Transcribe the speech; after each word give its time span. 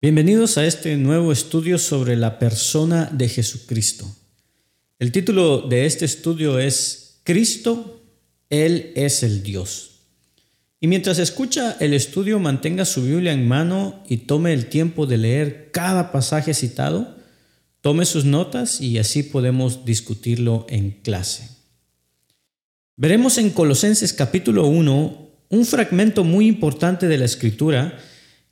Bienvenidos 0.00 0.58
a 0.58 0.64
este 0.64 0.96
nuevo 0.96 1.32
estudio 1.32 1.76
sobre 1.76 2.14
la 2.14 2.38
persona 2.38 3.10
de 3.12 3.28
Jesucristo. 3.28 4.08
El 5.00 5.10
título 5.10 5.62
de 5.62 5.86
este 5.86 6.04
estudio 6.04 6.60
es 6.60 7.18
Cristo, 7.24 8.00
Él 8.48 8.92
es 8.94 9.24
el 9.24 9.42
Dios. 9.42 10.02
Y 10.78 10.86
mientras 10.86 11.18
escucha 11.18 11.76
el 11.80 11.94
estudio, 11.94 12.38
mantenga 12.38 12.84
su 12.84 13.02
Biblia 13.02 13.32
en 13.32 13.48
mano 13.48 14.04
y 14.08 14.18
tome 14.18 14.52
el 14.52 14.66
tiempo 14.66 15.04
de 15.06 15.16
leer 15.16 15.70
cada 15.72 16.12
pasaje 16.12 16.54
citado, 16.54 17.16
tome 17.80 18.04
sus 18.04 18.24
notas 18.24 18.80
y 18.80 18.98
así 18.98 19.24
podemos 19.24 19.84
discutirlo 19.84 20.64
en 20.68 20.92
clase. 20.92 21.50
Veremos 22.94 23.36
en 23.36 23.50
Colosenses 23.50 24.12
capítulo 24.12 24.68
1 24.68 25.28
un 25.48 25.66
fragmento 25.66 26.22
muy 26.22 26.46
importante 26.46 27.08
de 27.08 27.18
la 27.18 27.24
escritura 27.24 27.98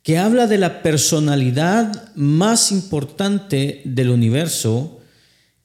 que 0.07 0.17
habla 0.17 0.47
de 0.47 0.57
la 0.57 0.83
personalidad 0.83 2.15
más 2.15 2.71
importante 2.71 3.81
del 3.83 4.09
universo, 4.09 5.01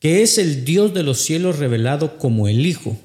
que 0.00 0.22
es 0.22 0.36
el 0.36 0.64
Dios 0.64 0.92
de 0.94 1.04
los 1.04 1.20
cielos 1.20 1.60
revelado 1.60 2.18
como 2.18 2.48
el 2.48 2.66
Hijo. 2.66 2.98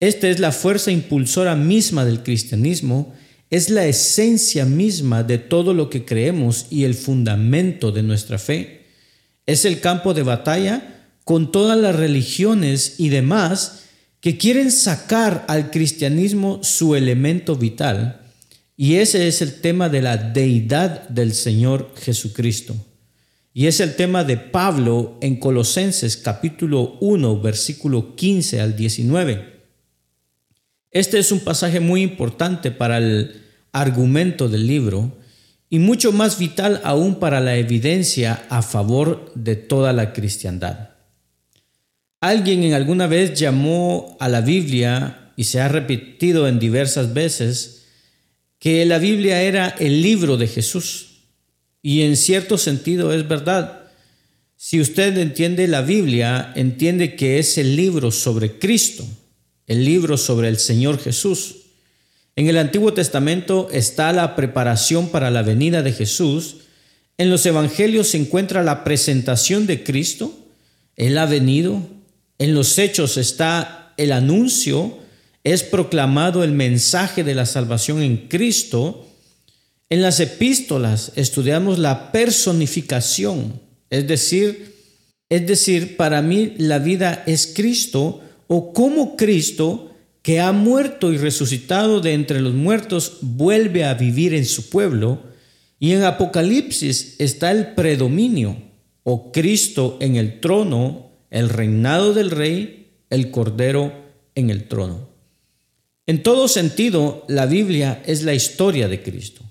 Esta 0.00 0.30
es 0.30 0.40
la 0.40 0.50
fuerza 0.50 0.90
impulsora 0.90 1.56
misma 1.56 2.06
del 2.06 2.22
cristianismo, 2.22 3.12
es 3.50 3.68
la 3.68 3.84
esencia 3.84 4.64
misma 4.64 5.22
de 5.22 5.36
todo 5.36 5.74
lo 5.74 5.90
que 5.90 6.06
creemos 6.06 6.68
y 6.70 6.84
el 6.84 6.94
fundamento 6.94 7.92
de 7.92 8.02
nuestra 8.02 8.38
fe. 8.38 8.86
Es 9.44 9.66
el 9.66 9.78
campo 9.78 10.14
de 10.14 10.22
batalla 10.22 11.06
con 11.24 11.52
todas 11.52 11.78
las 11.78 11.96
religiones 11.96 12.94
y 12.96 13.10
demás 13.10 13.80
que 14.20 14.38
quieren 14.38 14.72
sacar 14.72 15.44
al 15.48 15.70
cristianismo 15.70 16.60
su 16.62 16.94
elemento 16.94 17.56
vital 17.56 18.21
y 18.76 18.96
ese 18.96 19.28
es 19.28 19.42
el 19.42 19.60
tema 19.60 19.88
de 19.88 20.02
la 20.02 20.16
deidad 20.16 21.08
del 21.08 21.34
Señor 21.34 21.92
Jesucristo. 21.96 22.74
Y 23.54 23.66
es 23.66 23.80
el 23.80 23.96
tema 23.96 24.24
de 24.24 24.38
Pablo 24.38 25.18
en 25.20 25.36
Colosenses 25.36 26.16
capítulo 26.16 26.96
1, 27.00 27.40
versículo 27.40 28.16
15 28.16 28.60
al 28.60 28.76
19. 28.76 29.60
Este 30.90 31.18
es 31.18 31.32
un 31.32 31.40
pasaje 31.40 31.80
muy 31.80 32.02
importante 32.02 32.70
para 32.70 32.98
el 32.98 33.42
argumento 33.72 34.48
del 34.48 34.66
libro 34.66 35.18
y 35.68 35.78
mucho 35.78 36.12
más 36.12 36.38
vital 36.38 36.80
aún 36.84 37.16
para 37.18 37.40
la 37.40 37.56
evidencia 37.56 38.46
a 38.48 38.62
favor 38.62 39.32
de 39.34 39.56
toda 39.56 39.92
la 39.92 40.12
cristiandad. 40.12 40.90
Alguien 42.20 42.62
en 42.62 42.74
alguna 42.74 43.06
vez 43.06 43.38
llamó 43.38 44.16
a 44.20 44.28
la 44.28 44.40
Biblia, 44.40 45.22
y 45.36 45.44
se 45.44 45.60
ha 45.60 45.68
repetido 45.68 46.46
en 46.48 46.58
diversas 46.58 47.14
veces, 47.14 47.81
que 48.62 48.86
la 48.86 48.98
Biblia 49.00 49.42
era 49.42 49.70
el 49.80 50.02
libro 50.02 50.36
de 50.36 50.46
Jesús. 50.46 51.24
Y 51.82 52.02
en 52.02 52.16
cierto 52.16 52.56
sentido 52.56 53.12
es 53.12 53.26
verdad. 53.26 53.90
Si 54.56 54.80
usted 54.80 55.18
entiende 55.18 55.66
la 55.66 55.82
Biblia, 55.82 56.52
entiende 56.54 57.16
que 57.16 57.40
es 57.40 57.58
el 57.58 57.74
libro 57.74 58.12
sobre 58.12 58.60
Cristo, 58.60 59.04
el 59.66 59.84
libro 59.84 60.16
sobre 60.16 60.46
el 60.46 60.58
Señor 60.58 61.00
Jesús. 61.00 61.56
En 62.36 62.46
el 62.46 62.56
Antiguo 62.56 62.94
Testamento 62.94 63.68
está 63.72 64.12
la 64.12 64.36
preparación 64.36 65.08
para 65.08 65.32
la 65.32 65.42
venida 65.42 65.82
de 65.82 65.92
Jesús. 65.92 66.58
En 67.18 67.30
los 67.30 67.44
Evangelios 67.44 68.10
se 68.10 68.18
encuentra 68.18 68.62
la 68.62 68.84
presentación 68.84 69.66
de 69.66 69.82
Cristo. 69.82 70.38
Él 70.94 71.18
ha 71.18 71.26
venido. 71.26 71.82
En 72.38 72.54
los 72.54 72.78
Hechos 72.78 73.16
está 73.16 73.92
el 73.96 74.12
anuncio 74.12 75.01
es 75.44 75.62
proclamado 75.62 76.44
el 76.44 76.52
mensaje 76.52 77.24
de 77.24 77.34
la 77.34 77.46
salvación 77.46 78.02
en 78.02 78.28
Cristo, 78.28 79.06
en 79.88 80.02
las 80.02 80.20
epístolas 80.20 81.12
estudiamos 81.16 81.78
la 81.78 82.12
personificación, 82.12 83.60
es 83.90 84.06
decir, 84.06 84.74
es 85.28 85.46
decir, 85.46 85.96
para 85.96 86.22
mí 86.22 86.54
la 86.58 86.78
vida 86.78 87.24
es 87.26 87.52
Cristo 87.54 88.20
o 88.46 88.72
como 88.72 89.16
Cristo 89.16 89.94
que 90.22 90.40
ha 90.40 90.52
muerto 90.52 91.12
y 91.12 91.18
resucitado 91.18 92.00
de 92.00 92.14
entre 92.14 92.40
los 92.40 92.54
muertos 92.54 93.18
vuelve 93.20 93.84
a 93.84 93.94
vivir 93.94 94.34
en 94.34 94.46
su 94.46 94.70
pueblo 94.70 95.22
y 95.78 95.92
en 95.92 96.04
Apocalipsis 96.04 97.16
está 97.18 97.50
el 97.50 97.74
predominio 97.74 98.56
o 99.02 99.32
Cristo 99.32 99.98
en 100.00 100.16
el 100.16 100.38
trono, 100.38 101.10
el 101.30 101.48
reinado 101.48 102.14
del 102.14 102.30
rey, 102.30 102.92
el 103.10 103.30
cordero 103.32 103.92
en 104.34 104.50
el 104.50 104.68
trono. 104.68 105.11
En 106.06 106.24
todo 106.24 106.48
sentido, 106.48 107.24
la 107.28 107.46
Biblia 107.46 108.02
es 108.06 108.24
la 108.24 108.34
historia 108.34 108.88
de 108.88 109.02
Cristo. 109.02 109.42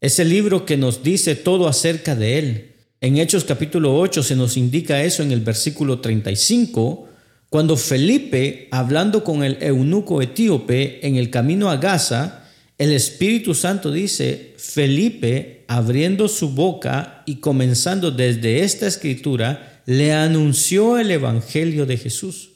Es 0.00 0.20
el 0.20 0.28
libro 0.28 0.64
que 0.64 0.76
nos 0.76 1.02
dice 1.02 1.34
todo 1.34 1.66
acerca 1.66 2.14
de 2.14 2.38
Él. 2.38 2.74
En 3.00 3.16
Hechos 3.16 3.44
capítulo 3.44 3.98
8 3.98 4.22
se 4.22 4.36
nos 4.36 4.56
indica 4.56 5.02
eso 5.02 5.24
en 5.24 5.32
el 5.32 5.40
versículo 5.40 6.00
35, 6.00 7.08
cuando 7.50 7.76
Felipe, 7.76 8.68
hablando 8.70 9.24
con 9.24 9.42
el 9.42 9.58
eunuco 9.60 10.22
etíope 10.22 11.04
en 11.06 11.16
el 11.16 11.30
camino 11.30 11.70
a 11.70 11.76
Gaza, 11.76 12.44
el 12.78 12.92
Espíritu 12.92 13.54
Santo 13.54 13.90
dice, 13.90 14.54
Felipe, 14.56 15.64
abriendo 15.66 16.28
su 16.28 16.50
boca 16.50 17.22
y 17.26 17.36
comenzando 17.36 18.12
desde 18.12 18.62
esta 18.62 18.86
escritura, 18.86 19.82
le 19.86 20.12
anunció 20.12 20.98
el 20.98 21.10
Evangelio 21.10 21.84
de 21.84 21.96
Jesús. 21.96 22.53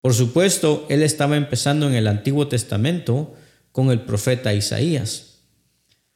Por 0.00 0.14
supuesto, 0.14 0.86
él 0.88 1.02
estaba 1.02 1.36
empezando 1.36 1.86
en 1.86 1.94
el 1.94 2.06
Antiguo 2.06 2.48
Testamento 2.48 3.34
con 3.72 3.90
el 3.90 4.00
profeta 4.00 4.54
Isaías. 4.54 5.40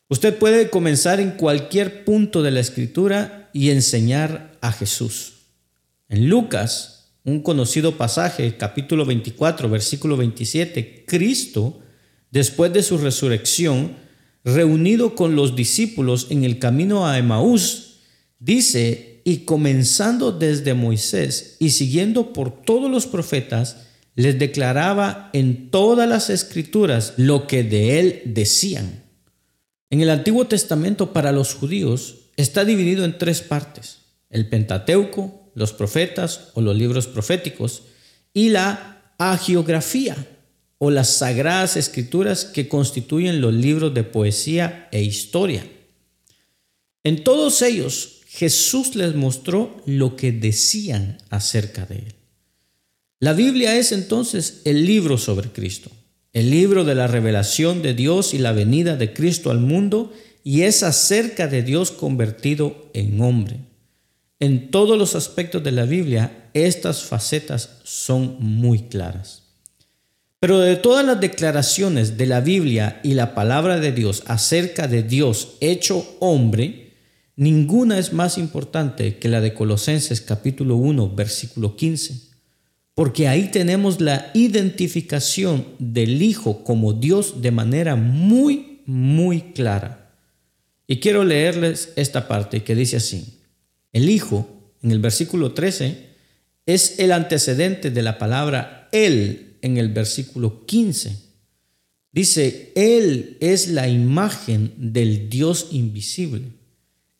Usted 0.09 0.37
puede 0.39 0.71
comenzar 0.71 1.21
en 1.21 1.33
cualquier 1.33 2.05
punto 2.05 2.43
de 2.43 2.51
la 2.51 2.61
escritura 2.61 3.51
y 3.53 3.71
enseñar 3.71 4.57
a 4.61 4.73
Jesús. 4.73 5.35
En 6.09 6.29
Lucas, 6.29 7.13
un 7.25 7.43
conocido 7.43 7.97
pasaje, 7.97 8.57
capítulo 8.57 9.07
24, 9.07 9.69
versículo 9.69 10.17
27, 10.17 11.05
Cristo, 11.07 11.81
después 12.31 12.73
de 12.73 12.83
su 12.83 12.99
resurrección, 12.99 13.97
reunido 14.45 15.15
con 15.15 15.37
los 15.37 15.57
discípulos 15.57 16.27
en 16.31 16.45
el 16.45 16.59
camino 16.59 17.07
a 17.07 17.19
Emaús, 17.19 18.01
dice, 18.39 19.14
y 19.25 19.39
comenzando 19.39 20.33
desde 20.33 20.75
Moisés 20.75 21.57
y 21.59 21.71
siguiendo 21.71 22.35
por 22.35 22.63
todos 22.63 22.91
los 22.91 23.07
profetas, 23.07 23.79
les 24.15 24.39
declaraba 24.39 25.31
en 25.33 25.71
todas 25.71 26.09
las 26.09 26.31
escrituras 26.31 27.15
lo 27.17 27.47
que 27.47 27.65
de 27.65 27.99
él 27.99 28.23
decían. 28.27 29.03
En 29.91 30.03
el 30.03 30.11
Antiguo 30.11 30.47
Testamento 30.47 31.13
para 31.13 31.33
los 31.33 31.55
judíos 31.55 32.17
está 32.37 32.65
dividido 32.65 33.05
en 33.05 33.19
tres 33.19 33.41
partes, 33.41 33.99
el 34.31 34.49
Pentateuco, 34.49 35.51
los 35.55 35.73
profetas 35.73 36.51
o 36.55 36.61
los 36.61 36.77
libros 36.77 37.07
proféticos 37.07 37.85
y 38.33 38.51
la 38.51 39.15
agiografía 39.19 40.17
o 40.79 40.91
las 40.91 41.09
sagradas 41.09 41.77
escrituras 41.77 42.45
que 42.45 42.69
constituyen 42.69 43.41
los 43.41 43.55
libros 43.55 43.95
de 43.95 44.03
poesía 44.03 44.89
e 44.93 45.03
historia. 45.03 45.67
En 47.05 47.23
todos 47.23 47.63
ellos 47.63 48.14
Jesús 48.37 48.97
les 48.97 49.15
mostró 49.15 49.81
lo 49.87 50.17
que 50.17 50.33
decían 50.33 51.19
acerca 51.31 51.87
de 51.87 51.99
él. 51.99 52.15
La 53.21 53.33
Biblia 53.33 53.77
es 53.77 53.93
entonces 53.93 54.61
el 54.65 54.87
libro 54.87 55.19
sobre 55.19 55.51
Cristo, 55.51 55.89
el 56.33 56.51
libro 56.51 56.83
de 56.83 56.97
la 56.97 57.07
revelación 57.07 57.81
de 57.81 57.95
Dios 57.95 58.35
y 58.35 58.39
la 58.39 58.51
venida 58.51 58.97
de 58.97 59.13
Cristo 59.13 59.53
al 59.53 59.61
mundo 59.61 60.13
y 60.43 60.63
es 60.63 60.83
acerca 60.83 61.47
de 61.47 61.63
Dios 61.63 61.93
convertido 61.93 62.91
en 62.93 63.21
hombre. 63.21 63.61
En 64.41 64.73
todos 64.73 64.99
los 64.99 65.15
aspectos 65.15 65.63
de 65.63 65.71
la 65.71 65.85
Biblia, 65.85 66.51
estas 66.55 67.05
facetas 67.05 67.79
son 67.85 68.39
muy 68.41 68.89
claras. 68.89 69.45
Pero 70.41 70.59
de 70.59 70.75
todas 70.75 71.07
las 71.07 71.21
declaraciones 71.21 72.19
de 72.19 72.27
la 72.27 72.41
Biblia 72.41 73.01
y 73.05 73.15
la 73.15 73.33
palabra 73.33 73.79
de 73.79 73.93
Dios 73.93 74.25
acerca 74.27 74.89
de 74.89 75.05
Dios 75.05 75.55
hecho 75.61 76.17
hombre, 76.19 76.84
Ninguna 77.37 77.99
es 77.99 78.13
más 78.13 78.39
importante 78.39 79.19
que 79.19 79.29
la 79.29 79.41
de 79.41 79.55
Colosenses 79.55 80.21
capítulo 80.21 80.77
1, 80.77 81.17
versículo 81.17 81.75
15, 81.75 82.15
porque 82.95 83.27
ahí 83.27 83.51
tenemos 83.51 84.01
la 84.01 84.31
identificación 84.35 85.67
del 85.81 86.23
Hijo 86.23 86.63
como 86.63 86.93
Dios 86.93 87.43
de 87.43 87.51
manera 87.51 87.97
muy, 87.97 88.83
muy 88.87 89.53
clara. 89.53 90.13
Y 90.87 91.01
quiero 91.01 91.25
leerles 91.25 91.93
esta 91.97 92.29
parte 92.29 92.63
que 92.63 92.77
dice 92.77 92.99
así, 92.99 93.41
el 93.93 94.09
Hijo, 94.09 94.49
en 94.81 94.93
el 94.93 95.01
versículo 95.01 95.55
13, 95.55 96.11
es 96.67 97.01
el 97.01 97.11
antecedente 97.11 97.91
de 97.91 98.03
la 98.03 98.17
palabra 98.17 98.89
Él 98.93 99.57
en 99.61 99.77
el 99.77 99.89
versículo 99.89 100.65
15. 100.67 101.17
Dice, 102.13 102.71
Él 102.77 103.39
es 103.41 103.67
la 103.71 103.89
imagen 103.89 104.73
del 104.77 105.29
Dios 105.29 105.71
invisible 105.73 106.64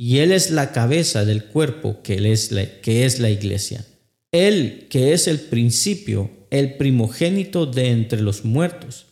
y 0.00 0.18
Él 0.18 0.30
es 0.30 0.52
la 0.52 0.70
cabeza 0.70 1.24
del 1.24 1.46
cuerpo 1.46 2.00
que, 2.02 2.32
es, 2.32 2.52
la, 2.52 2.64
que 2.80 3.04
es 3.04 3.18
la 3.18 3.30
iglesia. 3.30 3.84
Él 4.30 4.86
que 4.88 5.12
es 5.12 5.26
el 5.26 5.40
principio, 5.40 6.30
el 6.50 6.76
primogénito 6.76 7.66
de 7.66 7.90
entre 7.90 8.22
los 8.22 8.44
muertos, 8.44 9.06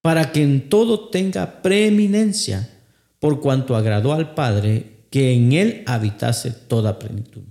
para 0.00 0.30
que 0.30 0.42
en 0.42 0.68
todo 0.68 1.08
tenga 1.08 1.60
preeminencia, 1.60 2.70
por 3.18 3.40
cuanto 3.40 3.76
agradó 3.76 4.12
al 4.12 4.34
Padre 4.34 5.06
que 5.10 5.32
en 5.32 5.52
Él 5.52 5.82
habitase 5.86 6.52
toda 6.52 7.00
plenitud. 7.00 7.42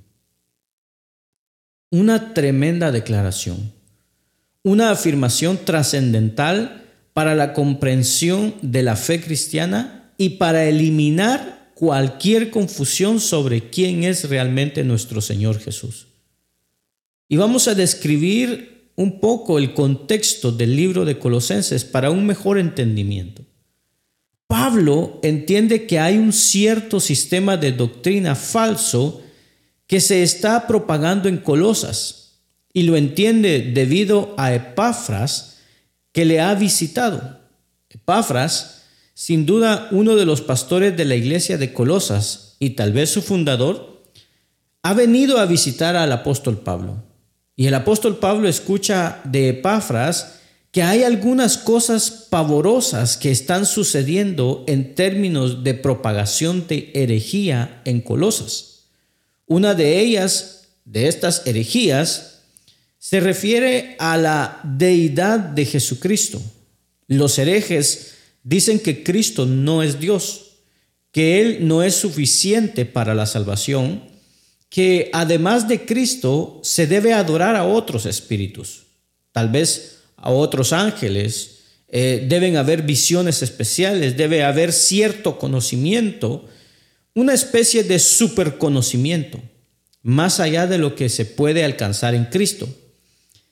Una 1.92 2.34
tremenda 2.34 2.92
declaración, 2.92 3.74
una 4.64 4.92
afirmación 4.92 5.60
trascendental 5.66 6.86
para 7.14 7.36
la 7.36 7.54
comprensión 7.54 8.56
de 8.62 8.84
la 8.84 8.96
fe 8.96 9.20
cristiana 9.20 10.14
y 10.18 10.32
para 10.32 10.66
eliminar 10.66 11.59
cualquier 11.80 12.50
confusión 12.50 13.22
sobre 13.22 13.70
quién 13.70 14.04
es 14.04 14.28
realmente 14.28 14.84
nuestro 14.84 15.22
Señor 15.22 15.62
Jesús. 15.62 16.08
Y 17.30 17.38
vamos 17.38 17.70
a 17.70 17.74
describir 17.74 18.92
un 18.98 19.22
poco 19.22 19.58
el 19.58 19.74
contexto 19.74 20.52
del 20.52 20.76
libro 20.76 21.06
de 21.06 21.18
Colosenses 21.18 21.86
para 21.86 22.12
un 22.12 22.26
mejor 22.26 22.60
entendimiento. 22.60 23.46
Pablo 24.46 25.22
entiende 25.24 25.88
que 25.88 26.00
hay 26.00 26.18
un 26.18 26.34
cierto 26.34 27.00
sistema 27.00 27.56
de 27.56 27.72
doctrina 27.72 28.36
falso 28.36 29.22
que 29.88 30.02
se 30.02 30.22
está 30.22 30.68
propagando 30.68 31.30
en 31.30 31.38
Colosas 31.38 32.42
y 32.74 32.84
lo 32.84 32.98
entiende 32.98 33.72
debido 33.74 34.36
a 34.38 34.54
Epafras 34.54 35.60
que 36.12 36.26
le 36.26 36.42
ha 36.42 36.54
visitado. 36.56 37.40
Epafras, 37.90 38.79
sin 39.19 39.45
duda 39.45 39.89
uno 39.92 40.16
de 40.16 40.25
los 40.25 40.39
pastores 40.39 40.95
de 40.95 41.04
la 41.04 41.13
iglesia 41.13 41.57
de 41.57 41.74
Colosas 41.74 42.56
y 42.57 42.69
tal 42.69 42.94
vez 42.94 43.10
su 43.10 43.21
fundador, 43.21 44.01
ha 44.81 44.94
venido 44.94 45.39
a 45.39 45.45
visitar 45.45 45.98
al 45.98 46.13
apóstol 46.13 46.60
Pablo. 46.60 47.04
Y 47.57 47.68
el 47.68 47.74
apóstol 47.74 48.19
Pablo 48.19 48.48
escucha 48.48 49.19
de 49.25 49.50
Epafras 49.50 50.36
que 50.71 50.83
hay 50.83 51.04
algunas 51.04 51.57
cosas 51.57 52.27
pavorosas 52.30 53.18
que 53.18 53.30
están 53.30 53.66
sucediendo 53.66 54.63
en 54.68 54.95
términos 54.95 55.66
de 55.66 55.74
propagación 55.74 56.66
de 56.66 56.89
herejía 56.95 57.81
en 57.83 58.00
Colosas. 58.00 58.86
Una 59.48 59.74
de 59.74 60.00
ellas, 60.00 60.69
de 60.86 61.10
estas 61.10 61.45
herejías, 61.45 62.39
se 63.00 63.19
refiere 63.19 63.98
a 64.00 64.16
la 64.16 64.62
deidad 64.63 65.39
de 65.39 65.66
Jesucristo. 65.66 66.42
Los 67.07 67.38
herejes 67.38 68.16
dicen 68.50 68.80
que 68.80 69.04
Cristo 69.04 69.46
no 69.46 69.84
es 69.84 70.00
Dios, 70.00 70.56
que 71.12 71.40
Él 71.40 71.68
no 71.68 71.84
es 71.84 71.94
suficiente 71.94 72.84
para 72.84 73.13
la 73.13 73.28
salvación, 73.28 74.01
que 74.69 75.12
además 75.13 75.68
de 75.68 75.86
Cristo 75.86 76.60
se 76.63 76.88
debe 76.88 77.13
adorar 77.13 77.56
a 77.56 77.66
otros 77.66 78.07
espíritus, 78.07 78.88
tal 79.31 79.50
vez 79.50 80.00
a 80.18 80.31
otros 80.31 80.74
ángeles, 80.74 81.60
eh, 81.90 82.25
deben 82.28 82.57
haber 82.57 82.81
visiones 82.81 83.44
especiales, 83.44 84.18
debe 84.18 84.44
haber 84.44 84.74
cierto 84.74 85.38
conocimiento 85.38 86.48
una 87.13 87.36
especie 87.36 87.84
de 87.84 88.00
superconocimiento, 88.00 89.40
más 90.02 90.40
allá 90.40 90.66
de 90.66 90.80
lo 90.80 90.95
que 90.95 91.10
se 91.10 91.25
puede 91.25 91.63
alcanzar 91.63 92.16
en 92.16 92.25
Cristo. 92.25 92.68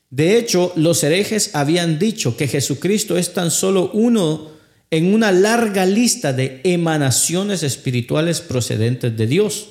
De 0.09 0.39
hecho, 0.39 0.73
los 0.75 1.03
herejes 1.03 1.51
habían 1.53 1.99
dicho 1.99 2.35
que 2.35 2.47
Jesucristo 2.47 3.15
es 3.15 3.33
tan 3.33 3.51
solo 3.51 3.91
uno 3.93 4.56
en 4.89 5.13
una 5.13 5.31
larga 5.31 5.85
lista 5.85 6.33
de 6.33 6.61
emanaciones 6.63 7.63
espirituales 7.63 8.41
procedentes 8.41 9.15
de 9.17 9.27
Dios. 9.27 9.69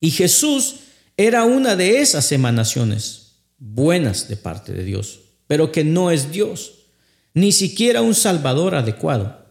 Y 0.00 0.10
Jesús 0.10 0.76
era 1.16 1.44
una 1.44 1.76
de 1.76 2.00
esas 2.00 2.32
emanaciones 2.32 3.36
buenas 3.58 4.28
de 4.28 4.36
parte 4.36 4.72
de 4.72 4.84
Dios, 4.84 5.20
pero 5.46 5.72
que 5.72 5.84
no 5.84 6.10
es 6.10 6.30
Dios, 6.30 6.72
ni 7.34 7.52
siquiera 7.52 8.02
un 8.02 8.14
Salvador 8.14 8.74
adecuado. 8.74 9.44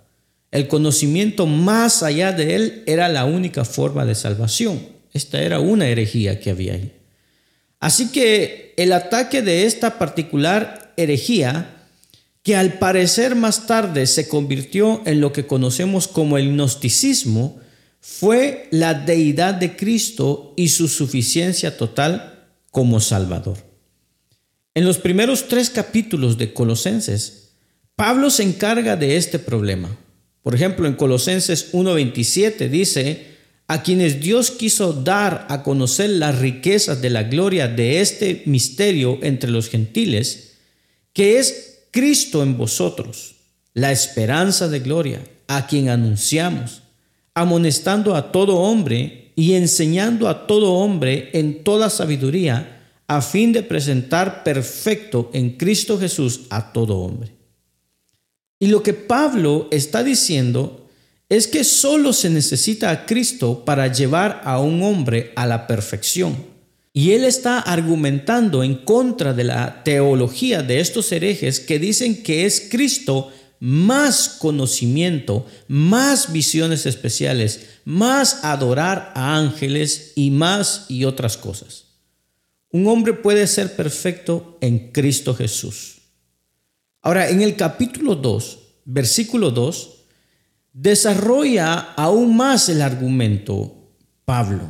El 0.51 0.67
conocimiento 0.67 1.47
más 1.47 2.01
allá 2.03 2.31
de 2.31 2.55
él 2.55 2.83
era 2.85 3.09
la 3.09 3.25
única 3.25 3.65
forma 3.65 4.05
de 4.05 4.15
salvación. 4.15 4.87
Esta 5.11 5.41
era 5.41 5.59
una 5.59 5.87
herejía 5.87 6.39
que 6.39 6.51
había 6.51 6.73
ahí. 6.73 6.93
Así 7.79 8.11
que 8.11 8.73
el 8.77 8.93
ataque 8.93 9.41
de 9.41 9.65
esta 9.65 9.99
particular 9.99 10.93
herejía, 10.97 11.74
que 12.45 12.55
al 12.55 12.77
parecer 12.77 13.33
más 13.33 13.65
tarde 13.65 14.05
se 14.05 14.27
convirtió 14.27 15.01
en 15.07 15.19
lo 15.19 15.33
que 15.33 15.47
conocemos 15.47 16.07
como 16.07 16.37
el 16.37 16.53
gnosticismo, 16.53 17.59
fue 17.99 18.67
la 18.69 18.93
deidad 18.93 19.55
de 19.55 19.75
Cristo 19.75 20.53
y 20.55 20.67
su 20.67 20.87
suficiencia 20.87 21.75
total 21.75 22.47
como 22.69 22.99
Salvador. 22.99 23.57
En 24.75 24.85
los 24.85 24.99
primeros 24.99 25.47
tres 25.47 25.71
capítulos 25.71 26.37
de 26.37 26.53
Colosenses, 26.53 27.53
Pablo 27.95 28.29
se 28.29 28.43
encarga 28.43 28.95
de 28.95 29.17
este 29.17 29.39
problema. 29.39 29.97
Por 30.43 30.53
ejemplo, 30.53 30.87
en 30.87 30.93
Colosenses 30.93 31.73
1.27 31.73 32.69
dice, 32.69 33.25
a 33.67 33.81
quienes 33.81 34.21
Dios 34.21 34.51
quiso 34.51 34.93
dar 34.93 35.47
a 35.49 35.63
conocer 35.63 36.11
las 36.11 36.37
riquezas 36.37 37.01
de 37.01 37.09
la 37.09 37.23
gloria 37.23 37.67
de 37.67 38.01
este 38.01 38.43
misterio 38.45 39.17
entre 39.23 39.49
los 39.49 39.67
gentiles, 39.67 40.57
que 41.11 41.39
es 41.39 41.74
Cristo 41.95 42.43
en 42.43 42.57
vosotros, 42.57 43.35
la 43.73 43.93
esperanza 43.93 44.67
de 44.67 44.81
gloria, 44.81 45.23
a 45.47 45.65
quien 45.65 45.87
anunciamos, 45.87 46.81
amonestando 47.33 48.17
a 48.17 48.33
todo 48.33 48.57
hombre 48.57 49.31
y 49.37 49.53
enseñando 49.53 50.27
a 50.27 50.45
todo 50.45 50.73
hombre 50.73 51.29
en 51.31 51.63
toda 51.63 51.89
sabiduría, 51.89 52.91
a 53.07 53.21
fin 53.21 53.53
de 53.53 53.63
presentar 53.63 54.43
perfecto 54.43 55.29
en 55.31 55.51
Cristo 55.51 55.97
Jesús 55.97 56.41
a 56.49 56.73
todo 56.73 56.97
hombre. 56.97 57.31
Y 58.59 58.67
lo 58.67 58.83
que 58.83 58.93
Pablo 58.93 59.69
está 59.71 60.03
diciendo 60.03 60.89
es 61.29 61.47
que 61.47 61.63
solo 61.63 62.11
se 62.11 62.29
necesita 62.29 62.91
a 62.91 63.05
Cristo 63.05 63.63
para 63.63 63.87
llevar 63.87 64.41
a 64.43 64.59
un 64.59 64.83
hombre 64.83 65.31
a 65.37 65.45
la 65.45 65.65
perfección. 65.65 66.54
Y 66.97 67.11
él 67.11 67.25
está 67.25 67.59
argumentando 67.59 68.63
en 68.63 68.75
contra 68.75 69.33
de 69.33 69.43
la 69.43 69.83
teología 69.83 70.63
de 70.63 70.79
estos 70.79 71.11
herejes 71.11 71.59
que 71.59 71.77
dicen 71.77 72.23
que 72.23 72.45
es 72.45 72.69
Cristo 72.71 73.33
más 73.59 74.29
conocimiento, 74.29 75.45
más 75.67 76.31
visiones 76.31 76.85
especiales, 76.85 77.79
más 77.83 78.45
adorar 78.45 79.11
a 79.13 79.35
ángeles 79.35 80.13
y 80.15 80.31
más 80.31 80.85
y 80.87 81.03
otras 81.03 81.35
cosas. 81.35 81.83
Un 82.71 82.87
hombre 82.87 83.11
puede 83.11 83.45
ser 83.47 83.75
perfecto 83.75 84.57
en 84.61 84.93
Cristo 84.93 85.35
Jesús. 85.35 85.97
Ahora, 87.01 87.29
en 87.29 87.41
el 87.41 87.57
capítulo 87.57 88.15
2, 88.15 88.59
versículo 88.85 89.51
2, 89.51 89.89
desarrolla 90.71 91.73
aún 91.97 92.37
más 92.37 92.69
el 92.69 92.81
argumento 92.81 93.91
Pablo 94.23 94.69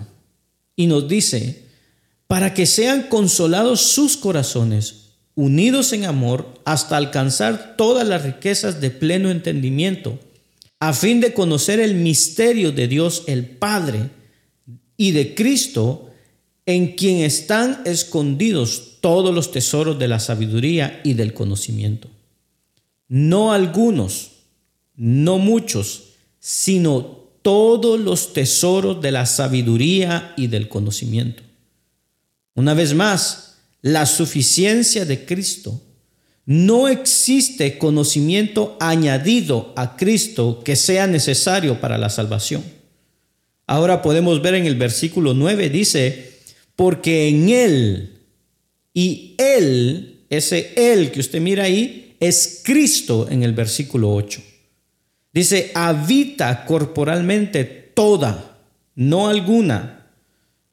y 0.75 0.88
nos 0.88 1.08
dice, 1.08 1.64
para 2.27 2.53
que 2.53 2.65
sean 2.65 3.03
consolados 3.03 3.82
sus 3.82 4.17
corazones, 4.17 5.12
unidos 5.36 5.94
en 5.94 6.05
amor, 6.05 6.62
hasta 6.65 6.98
alcanzar 6.98 7.75
todas 7.77 8.08
las 8.08 8.24
riquezas 8.24 8.82
de 8.82 8.91
pleno 8.91 9.29
entendimiento, 9.29 10.20
a 10.79 10.94
fin 10.94 11.22
de 11.22 11.34
conocer 11.34 11.79
el 11.79 11.96
misterio 11.96 12.72
de 12.72 12.88
Dios 12.88 13.24
el 13.27 13.46
Padre 13.46 14.10
y 14.98 15.12
de 15.12 15.36
Cristo, 15.36 16.10
en 16.65 16.96
quien 16.96 17.17
están 17.17 17.82
escondidos 17.86 18.98
todos 19.01 19.34
los 19.34 19.51
tesoros 19.51 20.00
de 20.00 20.08
la 20.08 20.20
sabiduría 20.20 21.01
y 21.03 21.13
del 21.13 21.34
conocimiento 21.34 22.10
no 23.08 23.53
algunos, 23.53 24.32
no 24.96 25.38
muchos, 25.38 26.03
sino 26.39 27.25
todos 27.41 28.00
los 28.00 28.34
tesoros 28.34 29.01
de 29.01 29.12
la 29.12 29.25
sabiduría 29.25 30.34
y 30.38 30.48
del 30.48 30.67
conocimiento. 30.67 31.44
Una 32.56 32.74
vez 32.74 32.94
más, 32.94 33.58
la 33.82 34.06
suficiencia 34.06 35.06
de 35.06 35.26
Cristo. 35.26 35.82
No 36.46 36.88
existe 36.88 37.78
conocimiento 37.78 38.78
añadido 38.80 39.74
a 39.76 39.96
Cristo 39.96 40.62
que 40.64 40.76
sea 40.76 41.06
necesario 41.06 41.80
para 41.80 41.98
la 41.98 42.10
salvación. 42.10 42.64
Ahora 43.68 44.02
podemos 44.02 44.42
ver 44.42 44.56
en 44.56 44.66
el 44.66 44.76
versículo 44.76 45.34
9, 45.34 45.70
dice, 45.70 46.34
porque 46.76 47.28
en 47.28 47.50
Él 47.50 48.20
y 48.94 49.36
Él, 49.38 50.22
ese 50.30 50.74
Él 50.76 51.12
que 51.12 51.20
usted 51.20 51.42
mira 51.42 51.64
ahí, 51.64 52.16
es 52.20 52.62
Cristo 52.64 53.28
en 53.30 53.44
el 53.44 53.54
versículo 53.54 54.14
8. 54.14 54.42
Dice, 55.34 55.72
habita 55.74 56.66
corporalmente 56.66 57.66
toda, 57.66 58.58
no 58.96 59.28
alguna, 59.28 60.08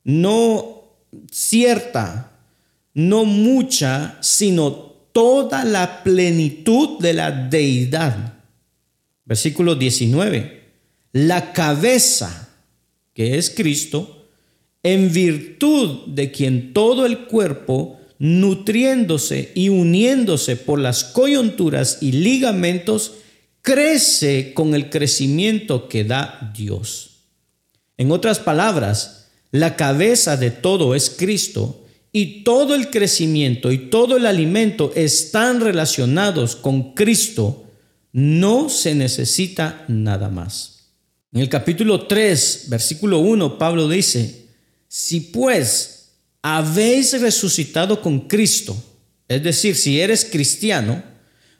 no 0.04 0.81
cierta, 1.32 2.30
no 2.94 3.24
mucha, 3.24 4.18
sino 4.20 4.70
toda 5.12 5.64
la 5.64 6.02
plenitud 6.04 6.98
de 7.00 7.14
la 7.14 7.30
deidad. 7.30 8.34
Versículo 9.24 9.74
19. 9.74 10.62
La 11.12 11.52
cabeza, 11.52 12.50
que 13.14 13.38
es 13.38 13.50
Cristo, 13.50 14.28
en 14.82 15.12
virtud 15.12 16.06
de 16.06 16.30
quien 16.30 16.72
todo 16.72 17.06
el 17.06 17.26
cuerpo, 17.26 17.98
nutriéndose 18.18 19.52
y 19.54 19.68
uniéndose 19.68 20.56
por 20.56 20.78
las 20.78 21.04
coyunturas 21.04 21.98
y 22.00 22.12
ligamentos, 22.12 23.14
crece 23.62 24.52
con 24.54 24.74
el 24.74 24.90
crecimiento 24.90 25.88
que 25.88 26.04
da 26.04 26.52
Dios. 26.54 27.10
En 27.96 28.10
otras 28.10 28.38
palabras, 28.38 29.21
la 29.52 29.76
cabeza 29.76 30.38
de 30.38 30.50
todo 30.50 30.94
es 30.94 31.10
Cristo 31.10 31.84
y 32.10 32.42
todo 32.42 32.74
el 32.74 32.90
crecimiento 32.90 33.70
y 33.70 33.90
todo 33.90 34.16
el 34.16 34.26
alimento 34.26 34.92
están 34.96 35.60
relacionados 35.60 36.56
con 36.56 36.94
Cristo. 36.94 37.64
No 38.12 38.70
se 38.70 38.94
necesita 38.94 39.84
nada 39.88 40.30
más. 40.30 40.88
En 41.32 41.42
el 41.42 41.50
capítulo 41.50 42.06
3, 42.06 42.64
versículo 42.68 43.18
1, 43.18 43.58
Pablo 43.58 43.88
dice, 43.88 44.46
si 44.88 45.20
pues 45.20 46.12
habéis 46.40 47.18
resucitado 47.20 48.00
con 48.00 48.20
Cristo, 48.20 48.74
es 49.28 49.42
decir, 49.42 49.76
si 49.76 50.00
eres 50.00 50.24
cristiano, 50.24 51.02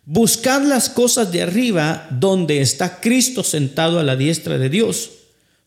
buscad 0.04 0.62
las 0.62 0.88
cosas 0.88 1.30
de 1.30 1.42
arriba 1.42 2.08
donde 2.10 2.62
está 2.62 3.00
Cristo 3.00 3.44
sentado 3.44 3.98
a 3.98 4.02
la 4.02 4.16
diestra 4.16 4.56
de 4.56 4.70
Dios 4.70 5.10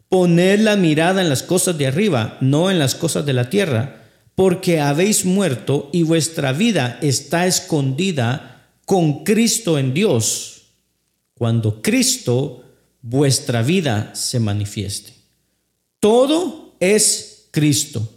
Poned 0.09 0.59
la 0.59 0.75
mirada 0.75 1.21
en 1.21 1.29
las 1.29 1.43
cosas 1.43 1.77
de 1.77 1.87
arriba, 1.87 2.37
no 2.41 2.69
en 2.69 2.79
las 2.79 2.95
cosas 2.95 3.25
de 3.25 3.33
la 3.33 3.49
tierra, 3.49 4.03
porque 4.35 4.79
habéis 4.79 5.25
muerto 5.25 5.89
y 5.93 6.03
vuestra 6.03 6.51
vida 6.53 6.99
está 7.01 7.47
escondida 7.47 8.69
con 8.85 9.23
Cristo 9.23 9.79
en 9.79 9.93
Dios, 9.93 10.73
cuando 11.33 11.81
Cristo, 11.81 12.63
vuestra 13.01 13.63
vida, 13.63 14.11
se 14.13 14.39
manifieste. 14.39 15.13
Todo 15.99 16.75
es 16.79 17.47
Cristo. 17.51 18.11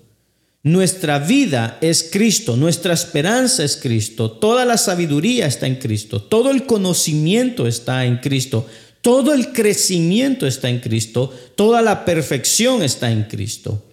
Nuestra 0.65 1.21
vida 1.21 1.79
es 1.81 2.09
Cristo, 2.13 2.57
nuestra 2.57 2.93
esperanza 2.93 3.65
es 3.65 3.77
Cristo, 3.77 4.33
toda 4.33 4.65
la 4.65 4.77
sabiduría 4.77 5.47
está 5.47 5.67
en 5.67 5.77
Cristo, 5.77 6.21
todo 6.21 6.51
el 6.51 6.67
conocimiento 6.67 7.67
está 7.67 8.05
en 8.05 8.19
Cristo, 8.19 8.67
todo 9.03 9.35
el 9.35 9.53
crecimiento 9.53 10.47
está 10.47 10.69
en 10.69 10.81
Cristo, 10.81 11.33
toda 11.55 11.83
la 11.83 12.05
perfección 12.05 12.83
está 12.83 13.11
en 13.11 13.25
Cristo. 13.25 13.85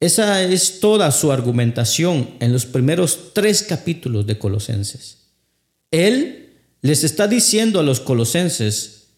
Esa 0.00 0.42
es 0.42 0.80
toda 0.80 1.10
su 1.12 1.30
argumentación 1.30 2.30
en 2.40 2.52
los 2.52 2.64
primeros 2.64 3.32
tres 3.34 3.62
capítulos 3.62 4.26
de 4.26 4.38
Colosenses. 4.38 5.18
Él 5.90 6.54
les 6.82 7.04
está 7.04 7.28
diciendo 7.28 7.80
a 7.80 7.82
los 7.82 8.00
colosenses, 8.00 9.08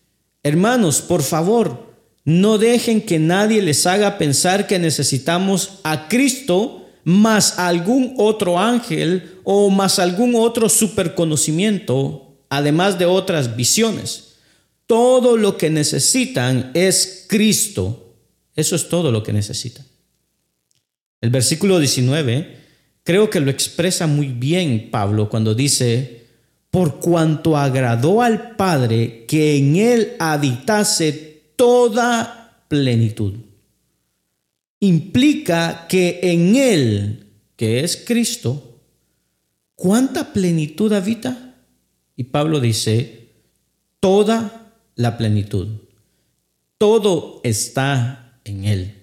hermanos, 0.43 1.01
por 1.01 1.23
favor, 1.23 1.93
no 2.25 2.59
dejen 2.59 3.03
que 3.03 3.19
nadie 3.19 3.63
les 3.63 3.87
haga 3.87 4.19
pensar 4.19 4.67
que 4.67 4.79
necesitamos 4.79 5.81
a 5.85 6.09
Cristo 6.09 6.87
más 7.05 7.59
algún 7.59 8.15
otro 8.19 8.59
ángel 8.59 9.39
o 9.45 9.71
más 9.71 9.99
algún 9.99 10.35
otro 10.35 10.69
superconocimiento, 10.69 12.37
además 12.49 12.99
de 12.99 13.07
otras 13.07 13.57
visiones. 13.57 14.32
Todo 14.93 15.39
lo 15.39 15.57
que 15.57 15.71
necesitan 15.71 16.71
es 16.75 17.25
Cristo. 17.27 18.15
Eso 18.55 18.77
es 18.77 18.91
todo 18.91 19.11
lo 19.11 19.23
que 19.23 19.33
necesitan. 19.33 19.87
El 21.23 21.31
versículo 21.31 21.79
19 21.79 22.59
creo 23.03 23.31
que 23.31 23.41
lo 23.41 23.51
expresa 23.51 24.07
muy 24.07 24.27
bien 24.27 24.91
Pablo 24.91 25.31
cuando 25.31 25.55
dice, 25.55 26.27
por 26.71 27.01
cuanto 27.01 27.57
agradó 27.57 28.21
al 28.21 28.55
Padre 28.55 29.25
que 29.27 29.57
en 29.57 29.77
él 29.77 30.13
habitase 30.19 31.53
toda 31.57 32.63
plenitud. 32.69 33.33
Implica 34.79 35.87
que 35.89 36.21
en 36.23 36.55
él, 36.55 37.29
que 37.57 37.81
es 37.81 37.97
Cristo, 37.97 38.79
¿cuánta 39.75 40.35
plenitud 40.35 40.93
habita? 40.93 41.55
Y 42.15 42.25
Pablo 42.25 42.61
dice, 42.61 43.31
toda 43.99 44.62
la 44.97 45.17
plenitud. 45.19 45.69
Todo 46.79 47.41
está 47.45 48.39
en 48.45 48.65
Él. 48.65 48.95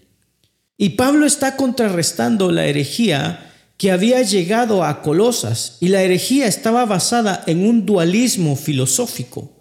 Y 0.77 0.89
Pablo 0.91 1.25
está 1.25 1.55
contrarrestando 1.55 2.51
la 2.51 2.65
herejía 2.65 3.51
que 3.77 3.91
había 3.91 4.21
llegado 4.21 4.83
a 4.83 5.01
Colosas 5.01 5.77
y 5.79 5.87
la 5.87 6.03
herejía 6.03 6.47
estaba 6.47 6.85
basada 6.85 7.43
en 7.47 7.65
un 7.65 7.85
dualismo 7.85 8.55
filosófico. 8.55 9.53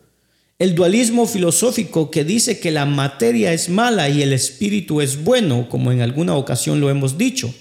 El 0.58 0.74
dualismo 0.74 1.26
filosófico 1.26 2.10
que 2.10 2.24
dice 2.24 2.58
que 2.58 2.72
la 2.72 2.84
materia 2.84 3.52
es 3.52 3.68
mala 3.68 4.08
y 4.08 4.22
el 4.22 4.32
espíritu 4.32 5.00
es 5.00 5.22
bueno, 5.22 5.68
como 5.68 5.92
en 5.92 6.00
alguna 6.00 6.34
ocasión 6.34 6.80
lo 6.80 6.90
hemos 6.90 7.16
dicho. 7.16 7.54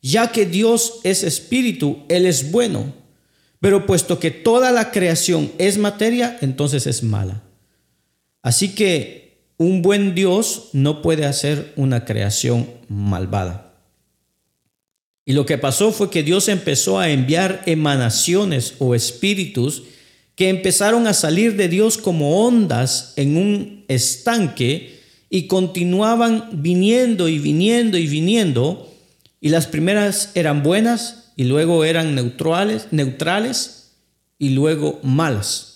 Ya 0.00 0.30
que 0.30 0.46
Dios 0.46 1.00
es 1.02 1.24
espíritu, 1.24 2.04
Él 2.08 2.26
es 2.26 2.52
bueno. 2.52 2.94
Pero 3.60 3.84
puesto 3.84 4.20
que 4.20 4.30
toda 4.30 4.70
la 4.70 4.92
creación 4.92 5.50
es 5.58 5.76
materia, 5.76 6.38
entonces 6.40 6.86
es 6.86 7.02
mala. 7.02 7.42
Así 8.42 8.74
que 8.74 9.20
un 9.58 9.82
buen 9.82 10.14
Dios 10.14 10.70
no 10.72 11.02
puede 11.02 11.26
hacer 11.26 11.74
una 11.76 12.04
creación 12.06 12.66
malvada. 12.88 13.74
Y 15.26 15.34
lo 15.34 15.44
que 15.44 15.58
pasó 15.58 15.92
fue 15.92 16.10
que 16.10 16.22
Dios 16.22 16.48
empezó 16.48 16.98
a 16.98 17.10
enviar 17.10 17.62
emanaciones 17.66 18.74
o 18.78 18.94
espíritus 18.94 19.82
que 20.34 20.48
empezaron 20.48 21.06
a 21.06 21.12
salir 21.12 21.56
de 21.56 21.68
Dios 21.68 21.98
como 21.98 22.46
ondas 22.46 23.12
en 23.16 23.36
un 23.36 23.84
estanque 23.88 24.98
y 25.28 25.46
continuaban 25.46 26.48
viniendo 26.62 27.28
y 27.28 27.38
viniendo 27.38 27.98
y 27.98 28.06
viniendo. 28.06 28.90
Y 29.42 29.50
las 29.50 29.66
primeras 29.66 30.32
eran 30.34 30.62
buenas 30.62 31.32
y 31.36 31.44
luego 31.44 31.84
eran 31.84 32.14
neutrales, 32.14 32.88
neutrales 32.90 33.92
y 34.38 34.50
luego 34.50 34.98
malas 35.02 35.69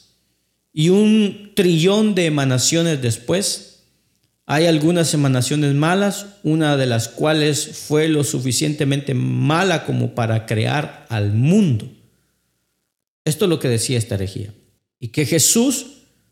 y 0.77 0.89
un 0.89 1.53
trillón 1.55 2.17
de 2.17 2.27
emanaciones 2.27 3.01
después. 3.01 3.85
Hay 4.45 4.67
algunas 4.67 5.15
emanaciones 5.15 5.73
malas, 5.73 6.27
una 6.43 6.77
de 6.77 6.87
las 6.87 7.09
cuales 7.09 7.79
fue 7.87 8.09
lo 8.09 8.25
suficientemente 8.25 9.15
mala 9.15 9.87
como 9.87 10.15
para 10.15 10.45
crear 10.45 11.07
al 11.09 11.33
mundo. 11.33 11.91
Esto 13.25 13.47
es 13.47 13.49
lo 13.49 13.61
que 13.61 13.69
decía 13.69 13.97
esta 13.97 14.17
herejía. 14.17 14.53
Y 14.99 15.09
que 15.09 15.25
Jesús 15.25 15.87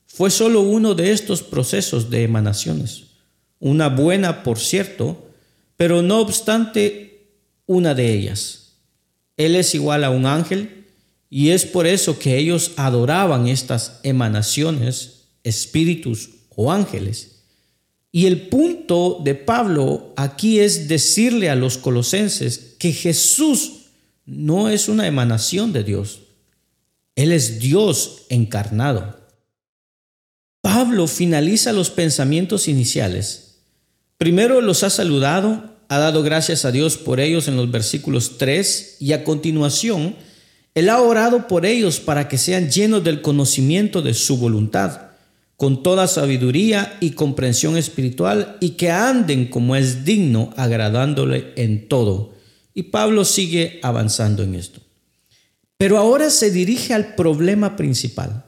fue 0.06 0.28
solo 0.30 0.60
uno 0.60 0.94
de 0.94 1.12
estos 1.12 1.42
procesos 1.42 2.10
de 2.10 2.24
emanaciones. 2.24 3.04
Una 3.60 3.88
buena, 3.88 4.42
por 4.42 4.58
cierto, 4.58 5.30
pero 5.76 6.02
no 6.02 6.20
obstante 6.20 7.30
una 7.64 7.94
de 7.94 8.12
ellas. 8.12 8.74
Él 9.36 9.54
es 9.54 9.74
igual 9.74 10.04
a 10.04 10.10
un 10.10 10.26
ángel, 10.26 10.81
y 11.34 11.52
es 11.52 11.64
por 11.64 11.86
eso 11.86 12.18
que 12.18 12.36
ellos 12.36 12.72
adoraban 12.76 13.48
estas 13.48 14.00
emanaciones, 14.02 15.28
espíritus 15.42 16.28
o 16.50 16.70
ángeles. 16.70 17.44
Y 18.12 18.26
el 18.26 18.50
punto 18.50 19.18
de 19.24 19.34
Pablo 19.34 20.12
aquí 20.18 20.60
es 20.60 20.88
decirle 20.88 21.48
a 21.48 21.56
los 21.56 21.78
colosenses 21.78 22.76
que 22.78 22.92
Jesús 22.92 23.86
no 24.26 24.68
es 24.68 24.90
una 24.90 25.06
emanación 25.06 25.72
de 25.72 25.84
Dios. 25.84 26.20
Él 27.16 27.32
es 27.32 27.60
Dios 27.60 28.24
encarnado. 28.28 29.18
Pablo 30.60 31.06
finaliza 31.06 31.72
los 31.72 31.88
pensamientos 31.88 32.68
iniciales. 32.68 33.60
Primero 34.18 34.60
los 34.60 34.82
ha 34.82 34.90
saludado, 34.90 35.78
ha 35.88 35.98
dado 35.98 36.22
gracias 36.22 36.66
a 36.66 36.72
Dios 36.72 36.98
por 36.98 37.20
ellos 37.20 37.48
en 37.48 37.56
los 37.56 37.70
versículos 37.70 38.36
3 38.36 38.98
y 39.00 39.14
a 39.14 39.24
continuación 39.24 40.14
él 40.74 40.88
ha 40.88 41.00
orado 41.00 41.48
por 41.48 41.66
ellos 41.66 42.00
para 42.00 42.28
que 42.28 42.38
sean 42.38 42.70
llenos 42.70 43.04
del 43.04 43.20
conocimiento 43.20 44.00
de 44.00 44.14
su 44.14 44.38
voluntad, 44.38 45.10
con 45.56 45.82
toda 45.82 46.08
sabiduría 46.08 46.96
y 47.00 47.10
comprensión 47.10 47.76
espiritual, 47.76 48.56
y 48.60 48.70
que 48.70 48.90
anden 48.90 49.46
como 49.46 49.76
es 49.76 50.04
digno, 50.04 50.52
agradándole 50.56 51.52
en 51.56 51.88
todo. 51.88 52.34
Y 52.74 52.84
Pablo 52.84 53.24
sigue 53.24 53.80
avanzando 53.82 54.42
en 54.42 54.54
esto. 54.54 54.80
Pero 55.76 55.98
ahora 55.98 56.30
se 56.30 56.50
dirige 56.50 56.94
al 56.94 57.14
problema 57.14 57.76
principal. 57.76 58.44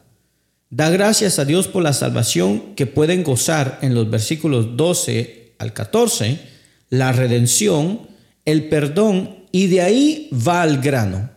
Da 0.71 0.89
gracias 0.89 1.39
a 1.39 1.45
Dios 1.45 1.69
por 1.69 1.83
la 1.83 1.93
salvación 1.93 2.75
que 2.75 2.87
pueden 2.87 3.23
gozar 3.23 3.79
en 3.83 3.95
los 3.95 4.11
versículos 4.11 4.77
12 4.77 5.55
al 5.59 5.73
14, 5.73 6.41
la 6.89 7.13
redención, 7.13 8.01
el 8.45 8.69
perdón, 8.69 9.45
y 9.53 9.67
de 9.69 9.83
ahí 9.83 10.29
va 10.33 10.63
al 10.63 10.81
grano. 10.81 11.34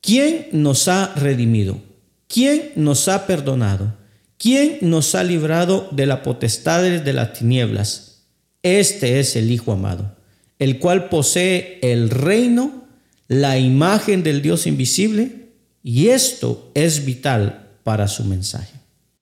¿Quién 0.00 0.48
nos 0.52 0.88
ha 0.88 1.14
redimido? 1.14 1.80
¿Quién 2.28 2.72
nos 2.76 3.08
ha 3.08 3.26
perdonado? 3.26 3.94
¿Quién 4.38 4.78
nos 4.82 5.14
ha 5.14 5.24
librado 5.24 5.88
de 5.90 6.06
la 6.06 6.22
potestad 6.22 6.82
de 6.82 7.12
las 7.12 7.32
tinieblas? 7.32 8.22
Este 8.62 9.18
es 9.18 9.34
el 9.36 9.50
Hijo 9.50 9.72
amado, 9.72 10.16
el 10.58 10.78
cual 10.78 11.08
posee 11.08 11.78
el 11.82 12.10
reino, 12.10 12.84
la 13.26 13.58
imagen 13.58 14.22
del 14.22 14.42
Dios 14.42 14.66
invisible, 14.66 15.48
y 15.82 16.08
esto 16.08 16.70
es 16.74 17.04
vital 17.04 17.68
para 17.82 18.08
su 18.08 18.24
mensaje. 18.24 18.78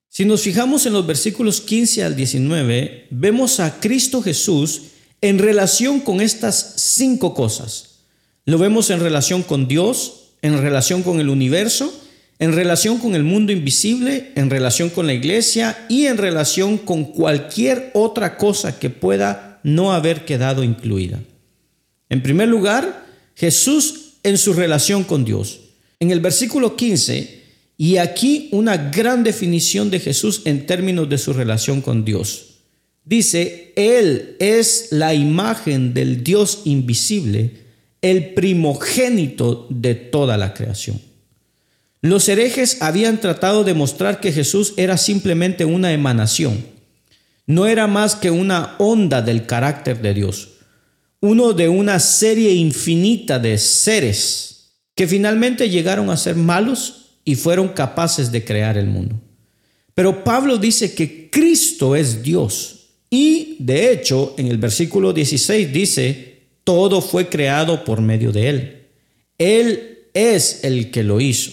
Si 0.08 0.24
nos 0.24 0.42
fijamos 0.42 0.86
en 0.86 0.94
los 0.94 1.06
versículos 1.06 1.60
15 1.60 2.02
al 2.02 2.16
19, 2.16 3.08
vemos 3.10 3.60
a 3.60 3.80
Cristo 3.80 4.22
Jesús 4.22 4.82
en 5.20 5.38
relación 5.38 6.00
con 6.00 6.20
estas 6.20 6.74
cinco 6.76 7.34
cosas. 7.34 8.00
Lo 8.44 8.58
vemos 8.58 8.90
en 8.90 9.00
relación 9.00 9.42
con 9.42 9.68
Dios, 9.68 10.25
en 10.42 10.60
relación 10.60 11.02
con 11.02 11.20
el 11.20 11.28
universo, 11.28 11.92
en 12.38 12.52
relación 12.52 12.98
con 12.98 13.14
el 13.14 13.22
mundo 13.22 13.52
invisible, 13.52 14.32
en 14.34 14.50
relación 14.50 14.90
con 14.90 15.06
la 15.06 15.14
iglesia 15.14 15.86
y 15.88 16.06
en 16.06 16.18
relación 16.18 16.78
con 16.78 17.04
cualquier 17.04 17.90
otra 17.94 18.36
cosa 18.36 18.78
que 18.78 18.90
pueda 18.90 19.60
no 19.62 19.92
haber 19.92 20.24
quedado 20.24 20.62
incluida. 20.62 21.20
En 22.08 22.22
primer 22.22 22.48
lugar, 22.48 23.06
Jesús 23.34 24.14
en 24.22 24.38
su 24.38 24.52
relación 24.52 25.04
con 25.04 25.24
Dios. 25.24 25.60
En 26.00 26.10
el 26.10 26.20
versículo 26.20 26.76
15 26.76 27.42
y 27.78 27.98
aquí 27.98 28.48
una 28.52 28.76
gran 28.76 29.22
definición 29.22 29.90
de 29.90 30.00
Jesús 30.00 30.42
en 30.44 30.66
términos 30.66 31.08
de 31.08 31.18
su 31.18 31.32
relación 31.32 31.80
con 31.80 32.04
Dios. 32.04 32.56
Dice, 33.04 33.72
Él 33.76 34.36
es 34.40 34.88
la 34.90 35.14
imagen 35.14 35.94
del 35.94 36.24
Dios 36.24 36.62
invisible, 36.64 37.65
el 38.10 38.34
primogénito 38.34 39.66
de 39.70 39.94
toda 39.94 40.36
la 40.36 40.54
creación. 40.54 41.00
Los 42.02 42.28
herejes 42.28 42.82
habían 42.82 43.20
tratado 43.20 43.64
de 43.64 43.74
mostrar 43.74 44.20
que 44.20 44.32
Jesús 44.32 44.74
era 44.76 44.96
simplemente 44.96 45.64
una 45.64 45.92
emanación, 45.92 46.64
no 47.46 47.66
era 47.66 47.86
más 47.86 48.14
que 48.14 48.30
una 48.30 48.76
onda 48.78 49.22
del 49.22 49.46
carácter 49.46 50.00
de 50.02 50.14
Dios, 50.14 50.50
uno 51.20 51.52
de 51.52 51.68
una 51.68 51.98
serie 51.98 52.52
infinita 52.52 53.38
de 53.38 53.58
seres 53.58 54.72
que 54.94 55.08
finalmente 55.08 55.68
llegaron 55.68 56.10
a 56.10 56.16
ser 56.16 56.36
malos 56.36 57.18
y 57.24 57.34
fueron 57.34 57.68
capaces 57.68 58.30
de 58.30 58.44
crear 58.44 58.78
el 58.78 58.86
mundo. 58.86 59.20
Pero 59.94 60.22
Pablo 60.22 60.58
dice 60.58 60.94
que 60.94 61.30
Cristo 61.30 61.96
es 61.96 62.22
Dios 62.22 62.76
y 63.10 63.56
de 63.58 63.92
hecho 63.92 64.34
en 64.36 64.48
el 64.48 64.58
versículo 64.58 65.12
16 65.12 65.72
dice, 65.72 66.35
todo 66.66 67.00
fue 67.00 67.30
creado 67.30 67.82
por 67.82 68.02
medio 68.02 68.30
de 68.30 68.50
Él. 68.50 68.82
Él 69.38 70.08
es 70.12 70.64
el 70.64 70.90
que 70.90 71.02
lo 71.02 71.22
hizo. 71.22 71.52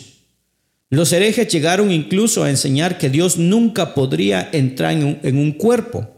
Los 0.89 1.13
herejes 1.13 1.47
llegaron 1.47 1.89
incluso 1.89 2.43
a 2.43 2.49
enseñar 2.49 2.97
que 2.97 3.09
Dios 3.09 3.37
nunca 3.37 3.93
podría 3.93 4.49
entrar 4.51 4.91
en 4.91 5.05
un, 5.05 5.19
en 5.23 5.37
un 5.37 5.53
cuerpo, 5.53 6.09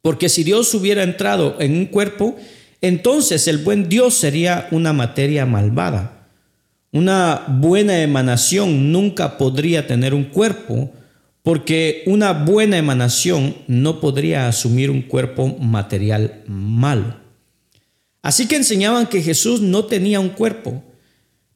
porque 0.00 0.28
si 0.28 0.44
Dios 0.44 0.72
hubiera 0.74 1.02
entrado 1.02 1.56
en 1.58 1.76
un 1.76 1.86
cuerpo, 1.86 2.36
entonces 2.80 3.48
el 3.48 3.58
buen 3.58 3.88
Dios 3.88 4.14
sería 4.14 4.68
una 4.70 4.92
materia 4.92 5.44
malvada 5.46 6.22
una 6.92 7.46
buena 7.48 8.02
emanación 8.02 8.92
nunca 8.92 9.38
podría 9.38 9.86
tener 9.86 10.12
un 10.12 10.24
cuerpo 10.24 10.92
porque 11.42 12.02
una 12.06 12.32
buena 12.34 12.76
emanación 12.76 13.56
no 13.66 13.98
podría 13.98 14.46
asumir 14.46 14.90
un 14.90 15.00
cuerpo 15.00 15.56
material 15.58 16.42
malo. 16.46 17.21
Así 18.22 18.46
que 18.46 18.56
enseñaban 18.56 19.08
que 19.08 19.20
Jesús 19.20 19.60
no 19.60 19.84
tenía 19.86 20.20
un 20.20 20.28
cuerpo, 20.30 20.82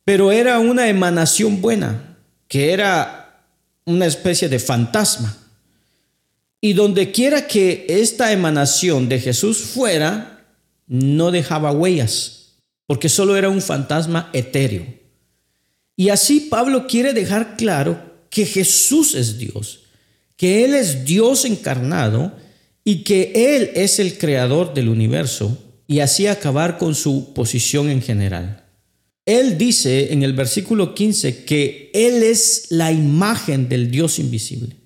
pero 0.05 0.33
era 0.33 0.59
una 0.59 0.89
emanación 0.89 1.61
buena, 1.61 2.19
que 2.49 2.73
era 2.73 3.45
una 3.85 4.07
especie 4.07 4.49
de 4.49 4.59
fantasma. 4.59 5.37
Y 6.61 6.73
donde 6.73 7.13
quiera 7.13 7.47
que 7.47 7.87
esta 7.89 8.33
emanación 8.33 9.09
de 9.09 9.21
Jesús 9.21 9.59
fuera, 9.59 10.45
no 10.89 11.31
dejaba 11.31 11.71
huellas, 11.71 12.57
porque 12.87 13.09
solo 13.09 13.37
era 13.37 13.49
un 13.49 13.63
fantasma 13.63 14.31
etéreo. 14.33 14.87
Y 15.95 16.09
así 16.09 16.41
Pablo 16.41 16.87
quiere 16.89 17.13
dejar 17.13 17.57
claro 17.57 18.01
que 18.29 18.45
Jesús 18.45 19.15
es 19.15 19.39
Dios, 19.39 19.85
que 20.37 20.65
Él 20.65 20.75
es 20.75 21.05
Dios 21.05 21.45
encarnado 21.45 22.37
y 22.85 23.05
que 23.05 23.33
Él 23.57 23.71
es 23.75 23.99
el 23.99 24.19
creador 24.19 24.75
del 24.75 24.89
universo 24.89 25.57
y 25.87 26.01
así 26.01 26.27
acabar 26.27 26.79
con 26.79 26.95
su 26.95 27.33
posición 27.33 27.91
en 27.91 28.03
general. 28.03 28.65
Él 29.25 29.59
dice 29.59 30.13
en 30.13 30.23
el 30.23 30.33
versículo 30.33 30.95
15 30.95 31.45
que 31.45 31.91
Él 31.93 32.23
es 32.23 32.67
la 32.71 32.93
imagen 32.93 33.69
del 33.69 33.91
Dios 33.91 34.19
invisible. 34.19 34.77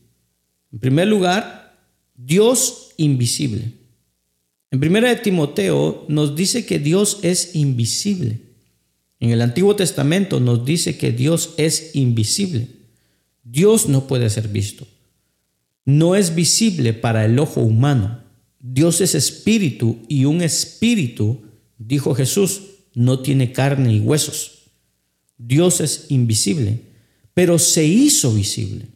En 0.72 0.78
primer 0.78 1.08
lugar, 1.08 1.78
Dios 2.14 2.90
invisible. 2.96 3.72
En 4.70 4.80
primera 4.80 5.08
de 5.08 5.16
Timoteo 5.16 6.06
nos 6.08 6.36
dice 6.36 6.64
que 6.64 6.78
Dios 6.78 7.18
es 7.22 7.54
invisible. 7.54 8.38
En 9.18 9.30
el 9.30 9.42
Antiguo 9.42 9.76
Testamento 9.76 10.40
nos 10.40 10.64
dice 10.64 10.96
que 10.96 11.12
Dios 11.12 11.54
es 11.58 11.94
invisible. 11.94 12.68
Dios 13.42 13.88
no 13.88 14.06
puede 14.06 14.30
ser 14.30 14.48
visto. 14.48 14.86
No 15.84 16.14
es 16.14 16.34
visible 16.34 16.94
para 16.94 17.24
el 17.24 17.38
ojo 17.38 17.60
humano. 17.60 18.22
Dios 18.60 19.00
es 19.00 19.14
espíritu 19.14 19.98
y 20.06 20.26
un 20.26 20.42
espíritu, 20.42 21.40
dijo 21.78 22.14
Jesús, 22.14 22.62
no 22.94 23.20
tiene 23.20 23.52
carne 23.52 23.94
y 23.94 24.00
huesos. 24.00 24.58
Dios 25.38 25.80
es 25.80 26.06
invisible, 26.10 26.80
pero 27.32 27.58
se 27.58 27.84
hizo 27.86 28.34
visible. 28.34 28.86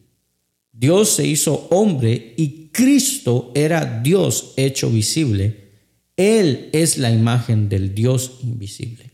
Dios 0.70 1.08
se 1.10 1.26
hizo 1.26 1.66
hombre 1.70 2.34
y 2.36 2.68
Cristo 2.72 3.52
era 3.54 4.00
Dios 4.02 4.52
hecho 4.56 4.90
visible. 4.90 5.70
Él 6.16 6.68
es 6.72 6.98
la 6.98 7.10
imagen 7.10 7.68
del 7.68 7.94
Dios 7.94 8.40
invisible. 8.42 9.12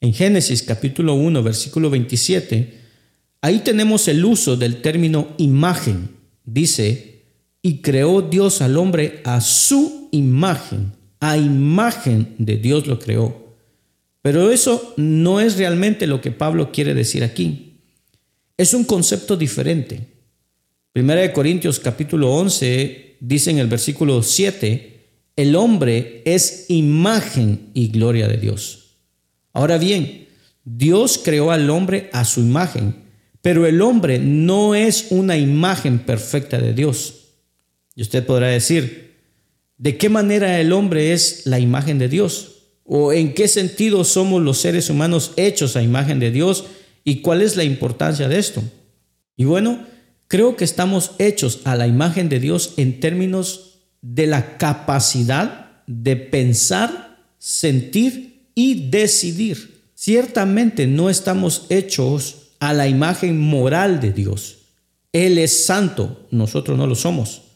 En 0.00 0.14
Génesis 0.14 0.62
capítulo 0.62 1.14
1, 1.14 1.42
versículo 1.42 1.90
27, 1.90 2.78
ahí 3.40 3.58
tenemos 3.60 4.06
el 4.06 4.24
uso 4.24 4.56
del 4.56 4.80
término 4.80 5.34
imagen. 5.38 6.10
Dice, 6.44 7.17
y 7.62 7.80
creó 7.80 8.22
Dios 8.22 8.62
al 8.62 8.76
hombre 8.76 9.20
a 9.24 9.40
su 9.40 10.08
imagen, 10.12 10.92
a 11.20 11.36
imagen 11.36 12.34
de 12.38 12.56
Dios 12.56 12.86
lo 12.86 12.98
creó. 12.98 13.54
Pero 14.22 14.50
eso 14.50 14.94
no 14.96 15.40
es 15.40 15.56
realmente 15.56 16.06
lo 16.06 16.20
que 16.20 16.30
Pablo 16.30 16.70
quiere 16.72 16.94
decir 16.94 17.24
aquí. 17.24 17.80
Es 18.56 18.74
un 18.74 18.84
concepto 18.84 19.36
diferente. 19.36 20.08
Primera 20.92 21.20
de 21.20 21.32
Corintios 21.32 21.78
capítulo 21.78 22.32
11 22.34 23.16
dice 23.20 23.50
en 23.50 23.58
el 23.58 23.68
versículo 23.68 24.22
7, 24.22 24.98
el 25.36 25.54
hombre 25.54 26.22
es 26.24 26.66
imagen 26.68 27.70
y 27.74 27.88
gloria 27.88 28.26
de 28.26 28.38
Dios. 28.38 28.96
Ahora 29.52 29.78
bien, 29.78 30.26
Dios 30.64 31.20
creó 31.22 31.50
al 31.50 31.70
hombre 31.70 32.10
a 32.12 32.24
su 32.24 32.40
imagen, 32.40 32.96
pero 33.40 33.66
el 33.66 33.80
hombre 33.80 34.18
no 34.18 34.74
es 34.74 35.06
una 35.10 35.36
imagen 35.36 36.00
perfecta 36.00 36.58
de 36.58 36.74
Dios. 36.74 37.17
Y 37.98 38.02
usted 38.02 38.24
podrá 38.24 38.46
decir, 38.46 39.16
¿de 39.76 39.98
qué 39.98 40.08
manera 40.08 40.60
el 40.60 40.72
hombre 40.72 41.12
es 41.14 41.46
la 41.46 41.58
imagen 41.58 41.98
de 41.98 42.08
Dios? 42.08 42.52
¿O 42.84 43.12
en 43.12 43.34
qué 43.34 43.48
sentido 43.48 44.04
somos 44.04 44.40
los 44.40 44.58
seres 44.58 44.88
humanos 44.88 45.32
hechos 45.36 45.74
a 45.74 45.82
imagen 45.82 46.20
de 46.20 46.30
Dios? 46.30 46.66
¿Y 47.02 47.22
cuál 47.22 47.42
es 47.42 47.56
la 47.56 47.64
importancia 47.64 48.28
de 48.28 48.38
esto? 48.38 48.62
Y 49.36 49.46
bueno, 49.46 49.84
creo 50.28 50.54
que 50.54 50.62
estamos 50.62 51.10
hechos 51.18 51.62
a 51.64 51.74
la 51.74 51.88
imagen 51.88 52.28
de 52.28 52.38
Dios 52.38 52.74
en 52.76 53.00
términos 53.00 53.80
de 54.00 54.28
la 54.28 54.58
capacidad 54.58 55.82
de 55.88 56.14
pensar, 56.14 57.24
sentir 57.40 58.44
y 58.54 58.90
decidir. 58.90 59.90
Ciertamente 59.94 60.86
no 60.86 61.10
estamos 61.10 61.66
hechos 61.68 62.52
a 62.60 62.74
la 62.74 62.86
imagen 62.86 63.40
moral 63.40 63.98
de 63.98 64.12
Dios. 64.12 64.58
Él 65.12 65.36
es 65.36 65.64
santo, 65.66 66.28
nosotros 66.30 66.78
no 66.78 66.86
lo 66.86 66.94
somos. 66.94 67.47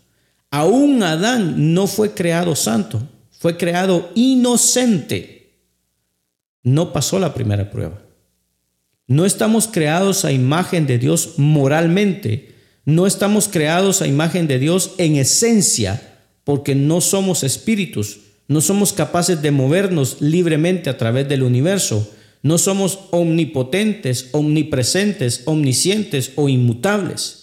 Aún 0.53 1.03
Adán 1.03 1.73
no 1.73 1.87
fue 1.87 2.13
creado 2.13 2.55
santo, 2.55 3.03
fue 3.31 3.57
creado 3.57 4.11
inocente. 4.15 5.57
No 6.63 6.93
pasó 6.93 7.19
la 7.19 7.33
primera 7.33 7.71
prueba. 7.71 8.03
No 9.07 9.25
estamos 9.25 9.67
creados 9.67 10.27
a 10.27 10.31
imagen 10.31 10.87
de 10.87 10.99
Dios 10.99 11.39
moralmente, 11.39 12.55
no 12.85 13.07
estamos 13.07 13.49
creados 13.49 14.03
a 14.03 14.07
imagen 14.07 14.47
de 14.47 14.59
Dios 14.59 14.93
en 14.99 15.17
esencia, 15.17 16.21
porque 16.45 16.75
no 16.75 17.01
somos 17.01 17.45
espíritus, 17.45 18.21
no 18.47 18.61
somos 18.61 18.93
capaces 18.93 19.41
de 19.41 19.53
movernos 19.53 20.21
libremente 20.21 20.91
a 20.91 20.99
través 20.99 21.27
del 21.31 21.45
universo. 21.45 22.13
No 22.43 22.59
somos 22.59 22.99
omnipotentes, 23.11 24.29
omnipresentes, 24.33 25.45
omniscientes 25.47 26.33
o 26.37 26.51
inmutables. 26.51 27.42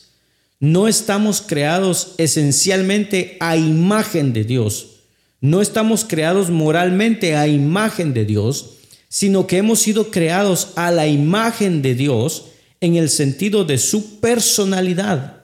No 0.59 0.89
estamos 0.89 1.41
creados 1.41 2.15
esencialmente 2.17 3.37
a 3.39 3.55
imagen 3.55 4.33
de 4.33 4.43
Dios. 4.43 4.87
No 5.39 5.61
estamos 5.61 6.03
creados 6.03 6.49
moralmente 6.49 7.35
a 7.37 7.47
imagen 7.47 8.13
de 8.13 8.25
Dios, 8.25 8.71
sino 9.07 9.47
que 9.47 9.57
hemos 9.57 9.79
sido 9.79 10.11
creados 10.11 10.73
a 10.75 10.91
la 10.91 11.07
imagen 11.07 11.81
de 11.81 11.95
Dios 11.95 12.47
en 12.81 12.97
el 12.97 13.09
sentido 13.09 13.63
de 13.63 13.77
su 13.77 14.19
personalidad. 14.19 15.43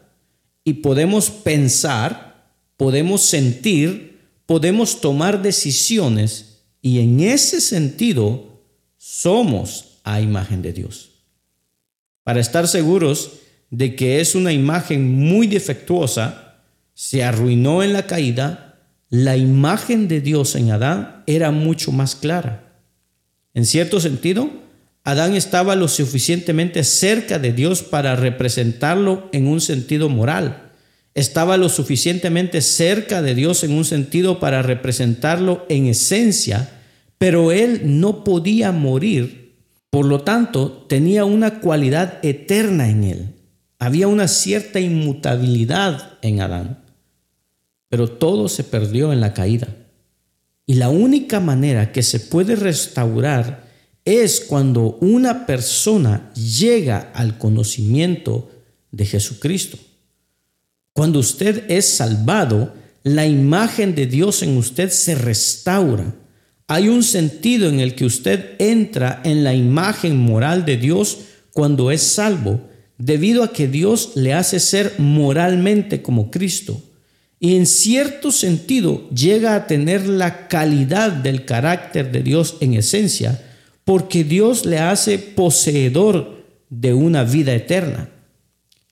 Y 0.65 0.73
podemos 0.75 1.29
pensar, 1.29 2.51
podemos 2.75 3.21
sentir, 3.21 4.19
podemos 4.45 4.99
tomar 4.99 5.41
decisiones 5.41 6.63
y 6.81 6.99
en 6.99 7.21
ese 7.21 7.61
sentido 7.61 8.61
somos 8.97 9.99
a 10.03 10.19
imagen 10.19 10.61
de 10.61 10.73
Dios. 10.73 11.11
Para 12.23 12.41
estar 12.41 12.67
seguros 12.67 13.31
de 13.77 13.95
que 13.95 14.21
es 14.21 14.35
una 14.35 14.53
imagen 14.53 15.13
muy 15.13 15.47
defectuosa, 15.47 16.61
se 16.93 17.25
arruinó 17.25 17.83
en 17.83 17.91
la 17.91 18.07
caída, 18.07 18.79
la 19.09 19.35
imagen 19.35 20.07
de 20.07 20.21
Dios 20.21 20.55
en 20.55 20.71
Adán 20.71 21.23
era 21.27 21.51
mucho 21.51 21.91
más 21.91 22.15
clara. 22.15 22.79
En 23.53 23.65
cierto 23.65 23.99
sentido, 23.99 24.49
Adán 25.03 25.35
estaba 25.35 25.75
lo 25.75 25.89
suficientemente 25.89 26.85
cerca 26.85 27.37
de 27.37 27.51
Dios 27.51 27.83
para 27.83 28.15
representarlo 28.15 29.29
en 29.33 29.47
un 29.47 29.59
sentido 29.59 30.07
moral. 30.07 30.71
Estaba 31.13 31.57
lo 31.57 31.67
suficientemente 31.67 32.61
cerca 32.61 33.21
de 33.21 33.35
Dios 33.35 33.63
en 33.65 33.73
un 33.73 33.83
sentido 33.83 34.39
para 34.39 34.61
representarlo 34.61 35.65
en 35.67 35.87
esencia, 35.87 36.69
pero 37.17 37.51
él 37.51 37.81
no 37.83 38.23
podía 38.23 38.71
morir. 38.71 39.53
Por 39.89 40.05
lo 40.05 40.21
tanto, 40.21 40.85
tenía 40.87 41.25
una 41.25 41.59
cualidad 41.59 42.19
eterna 42.23 42.89
en 42.89 43.03
él. 43.03 43.34
Había 43.79 44.07
una 44.07 44.27
cierta 44.27 44.79
inmutabilidad 44.79 46.13
en 46.21 46.41
Adán. 46.41 46.83
Pero 47.89 48.09
todo 48.09 48.47
se 48.49 48.63
perdió 48.63 49.13
en 49.13 49.21
la 49.21 49.33
caída. 49.33 49.67
Y 50.65 50.75
la 50.75 50.89
única 50.89 51.39
manera 51.39 51.91
que 51.91 52.01
se 52.01 52.19
puede 52.19 52.55
restaurar 52.55 53.65
es 54.03 54.39
cuando 54.41 54.97
una 55.01 55.45
persona 55.45 56.31
llega 56.33 57.11
al 57.13 57.37
conocimiento 57.37 58.49
de 58.91 59.05
Jesucristo. 59.05 59.77
Cuando 60.93 61.19
usted 61.19 61.69
es 61.69 61.87
salvado, 61.87 62.73
la 63.03 63.25
imagen 63.27 63.93
de 63.93 64.07
Dios 64.07 64.41
en 64.41 64.57
usted 64.57 64.89
se 64.89 65.15
restaura. 65.15 66.15
Hay 66.67 66.87
un 66.87 67.03
sentido 67.03 67.69
en 67.69 67.79
el 67.79 67.93
que 67.93 68.05
usted 68.05 68.55
entra 68.57 69.21
en 69.23 69.43
la 69.43 69.53
imagen 69.53 70.17
moral 70.17 70.65
de 70.65 70.77
Dios 70.77 71.19
cuando 71.51 71.91
es 71.91 72.01
salvo, 72.01 72.61
debido 72.97 73.43
a 73.43 73.51
que 73.51 73.67
Dios 73.67 74.11
le 74.15 74.33
hace 74.33 74.59
ser 74.59 74.93
moralmente 74.97 76.01
como 76.01 76.31
Cristo. 76.31 76.81
Y 77.39 77.55
en 77.55 77.65
cierto 77.65 78.31
sentido 78.31 79.09
llega 79.09 79.55
a 79.55 79.67
tener 79.67 80.07
la 80.07 80.47
calidad 80.47 81.11
del 81.11 81.45
carácter 81.45 82.11
de 82.11 82.23
Dios 82.23 82.57
en 82.61 82.73
esencia, 82.73 83.41
porque 83.83 84.23
Dios 84.23 84.65
le 84.65 84.79
hace 84.79 85.19
poseedor 85.19 86.43
de 86.69 86.93
una 86.93 87.23
vida 87.23 87.53
eterna. 87.53 88.09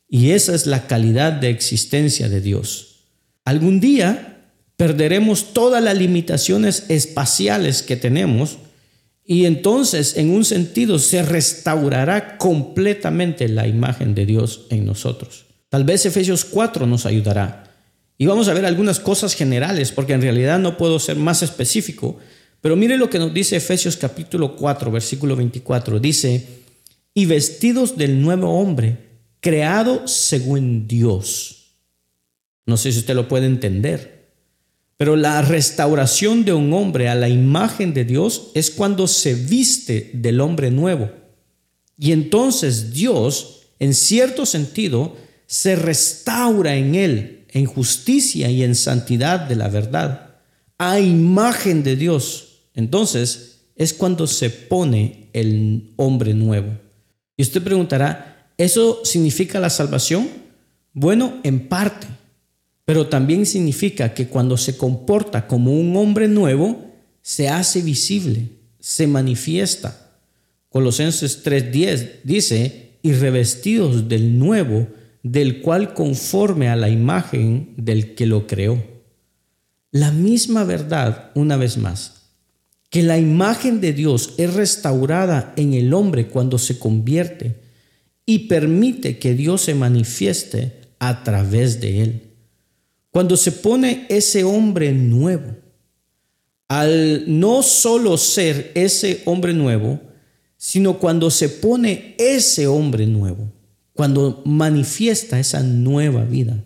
Y 0.08 0.32
esa 0.32 0.54
es 0.54 0.68
la 0.68 0.86
calidad 0.86 1.34
de 1.34 1.50
existencia 1.50 2.30
de 2.30 2.42
Dios. 2.42 3.06
Algún 3.46 3.80
día 3.80 4.52
perderemos 4.78 5.54
todas 5.54 5.84
las 5.84 5.98
limitaciones 5.98 6.86
espaciales 6.90 7.82
que 7.82 7.96
tenemos 7.96 8.58
y 9.26 9.46
entonces 9.46 10.18
en 10.18 10.32
un 10.32 10.44
sentido 10.44 11.00
se 11.00 11.24
restaurará 11.24 12.38
completamente 12.38 13.48
la 13.48 13.68
imagen 13.68 14.16
de 14.16 14.26
Dios 14.26 14.68
en 14.70 14.86
nosotros. 14.86 15.46
Tal 15.70 15.86
vez 15.86 16.06
Efesios 16.06 16.46
4 16.46 16.86
nos 16.86 17.06
ayudará. 17.06 17.64
Y 18.18 18.26
vamos 18.26 18.48
a 18.48 18.54
ver 18.54 18.66
algunas 18.66 19.00
cosas 19.00 19.34
generales 19.34 19.92
porque 19.92 20.14
en 20.14 20.22
realidad 20.22 20.60
no 20.60 20.78
puedo 20.78 21.00
ser 21.00 21.16
más 21.16 21.42
específico, 21.42 22.20
pero 22.62 22.76
mire 22.76 22.98
lo 22.98 23.10
que 23.10 23.20
nos 23.20 23.34
dice 23.34 23.56
Efesios 23.56 23.98
capítulo 23.98 24.56
4, 24.56 24.92
versículo 24.92 25.36
24. 25.36 26.00
Dice, 26.00 26.46
y 27.14 27.26
vestidos 27.26 27.98
del 27.98 28.22
nuevo 28.22 28.60
hombre, 28.60 28.98
creado 29.40 30.08
según 30.08 30.88
Dios. 30.88 31.76
No 32.66 32.78
sé 32.78 32.92
si 32.92 33.00
usted 33.00 33.16
lo 33.16 33.28
puede 33.28 33.46
entender, 33.46 34.13
pero 35.04 35.18
la 35.18 35.42
restauración 35.42 36.46
de 36.46 36.54
un 36.54 36.72
hombre 36.72 37.10
a 37.10 37.16
la 37.16 37.28
imagen 37.28 37.94
de 37.94 38.06
Dios 38.06 38.52
es 38.54 38.72
cuando 38.72 39.06
se 39.06 39.36
viste 39.36 40.12
del 40.14 40.40
hombre 40.40 40.72
nuevo. 40.72 41.12
Y 42.00 42.14
entonces 42.14 42.94
Dios, 42.94 43.64
en 43.80 43.96
cierto 43.96 44.46
sentido, 44.46 45.18
se 45.46 45.76
restaura 45.76 46.78
en 46.78 46.96
él, 46.96 47.48
en 47.50 47.66
justicia 47.66 48.50
y 48.50 48.64
en 48.64 48.76
santidad 48.76 49.42
de 49.42 49.58
la 49.58 49.68
verdad, 49.68 50.38
a 50.78 51.02
imagen 51.02 51.84
de 51.84 51.98
Dios 51.98 52.70
entonces 52.74 53.66
es 53.76 53.94
cuando 53.94 54.26
se 54.26 54.50
pone 54.50 55.28
el 55.34 55.92
hombre 55.98 56.34
nuevo. 56.34 56.78
Y 57.36 57.42
usted 57.44 57.62
preguntará, 57.62 58.54
¿eso 58.58 59.02
significa 59.04 59.60
la 59.60 59.70
salvación? 59.70 60.30
Bueno, 60.94 61.42
en 61.44 61.68
parte, 61.68 62.08
pero 62.86 63.08
también 63.08 63.46
significa 63.46 64.14
que 64.14 64.28
cuando 64.28 64.58
se 64.58 64.78
comporta 64.78 65.48
como 65.48 65.72
un 65.74 65.96
hombre 65.96 66.28
nuevo, 66.28 66.92
se 67.22 67.50
hace 67.50 67.82
visible, 67.82 68.50
se 68.80 69.08
manifiesta. 69.08 70.20
Colosenses 70.70 71.44
3:10 71.44 72.22
dice, 72.24 72.98
y 73.02 73.14
revestidos 73.14 74.08
del 74.08 74.40
nuevo, 74.40 74.88
del 75.22 75.62
cual 75.62 75.94
conforme 75.94 76.70
a 76.70 76.76
la 76.76 76.90
imagen 76.90 77.74
del 77.78 78.16
que 78.16 78.26
lo 78.26 78.48
creó. 78.48 78.84
La 79.92 80.12
misma 80.12 80.64
verdad, 80.64 81.32
una 81.36 81.56
vez 81.56 81.78
más, 81.78 82.24
que 82.90 83.04
la 83.04 83.18
imagen 83.18 83.80
de 83.80 83.94
Dios 83.94 84.34
es 84.38 84.54
restaurada 84.54 85.54
en 85.56 85.74
el 85.74 85.94
hombre 85.94 86.28
cuando 86.28 86.58
se 86.58 86.80
convierte 86.80 87.62
y 88.26 88.48
permite 88.48 89.20
que 89.20 89.34
Dios 89.34 89.62
se 89.62 89.76
manifieste 89.76 90.82
a 91.00 91.24
través 91.24 91.80
de 91.80 92.02
él. 92.02 92.33
Cuando 93.14 93.38
se 93.38 93.52
pone 93.52 94.08
ese 94.10 94.44
hombre 94.44 94.92
nuevo, 94.92 95.56
al 96.68 97.26
no 97.28 97.62
solo 97.62 98.18
ser 98.18 98.72
ese 98.74 99.22
hombre 99.26 99.54
nuevo, 99.54 100.02
sino 100.58 100.98
cuando 100.98 101.30
se 101.30 101.48
pone 101.48 102.16
ese 102.18 102.66
hombre 102.66 103.06
nuevo, 103.06 103.54
cuando 103.94 104.42
manifiesta 104.46 105.40
esa 105.40 105.62
nueva 105.62 106.24
vida, 106.24 106.66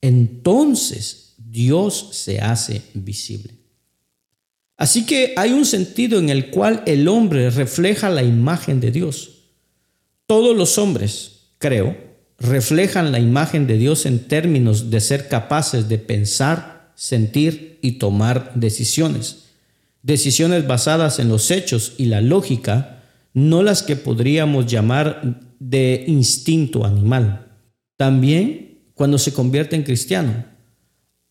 entonces 0.00 1.36
Dios 1.38 2.08
se 2.10 2.40
hace 2.40 2.82
visible. 2.94 3.54
Así 4.76 5.06
que 5.06 5.32
hay 5.36 5.52
un 5.52 5.64
sentido 5.64 6.18
en 6.18 6.28
el 6.28 6.50
cual 6.50 6.82
el 6.86 7.06
hombre 7.06 7.50
refleja 7.50 8.10
la 8.10 8.24
imagen 8.24 8.80
de 8.80 8.90
Dios. 8.90 9.44
Todos 10.26 10.56
los 10.56 10.76
hombres, 10.76 11.52
creo, 11.58 11.96
reflejan 12.38 13.12
la 13.12 13.18
imagen 13.18 13.66
de 13.66 13.78
Dios 13.78 14.06
en 14.06 14.26
términos 14.26 14.90
de 14.90 15.00
ser 15.00 15.28
capaces 15.28 15.88
de 15.88 15.98
pensar, 15.98 16.92
sentir 16.94 17.78
y 17.82 17.92
tomar 17.92 18.52
decisiones. 18.54 19.44
Decisiones 20.02 20.66
basadas 20.66 21.18
en 21.18 21.28
los 21.28 21.50
hechos 21.50 21.94
y 21.96 22.06
la 22.06 22.20
lógica, 22.20 23.02
no 23.32 23.62
las 23.62 23.82
que 23.82 23.96
podríamos 23.96 24.66
llamar 24.66 25.40
de 25.58 26.04
instinto 26.06 26.84
animal. 26.84 27.46
También 27.96 28.78
cuando 28.94 29.18
se 29.18 29.32
convierte 29.32 29.76
en 29.76 29.82
cristiano, 29.82 30.44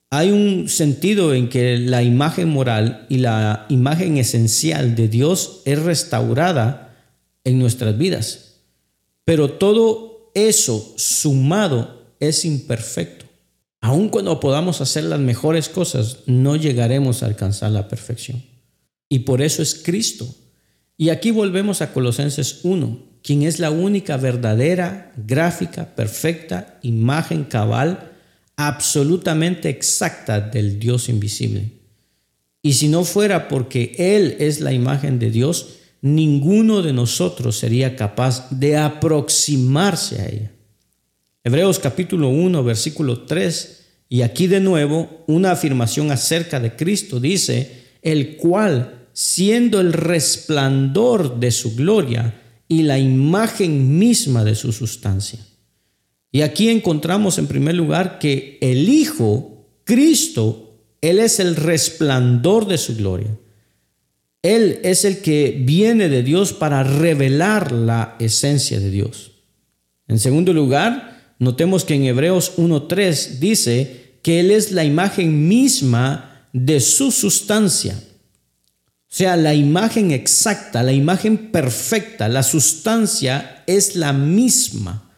hay 0.10 0.32
un 0.32 0.70
sentido 0.70 1.34
en 1.34 1.50
que 1.50 1.78
la 1.80 2.04
imagen 2.04 2.50
moral 2.50 3.08
y 3.10 3.18
la 3.18 3.66
imagen 3.70 4.18
esencial 4.18 4.96
de 4.96 5.08
Dios 5.08 5.62
es 5.66 5.82
restaurada 5.82 6.96
en 7.44 7.58
nuestras 7.58 7.98
vidas. 7.98 8.62
Pero 9.26 9.54
todo 9.54 10.13
eso 10.34 10.94
sumado 10.98 12.16
es 12.20 12.46
imperfecto. 12.46 13.26
Aun 13.82 14.10
cuando 14.10 14.40
podamos 14.40 14.80
hacer 14.80 15.04
las 15.04 15.20
mejores 15.20 15.68
cosas, 15.68 16.20
no 16.26 16.56
llegaremos 16.56 17.22
a 17.22 17.26
alcanzar 17.26 17.72
la 17.72 17.88
perfección. 17.88 18.44
Y 19.10 19.20
por 19.20 19.42
eso 19.42 19.62
es 19.62 19.76
Cristo. 19.76 20.28
Y 20.98 21.10
aquí 21.10 21.32
volvemos 21.32 21.82
a 21.82 21.92
Colosenses 21.92 22.62
1, 22.64 23.00
quien 23.22 23.44
es 23.44 23.60
la 23.60 23.72
única 23.72 24.18
verdadera, 24.18 25.12
gráfica, 25.18 25.96
perfecta 25.96 26.80
imagen 26.82 27.44
cabal 27.44 28.12
absolutamente 28.56 29.70
exacta 29.70 30.40
del 30.40 30.80
Dios 30.80 31.10
invisible. 31.10 31.72
Y 32.62 32.74
si 32.74 32.88
no 32.88 33.04
fuera 33.04 33.50
porque 33.50 33.96
Él 33.98 34.38
es 34.40 34.62
la 34.62 34.72
imagen 34.72 35.20
de 35.20 35.32
Dios, 35.32 35.68
ninguno 36.04 36.84
de 36.84 36.94
nosotros 36.94 37.58
sería 37.58 37.96
capaz 37.96 38.52
de 38.52 38.78
aproximarse 38.78 40.22
a 40.22 40.28
ella. 40.28 40.52
Hebreos 41.44 41.80
capítulo 41.80 42.30
1, 42.30 42.64
versículo 42.64 43.22
3, 43.22 43.86
y 44.10 44.22
aquí 44.22 44.46
de 44.46 44.60
nuevo 44.60 45.24
una 45.26 45.50
afirmación 45.54 46.12
acerca 46.12 46.60
de 46.60 46.76
Cristo 46.76 47.20
dice, 47.20 47.86
el 48.04 48.38
cual, 48.38 49.08
siendo 49.14 49.80
el 49.82 49.94
resplandor 49.94 51.40
de 51.40 51.50
su 51.50 51.76
gloria 51.76 52.40
y 52.68 52.84
la 52.84 53.00
imagen 53.00 53.98
misma 53.98 54.44
de 54.44 54.54
su 54.54 54.72
sustancia 54.72 55.40
y 56.36 56.42
aquí 56.42 56.70
encontramos 56.70 57.38
en 57.38 57.46
primer 57.46 57.76
lugar 57.76 58.18
que 58.18 58.58
el 58.60 58.90
Hijo, 58.90 59.68
Cristo, 59.84 60.80
Él 61.00 61.20
es 61.20 61.40
el 61.40 61.56
resplandor 61.56 62.68
de 62.68 62.80
su 62.80 62.96
gloria. 62.96 63.38
Él 64.44 64.82
es 64.84 65.06
el 65.06 65.20
que 65.20 65.58
viene 65.60 66.10
de 66.10 66.22
Dios 66.22 66.52
para 66.54 66.84
revelar 66.84 67.72
la 67.72 68.16
esencia 68.20 68.80
de 68.80 68.92
Dios. 68.92 69.32
En 70.08 70.20
segundo 70.20 70.54
lugar, 70.54 71.36
notemos 71.40 71.86
que 71.86 71.96
en 71.96 72.04
Hebreos 72.04 72.58
1.3 72.58 73.40
dice 73.40 74.20
que 74.22 74.42
Él 74.42 74.52
es 74.52 74.72
la 74.72 74.84
imagen 74.84 75.48
misma 75.48 76.48
de 76.52 76.82
su 76.82 77.12
sustancia. 77.12 77.96
O 79.14 79.16
sea, 79.16 79.38
la 79.38 79.54
imagen 79.54 80.12
exacta, 80.12 80.84
la 80.84 80.92
imagen 80.92 81.52
perfecta, 81.52 82.28
la 82.28 82.44
sustancia 82.44 83.64
es 83.66 83.96
la 83.96 84.12
misma. 84.12 85.10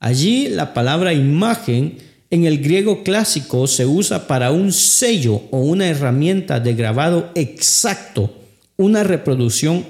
Allí 0.00 0.48
la 0.48 0.74
palabra 0.74 1.12
imagen 1.12 1.98
en 2.30 2.46
el 2.46 2.58
griego 2.62 3.02
clásico 3.04 3.66
se 3.66 3.86
usa 3.86 4.26
para 4.26 4.50
un 4.50 4.72
sello 4.72 5.42
o 5.50 5.60
una 5.60 5.88
herramienta 5.88 6.60
de 6.60 6.74
grabado 6.74 7.30
exacto, 7.34 8.39
una 8.80 9.04
reproducción 9.04 9.84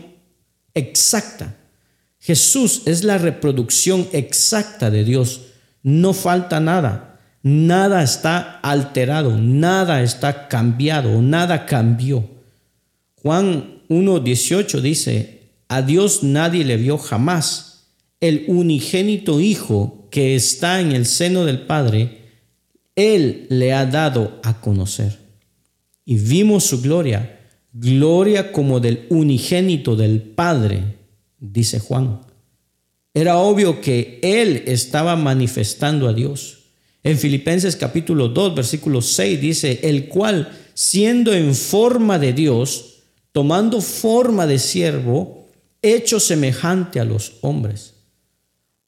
exacta. 0.75 1.57
Jesús 2.19 2.83
es 2.87 3.05
la 3.05 3.19
reproducción 3.19 4.09
exacta 4.13 4.91
de 4.91 5.05
Dios. 5.05 5.43
No 5.85 6.13
falta 6.13 6.59
nada. 6.59 7.21
Nada 7.45 8.03
está 8.03 8.59
alterado, 8.59 9.39
nada 9.39 10.03
está 10.03 10.49
cambiado, 10.49 11.23
nada 11.23 11.67
cambió. 11.67 12.29
Juan 13.15 13.81
1.18 13.89 14.81
dice, 14.81 15.53
a 15.69 15.83
Dios 15.83 16.25
nadie 16.25 16.65
le 16.65 16.77
vio 16.77 16.99
jamás. 16.99 17.87
El 18.19 18.45
unigénito 18.49 19.41
Hijo 19.41 20.09
que 20.11 20.35
está 20.35 20.81
en 20.81 20.91
el 20.91 21.07
seno 21.07 21.45
del 21.45 21.61
Padre, 21.61 22.25
Él 22.97 23.47
le 23.51 23.73
ha 23.73 23.87
dado 23.87 24.41
a 24.43 24.61
conocer. 24.61 25.17
Y 26.05 26.17
vimos 26.17 26.65
su 26.65 26.83
gloria, 26.83 27.40
gloria 27.73 28.53
como 28.53 28.81
del 28.81 29.07
unigénito 29.11 29.97
del 29.97 30.21
Padre, 30.21 30.97
dice 31.39 31.81
Juan. 31.81 32.21
Era 33.15 33.39
obvio 33.39 33.81
que 33.81 34.21
Él 34.23 34.63
estaba 34.67 35.17
manifestando 35.17 36.09
a 36.09 36.13
Dios. 36.13 36.59
En 37.03 37.19
Filipenses 37.19 37.77
capítulo 37.77 38.29
2, 38.29 38.55
versículo 38.55 39.03
6 39.03 39.41
dice, 39.41 39.81
el 39.83 40.09
cual, 40.09 40.53
siendo 40.75 41.33
en 41.33 41.55
forma 41.55 42.19
de 42.19 42.33
Dios, 42.33 43.01
tomando 43.33 43.81
forma 43.81 44.47
de 44.47 44.59
siervo, 44.59 45.49
hecho 45.83 46.21
semejante 46.21 47.01
a 47.01 47.05
los 47.05 47.35
hombres. 47.41 47.95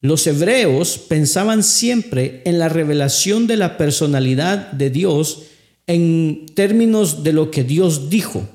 Los 0.01 0.27
hebreos 0.27 0.99
pensaban 0.99 1.63
siempre 1.63 2.43
en 2.45 2.59
la 2.59 2.69
revelación 2.69 3.47
de 3.47 3.57
la 3.57 3.77
personalidad 3.77 4.73
de 4.73 4.91
Dios 4.91 5.45
en 5.87 6.47
términos 6.55 7.23
de 7.23 7.33
lo 7.33 7.51
que 7.51 7.65
Dios 7.65 8.11
dijo. 8.11 8.47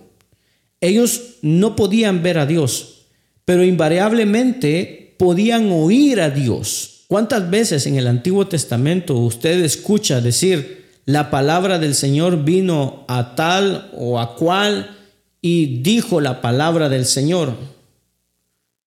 Ellos 0.82 1.38
no 1.42 1.76
podían 1.76 2.24
ver 2.24 2.38
a 2.38 2.46
Dios, 2.46 3.06
pero 3.46 3.64
invariablemente 3.64 5.16
podían 5.18 5.72
oír 5.72 6.22
a 6.22 6.30
Dios. 6.30 7.06
¿Cuántas 7.08 7.50
veces 7.50 7.88
en 7.88 7.96
el 7.96 8.08
Antiguo 8.08 8.48
Testamento 8.48 9.16
usted 9.16 9.64
escucha 9.64 10.22
decir, 10.22 10.86
la 11.06 11.32
palabra 11.32 11.80
del 11.80 11.96
Señor 11.96 12.44
vino 12.44 13.06
a 13.08 13.34
tal 13.36 13.92
o 13.94 14.20
a 14.20 14.36
cual 14.36 14.98
y 15.42 15.82
dijo 15.82 16.20
la 16.20 16.42
palabra 16.42 16.90
del 16.90 17.06
Señor. 17.06 17.56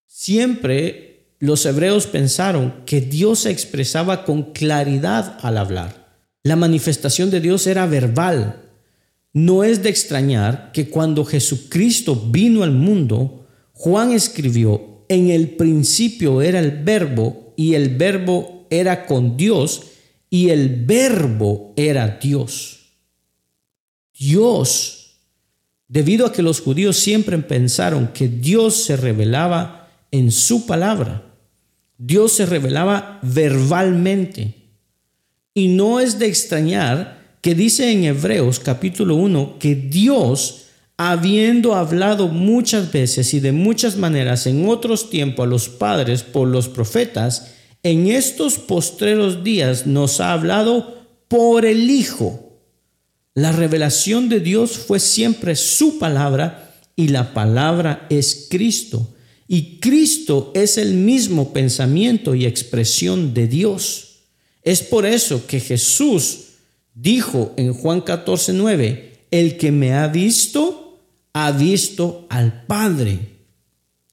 Siempre 0.07 1.35
los 1.39 1.65
hebreos 1.65 2.07
pensaron 2.07 2.83
que 2.85 3.01
Dios 3.01 3.41
se 3.41 3.51
expresaba 3.51 4.25
con 4.25 4.53
claridad 4.53 5.39
al 5.41 5.57
hablar. 5.57 6.11
La 6.43 6.57
manifestación 6.57 7.31
de 7.31 7.41
Dios 7.41 7.67
era 7.67 7.87
verbal. 7.87 8.70
No 9.33 9.63
es 9.65 9.83
de 9.83 9.91
extrañar 9.91 10.73
que 10.73 10.89
cuando 10.89 11.25
Jesucristo 11.25 12.17
vino 12.31 12.63
al 12.63 12.73
mundo, 12.73 13.47
Juan 13.73 14.13
escribió, 14.13 15.05
en 15.09 15.31
el 15.31 15.51
principio 15.51 16.43
era 16.43 16.61
el 16.61 16.85
verbo 16.85 17.53
y 17.57 17.75
el 17.75 17.97
verbo 17.97 18.67
era 18.71 19.07
con 19.07 19.37
Dios 19.37 19.83
y 20.31 20.51
el 20.51 20.85
verbo 20.87 21.73
era 21.77 22.19
Dios. 22.23 22.81
Dios 24.17 25.01
debido 25.91 26.25
a 26.25 26.33
que 26.33 26.43
los 26.43 26.61
judíos 26.61 26.97
siempre 26.99 27.37
pensaron 27.39 28.13
que 28.13 28.29
Dios 28.29 28.85
se 28.85 28.97
revelaba 28.97 29.91
en 30.13 30.31
su 30.31 30.65
palabra. 30.65 31.35
Dios 31.99 32.33
se 32.33 32.47
revelaba 32.47 33.19
verbalmente. 33.23 34.55
Y 35.53 35.67
no 35.67 35.99
es 35.99 36.21
de 36.21 36.27
extrañar 36.27 37.20
que 37.41 37.55
dice 37.55 37.91
en 37.91 38.05
Hebreos 38.05 38.61
capítulo 38.61 39.17
1 39.17 39.59
que 39.59 39.75
Dios, 39.75 40.67
habiendo 40.97 41.75
hablado 41.75 42.29
muchas 42.29 42.93
veces 42.93 43.33
y 43.35 43.41
de 43.41 43.53
muchas 43.53 43.97
maneras 43.97 44.47
en 44.47 44.69
otros 44.69 45.11
tiempos 45.11 45.47
a 45.47 45.49
los 45.49 45.69
padres 45.69 46.23
por 46.23 46.49
los 46.49 46.69
profetas, 46.69 47.53
en 47.83 48.09
estos 48.09 48.59
postreros 48.59 49.43
días 49.43 49.87
nos 49.87 50.21
ha 50.21 50.33
hablado 50.33 51.07
por 51.29 51.65
el 51.65 51.91
Hijo 51.91 52.51
la 53.35 53.53
revelación 53.53 54.29
de 54.29 54.41
Dios 54.41 54.73
fue 54.73 54.99
siempre 54.99 55.55
su 55.55 55.99
palabra 55.99 56.75
y 56.97 57.09
la 57.09 57.33
palabra 57.33 58.07
es 58.11 58.49
Cristo. 58.51 59.15
Y 59.47 59.79
Cristo 59.79 60.53
es 60.55 60.79
el 60.79 60.95
mismo 60.95 61.53
pensamiento 61.53 62.35
y 62.35 62.45
expresión 62.45 63.33
de 63.33 63.47
Dios. 63.47 64.25
Es 64.63 64.83
por 64.83 65.07
eso 65.07 65.47
que 65.47 65.61
Jesús 65.61 66.39
dijo 67.01 67.55
en 67.57 67.73
Juan 67.73 68.01
14, 68.03 68.53
9, 68.53 69.13
el 69.31 69.57
que 69.57 69.73
me 69.73 69.95
ha 69.95 70.09
visto, 70.09 70.99
ha 71.33 71.53
visto 71.53 72.27
al 72.29 72.67
Padre. 72.67 73.19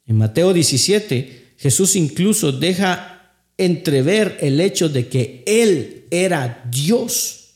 En 0.06 0.18
Mateo 0.18 0.54
17, 0.54 1.54
Jesús 1.58 1.96
incluso 1.96 2.52
deja 2.52 3.34
entrever 3.58 4.38
el 4.42 4.62
hecho 4.62 4.90
de 4.90 5.08
que 5.08 5.44
Él 5.46 6.06
era 6.12 6.64
Dios. 6.72 7.56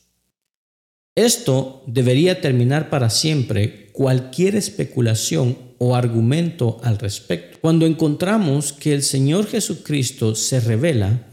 Esto 1.15 1.83
debería 1.87 2.41
terminar 2.41 2.89
para 2.89 3.09
siempre 3.09 3.89
cualquier 3.91 4.55
especulación 4.55 5.57
o 5.77 5.95
argumento 5.95 6.79
al 6.83 6.97
respecto. 6.97 7.57
Cuando 7.61 7.85
encontramos 7.85 8.73
que 8.73 8.93
el 8.93 9.03
Señor 9.03 9.47
Jesucristo 9.47 10.35
se 10.35 10.59
revela 10.59 11.27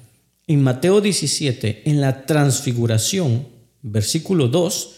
en 0.47 0.63
Mateo 0.63 1.01
17, 1.01 1.83
en 1.85 2.01
la 2.01 2.27
transfiguración, 2.27 3.58
versículo 3.83 4.49
2, 4.49 4.91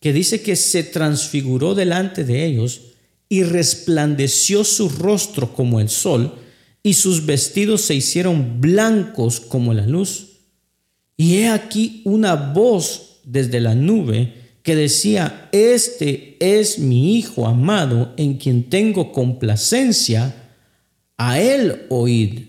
que 0.00 0.12
dice 0.12 0.42
que 0.42 0.56
se 0.56 0.84
transfiguró 0.84 1.74
delante 1.74 2.24
de 2.24 2.44
ellos 2.44 2.82
y 3.28 3.42
resplandeció 3.42 4.64
su 4.64 4.88
rostro 4.88 5.52
como 5.52 5.80
el 5.80 5.88
sol 5.88 6.34
y 6.82 6.94
sus 6.94 7.26
vestidos 7.26 7.82
se 7.82 7.94
hicieron 7.94 8.60
blancos 8.60 9.40
como 9.40 9.74
la 9.74 9.86
luz. 9.86 10.38
Y 11.16 11.38
he 11.38 11.48
aquí 11.48 12.00
una 12.04 12.34
voz 12.34 13.20
desde 13.24 13.60
la 13.60 13.74
nube 13.74 14.34
que 14.62 14.76
decía, 14.76 15.48
este 15.52 16.36
es 16.40 16.78
mi 16.78 17.16
Hijo 17.16 17.46
amado 17.46 18.14
en 18.16 18.38
quien 18.38 18.70
tengo 18.70 19.12
complacencia, 19.12 20.34
a 21.16 21.40
él 21.40 21.86
oíd. 21.88 22.46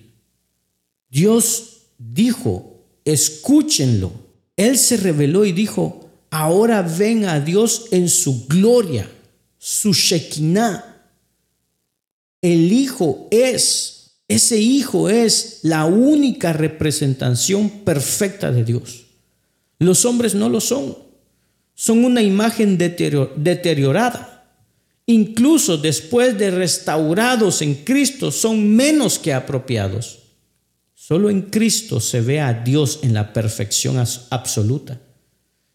Dios 1.10 1.78
dijo, 1.97 2.86
escúchenlo. 3.04 4.28
Él 4.59 4.77
se 4.77 4.97
reveló 4.97 5.45
y 5.45 5.53
dijo, 5.53 6.09
ahora 6.31 6.81
ven 6.81 7.23
a 7.23 7.39
Dios 7.39 7.85
en 7.91 8.09
su 8.09 8.45
gloria, 8.45 9.09
su 9.57 9.93
Shekinah. 9.93 10.83
El 12.41 12.73
Hijo 12.73 13.29
es, 13.31 14.17
ese 14.27 14.59
Hijo 14.59 15.07
es 15.07 15.59
la 15.63 15.85
única 15.85 16.51
representación 16.51 17.69
perfecta 17.69 18.51
de 18.51 18.65
Dios. 18.65 19.05
Los 19.77 20.03
hombres 20.03 20.35
no 20.35 20.49
lo 20.49 20.59
son. 20.59 20.97
Son 21.73 22.03
una 22.03 22.21
imagen 22.21 22.77
deteriorada. 22.77 24.45
Incluso 25.05 25.77
después 25.77 26.37
de 26.37 26.51
restaurados 26.51 27.61
en 27.61 27.75
Cristo, 27.75 28.29
son 28.29 28.75
menos 28.75 29.19
que 29.19 29.33
apropiados. 29.33 30.18
Solo 31.09 31.31
en 31.31 31.41
Cristo 31.41 31.99
se 31.99 32.21
ve 32.21 32.39
a 32.39 32.53
Dios 32.53 32.99
en 33.01 33.15
la 33.15 33.33
perfección 33.33 33.97
absoluta. 34.29 35.01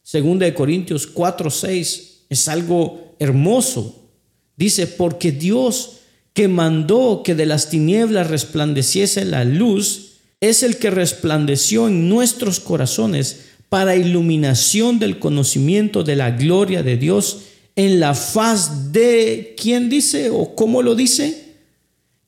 Segunda 0.00 0.46
de 0.46 0.54
Corintios 0.54 1.08
4, 1.08 1.50
6 1.50 2.26
es 2.28 2.46
algo 2.46 3.16
hermoso. 3.18 4.12
Dice, 4.56 4.86
porque 4.86 5.32
Dios 5.32 5.96
que 6.34 6.46
mandó 6.46 7.22
que 7.24 7.34
de 7.34 7.46
las 7.46 7.68
tinieblas 7.68 8.30
resplandeciese 8.30 9.24
la 9.24 9.42
luz, 9.42 10.18
es 10.40 10.62
el 10.62 10.76
que 10.76 10.90
resplandeció 10.90 11.88
en 11.88 12.08
nuestros 12.08 12.60
corazones 12.60 13.46
para 13.68 13.96
iluminación 13.96 15.00
del 15.00 15.18
conocimiento 15.18 16.04
de 16.04 16.14
la 16.14 16.30
gloria 16.30 16.84
de 16.84 16.96
Dios 16.96 17.38
en 17.74 17.98
la 17.98 18.14
faz 18.14 18.92
de, 18.92 19.56
¿quién 19.60 19.90
dice 19.90 20.30
o 20.30 20.54
cómo 20.54 20.80
lo 20.80 20.94
dice? 20.94 21.43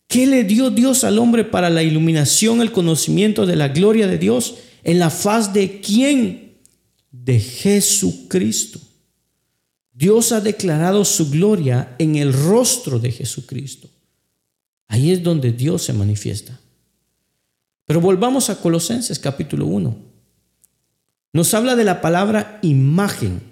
¿Qué 0.07 0.27
le 0.27 0.45
dio 0.45 0.71
Dios 0.71 1.05
al 1.05 1.19
hombre 1.19 1.45
para 1.45 1.71
la 1.71 1.83
iluminación, 1.83 2.61
el 2.61 2.73
conocimiento 2.73 3.47
de 3.47 3.57
la 3.57 3.69
gloria 3.69 4.07
de 4.07 4.19
Dios? 4.19 4.57
¿En 4.85 4.99
la 4.99 5.11
faz 5.11 5.53
de 5.53 5.81
quién? 5.81 6.59
De 7.11 7.41
Jesucristo. 7.41 8.81
Dios 9.93 10.33
ha 10.33 10.41
declarado 10.41 11.05
su 11.05 11.31
gloria 11.31 11.97
en 11.99 12.17
el 12.17 12.33
rostro 12.33 12.99
de 12.99 13.11
Jesucristo. 13.11 13.89
Ahí 14.89 15.11
es 15.11 15.23
donde 15.23 15.53
Dios 15.53 15.83
se 15.83 15.93
manifiesta. 15.93 16.61
Pero 17.85 18.01
volvamos 18.01 18.51
a 18.51 18.61
Colosenses 18.61 19.19
capítulo 19.19 19.67
1 19.67 20.07
nos 21.37 21.53
habla 21.53 21.77
de 21.77 21.85
la 21.85 22.01
palabra 22.01 22.59
imagen. 22.63 23.43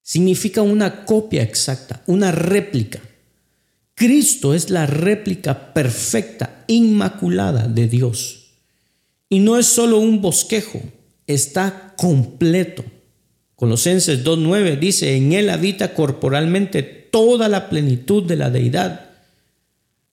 Significa 0.00 0.62
una 0.62 1.04
copia 1.04 1.42
exacta, 1.42 2.04
una 2.06 2.30
réplica. 2.30 3.00
Cristo 4.02 4.52
es 4.52 4.68
la 4.68 4.84
réplica 4.84 5.72
perfecta, 5.72 6.64
inmaculada 6.66 7.68
de 7.68 7.86
Dios. 7.86 8.46
Y 9.28 9.38
no 9.38 9.56
es 9.56 9.66
solo 9.66 9.98
un 9.98 10.20
bosquejo, 10.20 10.82
está 11.28 11.94
completo. 11.96 12.84
Colosenses 13.54 14.24
2.9 14.24 14.76
dice, 14.80 15.14
en 15.14 15.32
Él 15.32 15.48
habita 15.50 15.94
corporalmente 15.94 16.82
toda 16.82 17.48
la 17.48 17.70
plenitud 17.70 18.24
de 18.24 18.34
la 18.34 18.50
deidad. 18.50 19.10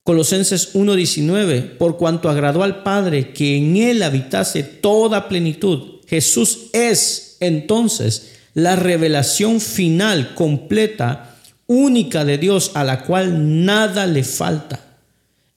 Colosenses 0.04 0.72
1.19, 0.76 1.76
por 1.76 1.96
cuanto 1.96 2.30
agradó 2.30 2.62
al 2.62 2.84
Padre 2.84 3.32
que 3.32 3.56
en 3.56 3.76
Él 3.76 4.04
habitase 4.04 4.62
toda 4.62 5.28
plenitud. 5.28 5.96
Jesús 6.06 6.68
es 6.74 7.38
entonces 7.40 8.34
la 8.54 8.76
revelación 8.76 9.60
final, 9.60 10.36
completa, 10.36 11.29
única 11.70 12.24
de 12.24 12.36
Dios, 12.36 12.72
a 12.74 12.82
la 12.82 13.04
cual 13.04 13.64
nada 13.64 14.04
le 14.04 14.24
falta. 14.24 14.98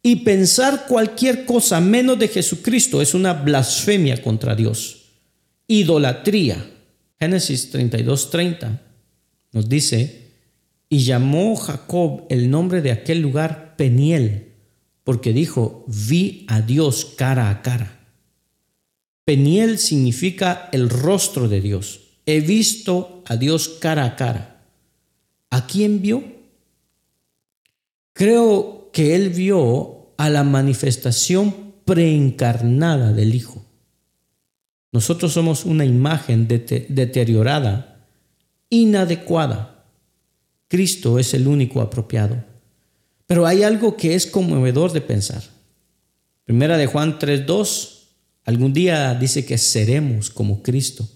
Y 0.04 0.18
pensar 0.18 0.86
cualquier 0.88 1.44
cosa 1.46 1.82
menos 1.82 2.20
de 2.20 2.28
Jesucristo 2.28 3.02
es 3.02 3.16
una 3.16 3.34
blasfemia 3.34 4.22
contra 4.22 4.54
Dios. 4.54 5.06
Idolatría. 5.66 6.70
Génesis 7.20 7.74
32.30 7.74 8.80
nos 9.54 9.68
dice, 9.68 10.30
y 10.88 11.00
llamó 11.00 11.56
Jacob 11.56 12.28
el 12.30 12.52
nombre 12.52 12.84
de 12.84 12.92
aquel 12.92 13.20
lugar 13.20 13.76
Peniel, 13.76 14.52
porque 15.04 15.34
dijo, 15.34 15.84
vi 15.88 16.46
a 16.48 16.62
Dios 16.62 17.06
cara 17.18 17.50
a 17.50 17.64
cara. 17.64 18.08
Peniel 19.26 19.80
significa 19.80 20.70
el 20.74 20.90
rostro 20.90 21.48
de 21.48 21.62
Dios. 21.62 22.02
He 22.28 22.42
visto 22.42 23.24
a 23.26 23.36
Dios 23.36 23.68
cara 23.68 24.06
a 24.06 24.16
cara. 24.16 24.53
¿A 25.54 25.68
quién 25.68 26.02
vio? 26.02 26.24
Creo 28.14 28.90
que 28.92 29.14
él 29.16 29.30
vio 29.30 30.16
a 30.18 30.32
la 30.32 30.44
manifestación 30.44 31.76
preencarnada 31.86 33.14
del 33.14 33.36
Hijo. 33.36 33.64
Nosotros 34.92 35.32
somos 35.32 35.64
una 35.64 35.86
imagen 35.86 36.48
deteriorada, 36.48 38.08
inadecuada 38.72 39.86
Cristo 40.68 41.20
es 41.20 41.36
el 41.36 41.48
único 41.48 41.82
apropiado. 41.82 42.44
Pero 43.28 43.46
hay 43.46 43.62
algo 43.62 43.96
que 43.96 44.16
es 44.16 44.26
conmovedor 44.26 44.92
de 44.92 45.02
pensar. 45.02 45.44
Primera 46.46 46.78
de 46.78 46.88
Juan 46.88 47.20
3.2, 47.20 48.00
algún 48.46 48.74
día 48.74 49.14
dice 49.14 49.46
que 49.46 49.60
seremos 49.60 50.32
como 50.32 50.64
Cristo. 50.64 51.08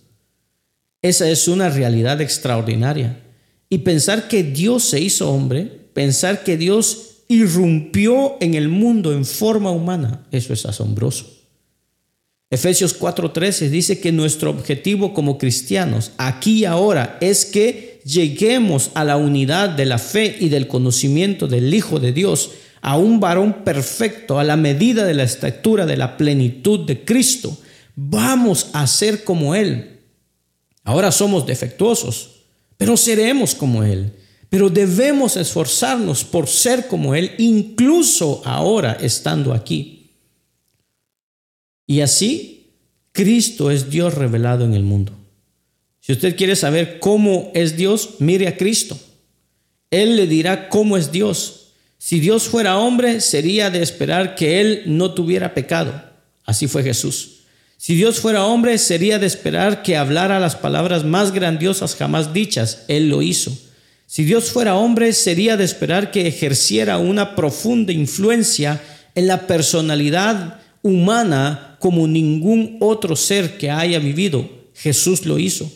Esa 1.01 1.27
es 1.27 1.47
una 1.47 1.69
realidad 1.69 2.21
extraordinaria. 2.21 3.23
Y 3.69 3.79
pensar 3.79 4.27
que 4.27 4.43
Dios 4.43 4.83
se 4.83 4.99
hizo 5.01 5.29
hombre, 5.29 5.65
pensar 5.93 6.43
que 6.43 6.57
Dios 6.57 7.23
irrumpió 7.27 8.37
en 8.39 8.53
el 8.53 8.69
mundo 8.69 9.11
en 9.11 9.25
forma 9.25 9.71
humana, 9.71 10.25
eso 10.31 10.53
es 10.53 10.65
asombroso. 10.65 11.37
Efesios 12.49 12.97
4:13 12.97 13.69
dice 13.69 13.99
que 13.99 14.13
nuestro 14.13 14.49
objetivo 14.49 15.13
como 15.13 15.37
cristianos 15.37 16.13
aquí 16.17 16.59
y 16.59 16.65
ahora 16.65 17.17
es 17.19 17.43
que 17.43 17.99
lleguemos 18.05 18.91
a 18.93 19.03
la 19.03 19.17
unidad 19.17 19.69
de 19.69 19.85
la 19.85 19.97
fe 19.97 20.37
y 20.39 20.47
del 20.47 20.67
conocimiento 20.67 21.47
del 21.47 21.73
Hijo 21.73 21.99
de 21.99 22.13
Dios, 22.13 22.51
a 22.81 22.97
un 22.97 23.19
varón 23.19 23.65
perfecto, 23.65 24.39
a 24.39 24.45
la 24.45 24.55
medida 24.55 25.05
de 25.05 25.13
la 25.13 25.23
estatura 25.23 25.85
de 25.85 25.97
la 25.97 26.15
plenitud 26.15 26.85
de 26.85 27.03
Cristo. 27.03 27.57
Vamos 27.95 28.69
a 28.71 28.87
ser 28.87 29.25
como 29.25 29.53
Él. 29.53 29.99
Ahora 30.85 31.11
somos 31.11 31.45
defectuosos, 31.45 32.36
pero 32.77 32.95
seremos 32.95 33.55
como 33.55 33.83
Él. 33.83 34.13
Pero 34.49 34.69
debemos 34.69 35.35
esforzarnos 35.35 36.23
por 36.23 36.47
ser 36.47 36.87
como 36.87 37.15
Él, 37.15 37.31
incluso 37.37 38.41
ahora 38.45 38.97
estando 39.01 39.53
aquí. 39.53 40.11
Y 41.85 42.01
así, 42.01 42.71
Cristo 43.11 43.71
es 43.71 43.89
Dios 43.89 44.13
revelado 44.13 44.63
en 44.63 44.73
el 44.73 44.83
mundo. 44.83 45.13
Si 45.99 46.13
usted 46.13 46.37
quiere 46.37 46.55
saber 46.55 46.99
cómo 46.99 47.51
es 47.53 47.75
Dios, 47.75 48.15
mire 48.19 48.47
a 48.47 48.55
Cristo. 48.55 48.97
Él 49.91 50.15
le 50.15 50.27
dirá 50.27 50.69
cómo 50.69 50.95
es 50.95 51.11
Dios. 51.11 51.73
Si 51.97 52.19
Dios 52.19 52.47
fuera 52.47 52.77
hombre, 52.77 53.19
sería 53.19 53.69
de 53.69 53.81
esperar 53.81 54.35
que 54.35 54.61
Él 54.61 54.83
no 54.85 55.13
tuviera 55.13 55.53
pecado. 55.53 56.01
Así 56.45 56.67
fue 56.67 56.83
Jesús. 56.83 57.36
Si 57.77 57.95
Dios 57.95 58.19
fuera 58.19 58.45
hombre, 58.45 58.79
sería 58.79 59.19
de 59.19 59.27
esperar 59.27 59.83
que 59.83 59.95
hablara 59.95 60.39
las 60.39 60.55
palabras 60.55 61.05
más 61.05 61.31
grandiosas 61.31 61.95
jamás 61.95 62.33
dichas. 62.33 62.85
Él 62.87 63.09
lo 63.09 63.21
hizo. 63.21 63.55
Si 64.07 64.23
Dios 64.23 64.51
fuera 64.51 64.75
hombre, 64.75 65.13
sería 65.13 65.57
de 65.57 65.63
esperar 65.63 66.09
que 66.09 66.27
ejerciera 66.27 66.97
una 66.97 67.35
profunda 67.35 67.93
influencia 67.93 68.81
en 69.13 69.27
la 69.27 69.45
personalidad 69.45 70.59
humana 70.81 71.77
como 71.79 72.07
ningún 72.07 72.77
otro 72.79 73.15
ser 73.15 73.57
que 73.57 73.69
haya 73.69 73.99
vivido. 73.99 74.49
Jesús 74.73 75.25
lo 75.25 75.37
hizo. 75.37 75.71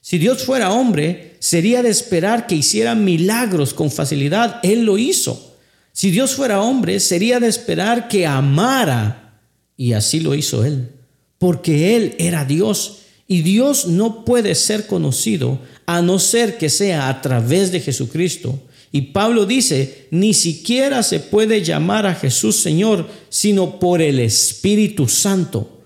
Si 0.00 0.18
Dios 0.18 0.44
fuera 0.44 0.72
hombre, 0.72 1.36
sería 1.38 1.82
de 1.82 1.88
esperar 1.88 2.46
que 2.46 2.56
hiciera 2.56 2.94
milagros 2.94 3.72
con 3.72 3.90
facilidad. 3.90 4.60
Él 4.62 4.84
lo 4.84 4.98
hizo. 4.98 5.56
Si 5.92 6.10
Dios 6.10 6.34
fuera 6.34 6.60
hombre, 6.60 7.00
sería 7.00 7.40
de 7.40 7.48
esperar 7.48 8.08
que 8.08 8.26
amara. 8.26 9.40
Y 9.76 9.94
así 9.94 10.20
lo 10.20 10.34
hizo 10.34 10.64
Él. 10.64 10.90
Porque 11.38 11.96
Él 11.96 12.14
era 12.18 12.44
Dios. 12.44 13.00
Y 13.26 13.42
Dios 13.42 13.86
no 13.86 14.24
puede 14.24 14.54
ser 14.54 14.86
conocido 14.86 15.60
a 15.86 16.02
no 16.02 16.18
ser 16.18 16.58
que 16.58 16.68
sea 16.68 17.08
a 17.08 17.22
través 17.22 17.72
de 17.72 17.80
Jesucristo. 17.80 18.60
Y 18.92 19.12
Pablo 19.12 19.44
dice, 19.44 20.06
ni 20.10 20.34
siquiera 20.34 21.02
se 21.02 21.18
puede 21.18 21.64
llamar 21.64 22.06
a 22.06 22.14
Jesús 22.14 22.56
Señor, 22.56 23.08
sino 23.28 23.80
por 23.80 24.00
el 24.00 24.20
Espíritu 24.20 25.08
Santo, 25.08 25.84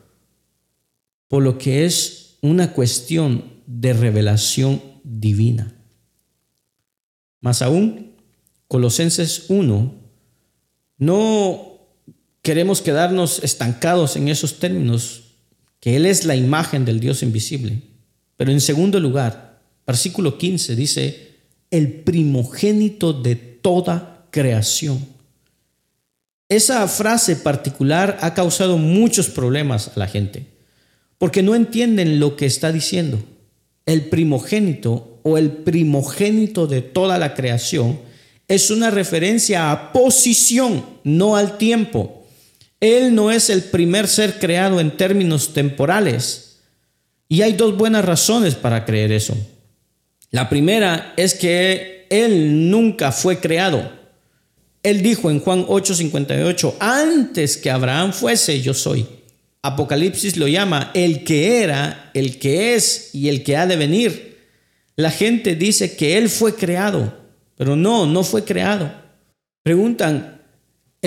por 1.27 1.43
lo 1.43 1.57
que 1.57 1.87
es 1.87 2.37
una 2.43 2.73
cuestión 2.75 3.45
de 3.67 3.95
revelación 3.95 4.83
divina. 5.05 5.75
Más 7.41 7.63
aún, 7.63 8.13
Colosenses 8.67 9.47
1, 9.49 9.95
no 10.99 11.79
queremos 12.43 12.83
quedarnos 12.83 13.43
estancados 13.43 14.17
en 14.17 14.29
esos 14.29 14.59
términos, 14.59 15.28
que 15.81 15.97
Él 15.97 16.07
es 16.07 16.25
la 16.25 16.37
imagen 16.37 16.85
del 16.85 17.01
Dios 17.01 17.23
invisible. 17.23 17.83
Pero 18.37 18.51
en 18.53 18.61
segundo 18.61 19.01
lugar, 19.01 19.61
versículo 19.87 20.39
15 20.39 20.77
dice, 20.77 21.29
el 21.71 21.93
primogénito 22.01 23.13
de 23.13 23.37
toda 23.37 24.27
creación. 24.31 25.05
Esa 26.49 26.87
frase 26.89 27.37
particular 27.37 28.19
ha 28.23 28.33
causado 28.33 28.79
muchos 28.79 29.29
problemas 29.29 29.89
a 29.89 29.99
la 29.99 30.07
gente, 30.07 30.47
porque 31.19 31.43
no 31.43 31.55
entienden 31.55 32.21
lo 32.21 32.37
que 32.37 32.47
está 32.47 32.73
diciendo. 32.73 33.19
El 33.85 34.09
primogénito 34.09 35.21
o 35.23 35.37
el 35.37 35.51
primogénito 35.51 36.67
de 36.67 36.81
toda 36.81 37.19
la 37.19 37.35
creación 37.35 38.01
es 38.47 38.71
una 38.71 38.91
referencia 38.91 39.71
a 39.71 39.93
posición, 39.93 40.85
no 41.05 41.37
al 41.37 41.59
tiempo. 41.59 42.18
Él 42.81 43.15
no 43.15 43.31
es 43.31 43.51
el 43.51 43.65
primer 43.65 44.07
ser 44.07 44.39
creado 44.39 44.81
en 44.81 44.97
términos 44.97 45.53
temporales. 45.53 46.61
Y 47.29 47.43
hay 47.43 47.53
dos 47.53 47.77
buenas 47.77 48.05
razones 48.05 48.55
para 48.55 48.85
creer 48.85 49.13
eso. 49.13 49.37
La 50.31 50.49
primera 50.49 51.15
es 51.17 51.35
que 51.35 52.07
Él 52.11 52.71
nunca 52.71 53.13
fue 53.13 53.39
creado. 53.39 53.91
Él 54.83 55.03
dijo 55.03 55.31
en 55.31 55.41
Juan 55.41 55.65
8:58, 55.67 56.77
antes 56.79 57.57
que 57.57 57.71
Abraham 57.71 58.13
fuese, 58.13 58.61
yo 58.61 58.75
soy. 58.75 59.07
Apocalipsis 59.63 60.37
lo 60.37 60.47
llama 60.47 60.93
el 60.95 61.25
que 61.25 61.63
era, 61.63 62.11
el 62.15 62.39
que 62.39 62.75
es 62.75 63.11
y 63.13 63.29
el 63.29 63.43
que 63.43 63.57
ha 63.57 63.67
de 63.67 63.77
venir. 63.77 64.39
La 64.95 65.11
gente 65.11 65.57
dice 65.57 65.97
que 65.97 66.17
Él 66.17 66.29
fue 66.29 66.55
creado, 66.55 67.15
pero 67.57 67.75
no, 67.75 68.07
no 68.07 68.23
fue 68.23 68.45
creado. 68.45 68.91
Preguntan, 69.63 70.38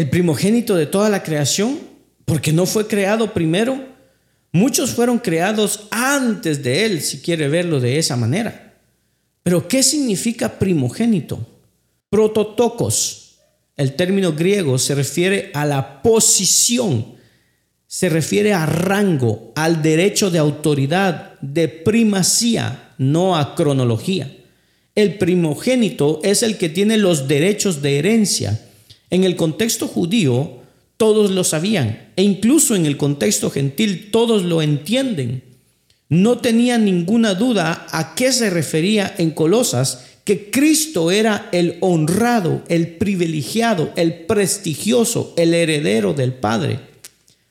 ¿el 0.01 0.09
primogénito 0.09 0.75
de 0.75 0.87
toda 0.87 1.09
la 1.09 1.21
creación? 1.21 1.79
Porque 2.25 2.51
no 2.51 2.65
fue 2.65 2.87
creado 2.87 3.35
primero. 3.35 3.85
Muchos 4.51 4.91
fueron 4.91 5.19
creados 5.19 5.87
antes 5.91 6.63
de 6.63 6.85
Él, 6.85 7.01
si 7.01 7.19
quiere 7.19 7.47
verlo 7.47 7.79
de 7.79 7.99
esa 7.99 8.15
manera. 8.15 8.79
Pero 9.43 9.67
¿qué 9.67 9.83
significa 9.83 10.57
primogénito? 10.57 11.47
Prototocos. 12.09 13.35
El 13.77 13.93
término 13.93 14.33
griego 14.33 14.79
se 14.79 14.95
refiere 14.95 15.51
a 15.53 15.67
la 15.67 16.01
posición, 16.01 17.13
se 17.85 18.09
refiere 18.09 18.53
a 18.53 18.65
rango, 18.65 19.51
al 19.55 19.83
derecho 19.83 20.31
de 20.31 20.39
autoridad, 20.39 21.39
de 21.41 21.67
primacía, 21.67 22.95
no 22.97 23.37
a 23.37 23.53
cronología. 23.53 24.35
El 24.95 25.19
primogénito 25.19 26.21
es 26.23 26.41
el 26.41 26.57
que 26.57 26.69
tiene 26.69 26.97
los 26.97 27.27
derechos 27.27 27.83
de 27.83 27.99
herencia. 27.99 28.59
En 29.11 29.23
el 29.23 29.35
contexto 29.35 29.87
judío, 29.87 30.61
todos 30.97 31.29
lo 31.29 31.43
sabían, 31.43 32.11
e 32.15 32.23
incluso 32.23 32.75
en 32.75 32.87
el 32.87 32.97
contexto 32.97 33.51
gentil, 33.51 34.09
todos 34.11 34.43
lo 34.43 34.63
entienden 34.63 35.43
no 36.11 36.39
tenía 36.39 36.77
ninguna 36.77 37.35
duda 37.35 37.87
a 37.89 38.15
qué 38.15 38.33
se 38.33 38.49
refería 38.49 39.15
en 39.17 39.31
Colosas 39.31 40.07
que 40.25 40.51
Cristo 40.51 41.09
era 41.09 41.47
el 41.53 41.77
honrado, 41.79 42.63
el 42.67 42.97
privilegiado, 42.97 43.93
el 43.95 44.25
prestigioso, 44.25 45.33
el 45.37 45.53
heredero 45.53 46.13
del 46.13 46.33
Padre. 46.33 46.81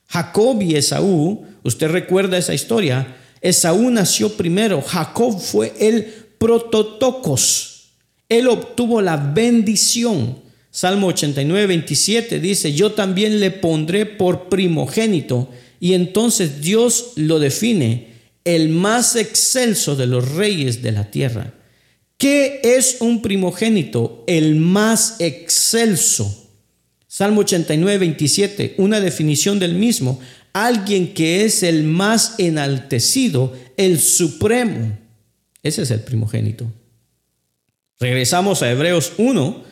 Jacob 0.09 0.61
y 0.61 0.77
Esaú, 0.77 1.47
usted 1.63 1.91
recuerda 1.91 2.37
esa 2.37 2.53
historia, 2.53 3.17
Esaú 3.41 3.91
nació 3.91 4.37
primero, 4.37 4.83
Jacob 4.83 5.41
fue 5.41 5.73
el 5.81 6.05
prototocos, 6.37 7.93
él 8.29 8.47
obtuvo 8.47 9.01
la 9.01 9.17
bendición. 9.17 10.37
Salmo 10.71 11.09
89, 11.09 11.67
27 11.67 12.39
dice, 12.39 12.73
yo 12.73 12.93
también 12.93 13.41
le 13.41 13.51
pondré 13.51 14.07
por 14.07 14.49
primogénito. 14.49 15.51
Y 15.81 15.95
entonces 15.95 16.61
Dios 16.61 17.13
lo 17.17 17.39
define, 17.39 18.09
el 18.45 18.69
más 18.69 19.17
excelso 19.17 19.97
de 19.97 20.07
los 20.07 20.33
reyes 20.33 20.83
de 20.83 20.93
la 20.93 21.11
tierra. 21.11 21.55
¿Qué 22.17 22.61
es 22.63 22.99
un 23.01 23.23
primogénito? 23.23 24.25
El 24.27 24.57
más 24.57 25.17
excelso. 25.21 26.49
Salmo 27.09 27.41
89, 27.41 27.99
27, 27.99 28.75
una 28.79 29.01
definición 29.01 29.59
del 29.59 29.75
mismo. 29.75 30.21
Alguien 30.53 31.15
que 31.15 31.45
es 31.45 31.63
el 31.63 31.83
más 31.85 32.35
enaltecido, 32.39 33.53
el 33.77 33.99
supremo. 33.99 34.99
Ese 35.63 35.83
es 35.83 35.91
el 35.91 36.01
primogénito. 36.01 36.71
Regresamos 37.99 38.63
a 38.63 38.71
Hebreos 38.71 39.15
1. 39.19 39.70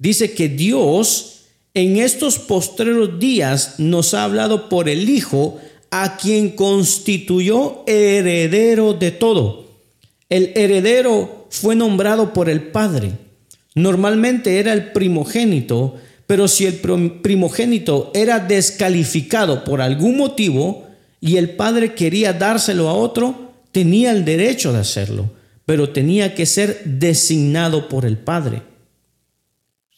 Dice 0.00 0.32
que 0.32 0.48
Dios 0.48 1.42
en 1.74 1.98
estos 1.98 2.38
postreros 2.38 3.20
días 3.20 3.74
nos 3.78 4.14
ha 4.14 4.24
hablado 4.24 4.70
por 4.70 4.88
el 4.88 5.10
Hijo, 5.10 5.60
a 5.90 6.16
quien 6.16 6.50
constituyó 6.50 7.84
heredero 7.86 8.94
de 8.94 9.10
todo. 9.10 9.66
El 10.30 10.52
heredero 10.54 11.46
fue 11.50 11.76
nombrado 11.76 12.32
por 12.32 12.48
el 12.48 12.62
Padre. 12.70 13.12
Normalmente 13.74 14.58
era 14.58 14.72
el 14.72 14.92
primogénito, 14.92 15.96
pero 16.26 16.48
si 16.48 16.64
el 16.64 16.76
primogénito 17.20 18.10
era 18.14 18.38
descalificado 18.38 19.64
por 19.64 19.82
algún 19.82 20.16
motivo 20.16 20.86
y 21.20 21.36
el 21.36 21.50
Padre 21.50 21.94
quería 21.94 22.32
dárselo 22.32 22.88
a 22.88 22.94
otro, 22.94 23.52
tenía 23.70 24.12
el 24.12 24.24
derecho 24.24 24.72
de 24.72 24.78
hacerlo, 24.78 25.30
pero 25.66 25.90
tenía 25.90 26.34
que 26.34 26.46
ser 26.46 26.82
designado 26.84 27.88
por 27.88 28.06
el 28.06 28.16
Padre. 28.16 28.62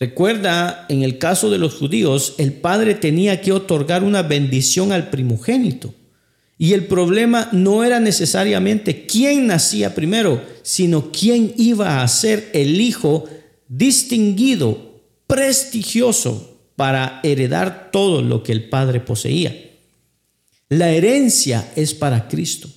Recuerda, 0.02 0.84
en 0.88 1.04
el 1.04 1.18
caso 1.18 1.48
de 1.48 1.58
los 1.58 1.74
judíos, 1.74 2.34
el 2.38 2.54
Padre 2.54 2.96
tenía 2.96 3.40
que 3.40 3.52
otorgar 3.52 4.02
una 4.02 4.24
bendición 4.24 4.90
al 4.90 5.10
primogénito. 5.10 5.94
Y 6.58 6.72
el 6.72 6.86
problema 6.88 7.48
no 7.52 7.84
era 7.84 8.00
necesariamente 8.00 9.06
quién 9.06 9.46
nacía 9.46 9.94
primero, 9.94 10.42
sino 10.62 11.12
quién 11.12 11.54
iba 11.56 12.02
a 12.02 12.08
ser 12.08 12.50
el 12.52 12.80
hijo 12.80 13.26
distinguido, 13.68 14.98
prestigioso, 15.28 16.58
para 16.74 17.20
heredar 17.22 17.90
todo 17.92 18.22
lo 18.22 18.42
que 18.42 18.50
el 18.50 18.68
Padre 18.68 18.98
poseía. 18.98 19.54
La 20.68 20.90
herencia 20.90 21.70
es 21.76 21.94
para 21.94 22.26
Cristo. 22.26 22.68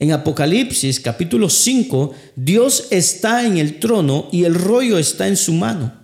En 0.00 0.10
Apocalipsis 0.10 0.98
capítulo 0.98 1.50
5, 1.50 2.14
Dios 2.34 2.88
está 2.90 3.46
en 3.46 3.58
el 3.58 3.78
trono 3.78 4.28
y 4.32 4.42
el 4.42 4.56
rollo 4.56 4.98
está 4.98 5.28
en 5.28 5.36
su 5.36 5.52
mano. 5.52 5.97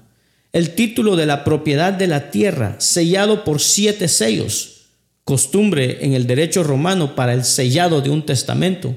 El 0.55 0.71
título 0.71 1.17
de 1.17 1.27
la 1.27 1.45
propiedad 1.45 1.93
de 1.93 2.07
la 2.07 2.31
tierra, 2.31 2.77
sellado 2.79 3.45
por 3.45 3.61
siete 3.61 4.09
sellos 4.09 4.71
costumbre 5.25 5.99
en 6.03 6.13
el 6.13 6.27
derecho 6.27 6.63
romano 6.63 7.15
para 7.17 7.33
el 7.33 7.45
sellado 7.45 8.01
de 8.01 8.11
un 8.11 8.25
testamento. 8.25 8.95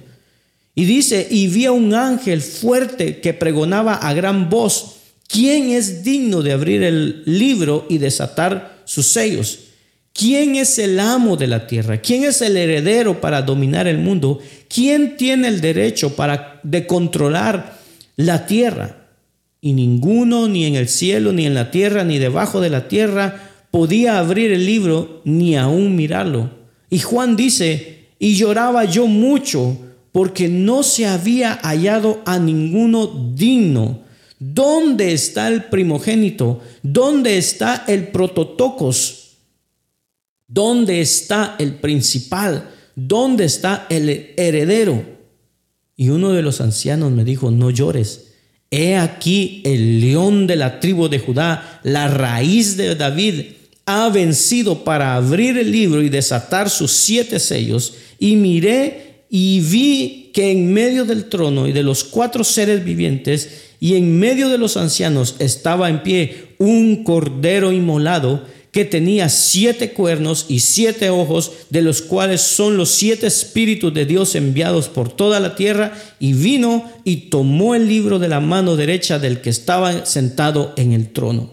Y 0.75 0.85
dice, 0.85 1.27
y 1.31 1.47
vi 1.47 1.65
a 1.65 1.71
un 1.71 1.93
ángel 1.93 2.41
fuerte 2.41 3.19
que 3.19 3.33
pregonaba 3.33 3.95
a 3.95 4.13
gran 4.13 4.49
voz, 4.49 4.97
¿quién 5.27 5.71
es 5.71 6.03
digno 6.03 6.43
de 6.43 6.51
abrir 6.51 6.83
el 6.83 7.23
libro 7.25 7.87
y 7.89 7.97
desatar 7.97 8.81
sus 8.85 9.07
sellos? 9.07 9.59
¿Quién 10.13 10.55
es 10.55 10.77
el 10.77 10.99
amo 10.99 11.37
de 11.37 11.47
la 11.47 11.65
tierra? 11.65 11.97
¿Quién 12.01 12.23
es 12.23 12.41
el 12.41 12.57
heredero 12.57 13.21
para 13.21 13.41
dominar 13.41 13.87
el 13.87 13.97
mundo? 13.97 14.39
¿Quién 14.67 15.15
tiene 15.15 15.47
el 15.47 15.61
derecho 15.61 16.15
para 16.15 16.59
de 16.63 16.85
controlar 16.85 17.79
la 18.15 18.45
tierra? 18.45 18.96
Y 19.67 19.73
ninguno, 19.73 20.47
ni 20.47 20.63
en 20.63 20.75
el 20.75 20.87
cielo, 20.87 21.33
ni 21.33 21.45
en 21.45 21.53
la 21.53 21.71
tierra, 21.71 22.05
ni 22.05 22.19
debajo 22.19 22.61
de 22.61 22.69
la 22.69 22.87
tierra, 22.87 23.51
podía 23.69 24.17
abrir 24.17 24.53
el 24.53 24.65
libro 24.65 25.21
ni 25.25 25.57
aún 25.57 25.93
mirarlo. 25.93 26.51
Y 26.89 26.99
Juan 26.99 27.35
dice, 27.35 28.11
y 28.17 28.35
lloraba 28.35 28.85
yo 28.85 29.07
mucho 29.07 29.77
porque 30.13 30.47
no 30.47 30.83
se 30.83 31.05
había 31.05 31.55
hallado 31.55 32.21
a 32.23 32.39
ninguno 32.39 33.33
digno. 33.35 34.03
¿Dónde 34.39 35.11
está 35.11 35.49
el 35.49 35.65
primogénito? 35.65 36.61
¿Dónde 36.81 37.37
está 37.37 37.83
el 37.89 38.07
prototocos? 38.07 39.33
¿Dónde 40.47 41.01
está 41.01 41.57
el 41.59 41.73
principal? 41.73 42.69
¿Dónde 42.95 43.43
está 43.43 43.85
el 43.89 44.31
heredero? 44.37 45.03
Y 45.97 46.07
uno 46.07 46.31
de 46.31 46.41
los 46.41 46.61
ancianos 46.61 47.11
me 47.11 47.25
dijo, 47.25 47.51
no 47.51 47.69
llores. 47.69 48.26
He 48.69 48.95
aquí 48.95 49.61
el 49.65 50.01
león 50.01 50.47
de 50.47 50.55
la 50.55 50.79
tribu 50.79 51.07
de 51.07 51.19
Judá, 51.19 51.79
la 51.83 52.07
raíz 52.07 52.75
de 52.77 52.95
David, 52.95 53.45
ha 53.85 54.09
vencido 54.09 54.83
para 54.83 55.15
abrir 55.15 55.57
el 55.57 55.71
libro 55.71 56.01
y 56.01 56.09
desatar 56.09 56.69
sus 56.69 56.91
siete 56.91 57.39
sellos, 57.39 57.93
y 58.19 58.35
miré 58.35 59.23
y 59.29 59.61
vi 59.61 60.31
que 60.33 60.51
en 60.51 60.73
medio 60.73 61.05
del 61.05 61.25
trono 61.25 61.67
y 61.67 61.71
de 61.71 61.83
los 61.83 62.03
cuatro 62.03 62.43
seres 62.43 62.83
vivientes 62.83 63.67
y 63.79 63.95
en 63.95 64.17
medio 64.19 64.49
de 64.49 64.57
los 64.57 64.77
ancianos 64.77 65.35
estaba 65.39 65.89
en 65.89 66.03
pie 66.03 66.55
un 66.57 67.03
cordero 67.03 67.71
inmolado 67.71 68.45
que 68.71 68.85
tenía 68.85 69.29
siete 69.29 69.93
cuernos 69.93 70.45
y 70.49 70.59
siete 70.59 71.09
ojos, 71.09 71.51
de 71.69 71.81
los 71.81 72.01
cuales 72.01 72.41
son 72.41 72.77
los 72.77 72.89
siete 72.89 73.27
espíritus 73.27 73.93
de 73.93 74.05
Dios 74.05 74.35
enviados 74.35 74.89
por 74.89 75.11
toda 75.11 75.39
la 75.39 75.55
tierra, 75.55 75.93
y 76.19 76.33
vino 76.33 76.89
y 77.03 77.29
tomó 77.29 77.75
el 77.75 77.87
libro 77.87 78.19
de 78.19 78.27
la 78.27 78.39
mano 78.39 78.75
derecha 78.75 79.19
del 79.19 79.41
que 79.41 79.49
estaba 79.49 80.05
sentado 80.05 80.73
en 80.77 80.93
el 80.93 81.11
trono. 81.11 81.51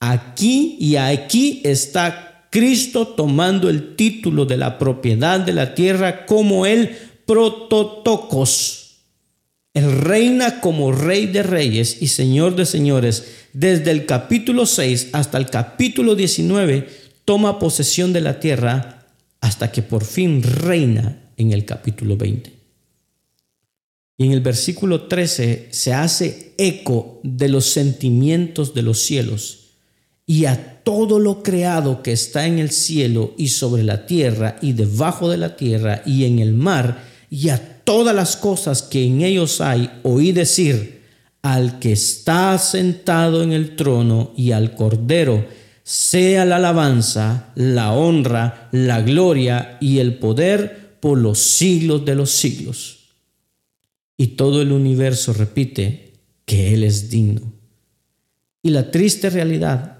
Aquí 0.00 0.76
y 0.80 0.96
aquí 0.96 1.60
está 1.64 2.48
Cristo 2.50 3.06
tomando 3.06 3.70
el 3.70 3.96
título 3.96 4.44
de 4.44 4.56
la 4.56 4.78
propiedad 4.78 5.40
de 5.40 5.52
la 5.52 5.74
tierra 5.74 6.26
como 6.26 6.66
el 6.66 6.96
prototocos. 7.24 8.81
Él 9.74 9.90
reina 9.92 10.60
como 10.60 10.92
rey 10.92 11.26
de 11.26 11.42
reyes 11.42 11.98
y 12.00 12.08
señor 12.08 12.56
de 12.56 12.66
señores. 12.66 13.24
Desde 13.52 13.90
el 13.90 14.04
capítulo 14.04 14.66
6 14.66 15.08
hasta 15.12 15.38
el 15.38 15.46
capítulo 15.46 16.14
19 16.14 16.88
toma 17.24 17.58
posesión 17.58 18.12
de 18.12 18.20
la 18.20 18.38
tierra 18.38 19.06
hasta 19.40 19.72
que 19.72 19.82
por 19.82 20.04
fin 20.04 20.42
reina 20.42 21.32
en 21.36 21.52
el 21.52 21.64
capítulo 21.64 22.16
20. 22.16 22.52
Y 24.18 24.26
en 24.26 24.32
el 24.32 24.40
versículo 24.40 25.08
13 25.08 25.68
se 25.70 25.94
hace 25.94 26.54
eco 26.58 27.20
de 27.22 27.48
los 27.48 27.66
sentimientos 27.66 28.74
de 28.74 28.82
los 28.82 29.00
cielos 29.00 29.70
y 30.26 30.44
a 30.44 30.82
todo 30.84 31.18
lo 31.18 31.42
creado 31.42 32.02
que 32.02 32.12
está 32.12 32.46
en 32.46 32.58
el 32.58 32.70
cielo 32.70 33.34
y 33.38 33.48
sobre 33.48 33.82
la 33.82 34.06
tierra 34.06 34.56
y 34.60 34.72
debajo 34.74 35.30
de 35.30 35.38
la 35.38 35.56
tierra 35.56 36.02
y 36.04 36.24
en 36.24 36.38
el 36.38 36.52
mar 36.52 37.04
y 37.30 37.48
a 37.48 37.71
todas 37.84 38.14
las 38.14 38.36
cosas 38.36 38.82
que 38.82 39.04
en 39.04 39.22
ellos 39.22 39.60
hay, 39.60 39.90
oí 40.02 40.32
decir 40.32 41.02
al 41.42 41.78
que 41.80 41.92
está 41.92 42.56
sentado 42.58 43.42
en 43.42 43.52
el 43.52 43.74
trono 43.74 44.32
y 44.36 44.52
al 44.52 44.74
cordero, 44.74 45.44
sea 45.82 46.44
la 46.44 46.56
alabanza, 46.56 47.52
la 47.56 47.92
honra, 47.92 48.68
la 48.70 49.02
gloria 49.02 49.76
y 49.80 49.98
el 49.98 50.18
poder 50.18 50.96
por 51.00 51.18
los 51.18 51.40
siglos 51.40 52.04
de 52.04 52.14
los 52.14 52.30
siglos. 52.30 53.00
Y 54.16 54.28
todo 54.28 54.62
el 54.62 54.70
universo 54.70 55.32
repite 55.32 56.12
que 56.44 56.74
Él 56.74 56.84
es 56.84 57.10
digno. 57.10 57.52
Y 58.62 58.70
la 58.70 58.92
triste 58.92 59.28
realidad 59.28 59.98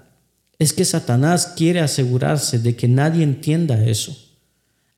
es 0.59 0.71
que 0.71 0.85
Satanás 0.85 1.53
quiere 1.57 1.81
asegurarse 1.81 2.59
de 2.59 2.75
que 2.75 2.87
nadie 2.87 3.23
entienda 3.23 3.83
eso, 3.85 4.15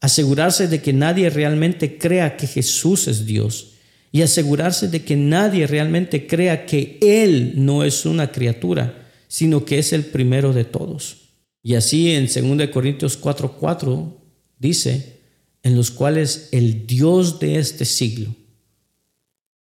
asegurarse 0.06 0.68
de 0.68 0.82
que 0.82 0.94
nadie 0.94 1.30
realmente 1.30 1.98
crea 1.98 2.38
que 2.38 2.48
Jesús 2.48 3.08
es 3.08 3.26
Dios 3.26 3.74
y 4.12 4.22
asegurarse 4.22 4.88
de 4.88 5.04
que 5.04 5.16
nadie 5.16 5.68
realmente 5.68 6.28
crea 6.28 6.66
que 6.66 6.98
Él 7.02 7.54
no 7.58 7.84
es 7.84 8.06
una 8.06 8.32
criatura, 8.32 9.10
sino 9.28 9.66
que 9.66 9.80
es 9.80 9.94
el 9.94 10.06
primero 10.06 10.54
de 10.54 10.64
todos. 10.64 11.18
Y 11.62 11.76
así 11.76 12.12
en 12.12 12.28
2 12.28 12.70
Corintios 12.70 13.20
4:4 13.20 14.14
dice, 14.60 15.20
en 15.64 15.76
los 15.76 15.92
cuales 15.92 16.50
el 16.52 16.86
Dios 16.86 17.40
de 17.40 17.58
este 17.58 17.86
siglo, 17.86 18.36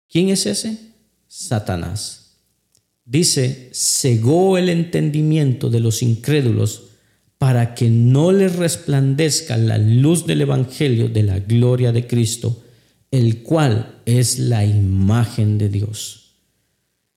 ¿quién 0.08 0.28
es 0.28 0.46
ese? 0.46 0.76
Satanás 1.28 2.22
dice, 3.04 3.70
cegó 3.72 4.58
el 4.58 4.68
entendimiento 4.68 5.70
de 5.70 5.80
los 5.80 6.02
incrédulos 6.02 6.91
para 7.42 7.74
que 7.74 7.90
no 7.90 8.30
les 8.30 8.54
resplandezca 8.54 9.56
la 9.56 9.76
luz 9.76 10.26
del 10.28 10.42
Evangelio 10.42 11.08
de 11.08 11.24
la 11.24 11.40
gloria 11.40 11.90
de 11.90 12.06
Cristo, 12.06 12.62
el 13.10 13.42
cual 13.42 13.96
es 14.06 14.38
la 14.38 14.64
imagen 14.64 15.58
de 15.58 15.68
Dios. 15.68 16.36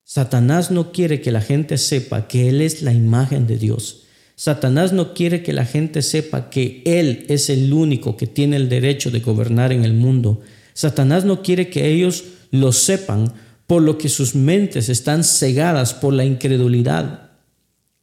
Satanás 0.04 0.72
no 0.72 0.92
quiere 0.92 1.22
que 1.22 1.32
la 1.32 1.42
gente 1.42 1.78
sepa 1.78 2.28
que 2.28 2.50
Él 2.50 2.62
es 2.62 2.82
la 2.82 2.92
imagen 2.92 3.46
de 3.46 3.60
Dios. 3.60 4.06
Satanás 4.36 4.94
no 4.94 5.14
quiere 5.14 5.44
que 5.44 5.54
la 5.54 5.64
gente 5.64 6.02
sepa 6.02 6.50
que 6.50 6.82
Él 6.86 7.28
es 7.30 7.52
el 7.52 7.72
único 7.72 8.18
que 8.18 8.26
tiene 8.26 8.56
el 8.56 8.68
derecho 8.68 9.12
de 9.12 9.20
gobernar 9.20 9.72
en 9.72 9.86
el 9.86 9.94
mundo. 9.94 10.42
Satanás 10.74 11.24
no 11.24 11.44
quiere 11.44 11.70
que 11.70 11.88
ellos 11.94 12.24
lo 12.50 12.72
sepan 12.72 13.32
por 13.68 13.84
lo 13.84 14.00
que 14.00 14.10
sus 14.10 14.34
mentes 14.34 14.90
están 14.90 15.24
cegadas 15.24 15.94
por 15.94 16.16
la 16.16 16.26
incredulidad. 16.26 17.25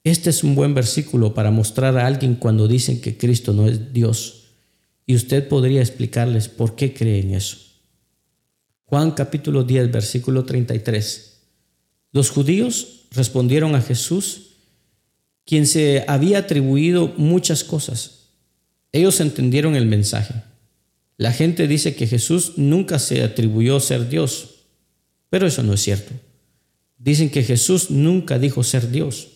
Este 0.05 0.31
es 0.31 0.43
un 0.43 0.55
buen 0.55 0.75
versículo 0.75 1.33
para 1.33 1.53
mostrar 1.53 1.97
a 1.97 2.07
alguien 2.07 2.35
cuando 2.35 2.67
dicen 2.67 3.01
que 3.01 3.17
Cristo 3.17 3.53
no 3.53 3.69
es 3.69 3.93
Dios. 3.93 4.49
Y 5.07 5.15
usted 5.15 5.47
podría 5.47 5.81
explicarles 5.81 6.49
por 6.49 6.75
qué 6.75 6.93
creen 6.93 7.35
eso. 7.35 7.59
Juan 8.85 9.13
capítulo 9.13 9.63
10, 9.65 9.93
versículo 9.93 10.45
33. 10.45 11.41
Los 12.11 12.31
judíos 12.31 13.07
respondieron 13.13 13.75
a 13.75 13.81
Jesús, 13.81 14.49
quien 15.45 15.67
se 15.67 16.05
había 16.09 16.39
atribuido 16.39 17.15
muchas 17.17 17.65
cosas. 17.65 18.29
Ellos 18.91 19.21
entendieron 19.21 19.77
el 19.77 19.87
mensaje. 19.87 20.35
La 21.17 21.33
gente 21.33 21.69
dice 21.69 21.95
que 21.95 22.07
Jesús 22.07 22.55
nunca 22.57 22.99
se 22.99 23.23
atribuyó 23.23 23.81
ser 23.81 24.09
Dios, 24.09 24.67
pero 25.31 25.47
eso 25.47 25.63
no 25.63 25.75
es 25.75 25.81
cierto. 25.81 26.13
Dicen 26.99 27.31
que 27.31 27.43
Jesús 27.43 27.91
nunca 27.91 28.39
dijo 28.39 28.63
ser 28.63 28.91
Dios. 28.91 29.32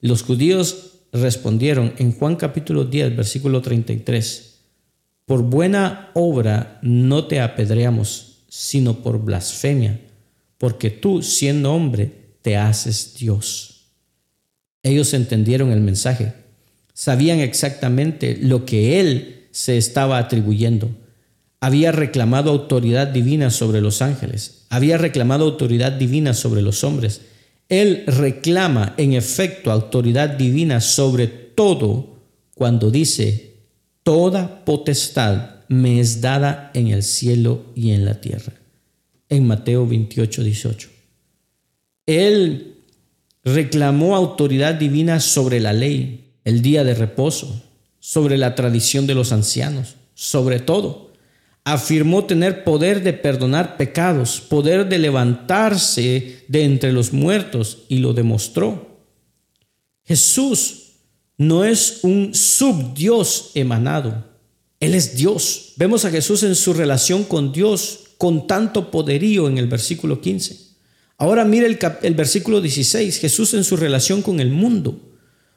Los 0.00 0.22
judíos 0.22 0.92
respondieron 1.12 1.94
en 1.98 2.12
Juan 2.12 2.36
capítulo 2.36 2.84
10, 2.84 3.16
versículo 3.16 3.62
33, 3.62 4.58
por 5.26 5.42
buena 5.42 6.10
obra 6.14 6.78
no 6.82 7.26
te 7.26 7.40
apedreamos, 7.40 8.38
sino 8.48 9.02
por 9.02 9.22
blasfemia, 9.22 10.00
porque 10.58 10.90
tú, 10.90 11.22
siendo 11.22 11.72
hombre, 11.72 12.12
te 12.42 12.56
haces 12.56 13.14
Dios. 13.18 13.86
Ellos 14.82 15.14
entendieron 15.14 15.70
el 15.72 15.80
mensaje, 15.80 16.32
sabían 16.92 17.40
exactamente 17.40 18.38
lo 18.40 18.64
que 18.64 19.00
Él 19.00 19.46
se 19.50 19.76
estaba 19.76 20.18
atribuyendo 20.18 20.90
había 21.60 21.92
reclamado 21.92 22.50
autoridad 22.50 23.08
divina 23.08 23.50
sobre 23.50 23.82
los 23.82 24.00
ángeles, 24.00 24.64
había 24.70 24.96
reclamado 24.96 25.44
autoridad 25.44 25.92
divina 25.92 26.32
sobre 26.32 26.62
los 26.62 26.84
hombres. 26.84 27.20
Él 27.70 28.02
reclama 28.08 28.94
en 28.98 29.12
efecto 29.12 29.70
autoridad 29.70 30.30
divina 30.30 30.80
sobre 30.80 31.28
todo 31.28 32.18
cuando 32.54 32.90
dice, 32.90 33.54
toda 34.02 34.64
potestad 34.64 35.60
me 35.68 36.00
es 36.00 36.20
dada 36.20 36.72
en 36.74 36.88
el 36.88 37.04
cielo 37.04 37.66
y 37.76 37.92
en 37.92 38.04
la 38.04 38.20
tierra. 38.20 38.52
En 39.28 39.46
Mateo 39.46 39.86
28, 39.86 40.42
18. 40.42 40.88
Él 42.06 42.74
reclamó 43.44 44.16
autoridad 44.16 44.74
divina 44.74 45.20
sobre 45.20 45.60
la 45.60 45.72
ley, 45.72 46.32
el 46.44 46.62
día 46.62 46.82
de 46.82 46.94
reposo, 46.94 47.62
sobre 48.00 48.36
la 48.36 48.56
tradición 48.56 49.06
de 49.06 49.14
los 49.14 49.30
ancianos, 49.30 49.94
sobre 50.14 50.58
todo 50.58 51.09
afirmó 51.64 52.24
tener 52.24 52.64
poder 52.64 53.02
de 53.02 53.12
perdonar 53.12 53.76
pecados, 53.76 54.40
poder 54.40 54.88
de 54.88 54.98
levantarse 54.98 56.44
de 56.48 56.64
entre 56.64 56.92
los 56.92 57.12
muertos 57.12 57.84
y 57.88 57.98
lo 57.98 58.12
demostró. 58.12 58.98
Jesús 60.04 60.92
no 61.36 61.64
es 61.64 62.00
un 62.02 62.34
subdios 62.34 63.50
emanado, 63.54 64.26
Él 64.80 64.94
es 64.94 65.16
Dios. 65.16 65.74
Vemos 65.76 66.04
a 66.04 66.10
Jesús 66.10 66.42
en 66.42 66.54
su 66.54 66.72
relación 66.72 67.24
con 67.24 67.52
Dios 67.52 68.00
con 68.18 68.46
tanto 68.46 68.90
poderío 68.90 69.48
en 69.48 69.58
el 69.58 69.66
versículo 69.66 70.20
15. 70.20 70.70
Ahora 71.16 71.44
mire 71.44 71.66
el, 71.66 71.78
el 72.02 72.14
versículo 72.14 72.60
16, 72.60 73.18
Jesús 73.18 73.54
en 73.54 73.64
su 73.64 73.76
relación 73.76 74.22
con 74.22 74.40
el 74.40 74.50
mundo, 74.50 74.98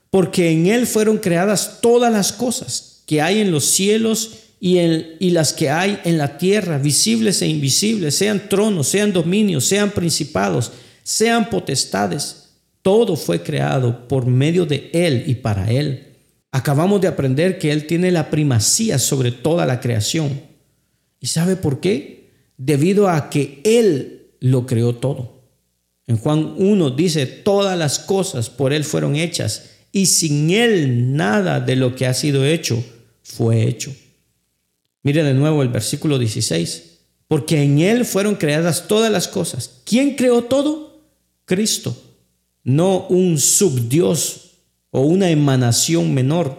porque 0.09 0.51
en 0.51 0.67
Él 0.67 0.87
fueron 0.87 1.17
creadas 1.17 1.79
todas 1.81 2.11
las 2.11 2.33
cosas 2.33 3.03
que 3.05 3.21
hay 3.21 3.39
en 3.39 3.51
los 3.51 3.65
cielos 3.65 4.42
y, 4.65 5.29
las 5.31 5.51
que 5.51 5.69
hay 5.69 5.99
en 6.05 6.17
la 6.17 6.37
tierra, 6.37 6.77
visibles 6.77 7.41
e 7.41 7.47
invisibles, 7.47 8.15
sean 8.15 8.47
tronos, 8.47 8.87
sean 8.87 9.11
dominios, 9.11 9.65
sean 9.65 9.91
principados, 9.91 10.71
sean 11.03 11.49
potestades. 11.49 12.51
Todo 12.81 13.17
fue 13.17 13.43
creado 13.43 14.07
por 14.07 14.25
medio 14.25 14.65
de 14.65 14.89
Él 14.93 15.25
y 15.27 15.35
para 15.35 15.69
Él. 15.69 16.13
Acabamos 16.49 17.01
de 17.01 17.09
aprender 17.09 17.59
que 17.59 17.73
Él 17.73 17.87
tiene 17.87 18.09
la 18.09 18.29
primacía 18.29 18.99
sobre 18.99 19.33
toda 19.33 19.65
la 19.65 19.81
creación. 19.81 20.39
¿Y 21.19 21.27
sabe 21.27 21.57
por 21.57 21.81
qué? 21.81 22.29
Debido 22.55 23.09
a 23.09 23.29
que 23.29 23.59
Él 23.65 24.29
lo 24.39 24.65
creó 24.65 24.95
todo. 24.95 25.41
En 26.07 26.15
Juan 26.15 26.55
1 26.57 26.91
dice, 26.91 27.25
todas 27.25 27.77
las 27.77 27.99
cosas 27.99 28.49
por 28.49 28.71
Él 28.71 28.85
fueron 28.85 29.17
hechas 29.17 29.71
y 29.91 30.05
sin 30.05 30.51
Él 30.51 31.17
nada 31.17 31.59
de 31.59 31.75
lo 31.75 31.95
que 31.97 32.05
ha 32.05 32.13
sido 32.13 32.45
hecho 32.45 32.81
fue 33.23 33.67
hecho. 33.67 33.93
Mire 35.03 35.23
de 35.23 35.33
nuevo 35.33 35.61
el 35.61 35.69
versículo 35.69 36.17
16. 36.17 36.91
Porque 37.27 37.61
en 37.61 37.79
Él 37.79 38.05
fueron 38.05 38.35
creadas 38.35 38.87
todas 38.87 39.11
las 39.11 39.27
cosas. 39.27 39.81
¿Quién 39.85 40.15
creó 40.15 40.43
todo? 40.45 41.01
Cristo. 41.45 41.95
No 42.63 43.07
un 43.07 43.37
subdios 43.37 44.51
o 44.91 45.01
una 45.01 45.29
emanación 45.29 46.13
menor. 46.13 46.57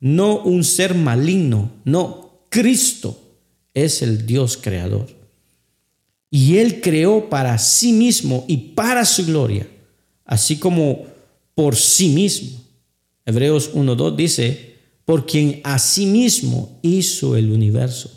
No 0.00 0.42
un 0.42 0.64
ser 0.64 0.94
maligno. 0.94 1.70
No, 1.84 2.44
Cristo 2.48 3.18
es 3.74 4.02
el 4.02 4.26
Dios 4.26 4.58
creador. 4.60 5.06
Y 6.30 6.58
Él 6.58 6.80
creó 6.80 7.30
para 7.30 7.56
sí 7.58 7.92
mismo 7.92 8.44
y 8.48 8.56
para 8.56 9.04
su 9.04 9.24
gloria, 9.24 9.66
así 10.24 10.58
como 10.58 11.06
por 11.54 11.74
sí 11.74 12.08
mismo. 12.10 12.60
Hebreos 13.24 13.74
1.2 13.74 14.14
dice, 14.14 14.67
por 15.08 15.24
quien 15.24 15.62
asimismo 15.64 16.78
hizo 16.82 17.34
el 17.34 17.50
universo. 17.50 18.10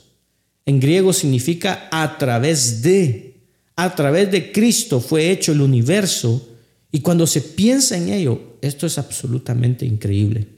En 0.66 0.82
griego 0.82 1.14
significa 1.14 1.88
a 1.89 2.18
través 2.18 2.82
de. 2.82 3.46
A 3.78 3.96
través 3.96 4.30
de 4.30 4.52
Cristo 4.52 5.00
fue 5.00 5.32
hecho 5.32 5.54
el 5.54 5.62
universo. 5.62 6.50
Y 6.92 7.00
cuando 7.00 7.28
se 7.28 7.39
piensa 7.39 7.96
en 7.96 8.10
ello, 8.10 8.58
esto 8.60 8.86
es 8.86 8.98
absolutamente 8.98 9.86
increíble. 9.86 10.50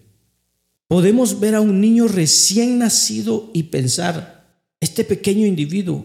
Podemos 0.87 1.39
ver 1.39 1.53
a 1.53 1.61
un 1.61 1.79
niño 1.79 2.07
recién 2.07 2.79
nacido 2.79 3.51
y 3.53 3.61
pensar, 3.63 4.57
este 4.79 5.03
pequeño 5.03 5.45
individuo 5.45 6.03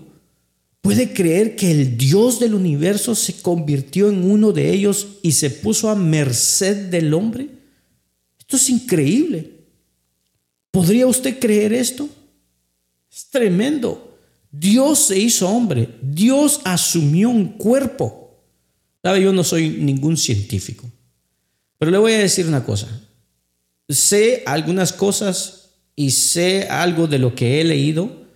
puede 0.83 1.15
creer 1.15 1.57
que 1.57 1.71
el 1.71 1.97
Dios 1.97 2.39
del 2.39 2.53
universo 2.53 3.15
se 3.15 3.41
convirtió 3.41 4.11
en 4.11 4.31
uno 4.31 4.53
de 4.53 4.75
ellos 4.75 5.07
y 5.23 5.33
se 5.33 5.49
puso 5.49 5.89
a 5.89 5.95
merced 5.95 6.91
del 6.91 7.15
hombre. 7.15 7.49
Esto 8.39 8.57
es 8.57 8.69
increíble. 8.69 9.58
¿Podría 10.71 11.07
usted 11.07 11.39
creer 11.39 11.73
esto? 11.73 12.09
Es 13.11 13.29
tremendo. 13.31 14.19
Dios 14.51 15.07
se 15.07 15.19
hizo 15.19 15.49
hombre. 15.49 15.89
Dios 16.03 16.61
asumió 16.65 17.31
un 17.31 17.49
cuerpo. 17.59 18.43
¿Sabe? 19.03 19.23
Yo 19.23 19.33
no 19.33 19.45
soy 19.45 19.71
ningún 19.71 20.17
científico. 20.17 20.91
Pero 21.79 21.91
le 21.91 21.99
voy 21.99 22.13
a 22.13 22.19
decir 22.19 22.47
una 22.47 22.65
cosa. 22.65 22.89
Sé 23.89 24.43
algunas 24.47 24.93
cosas 24.93 25.71
y 25.97 26.11
sé 26.11 26.69
algo 26.69 27.07
de 27.07 27.19
lo 27.19 27.35
que 27.35 27.61
he 27.61 27.65
leído 27.65 28.29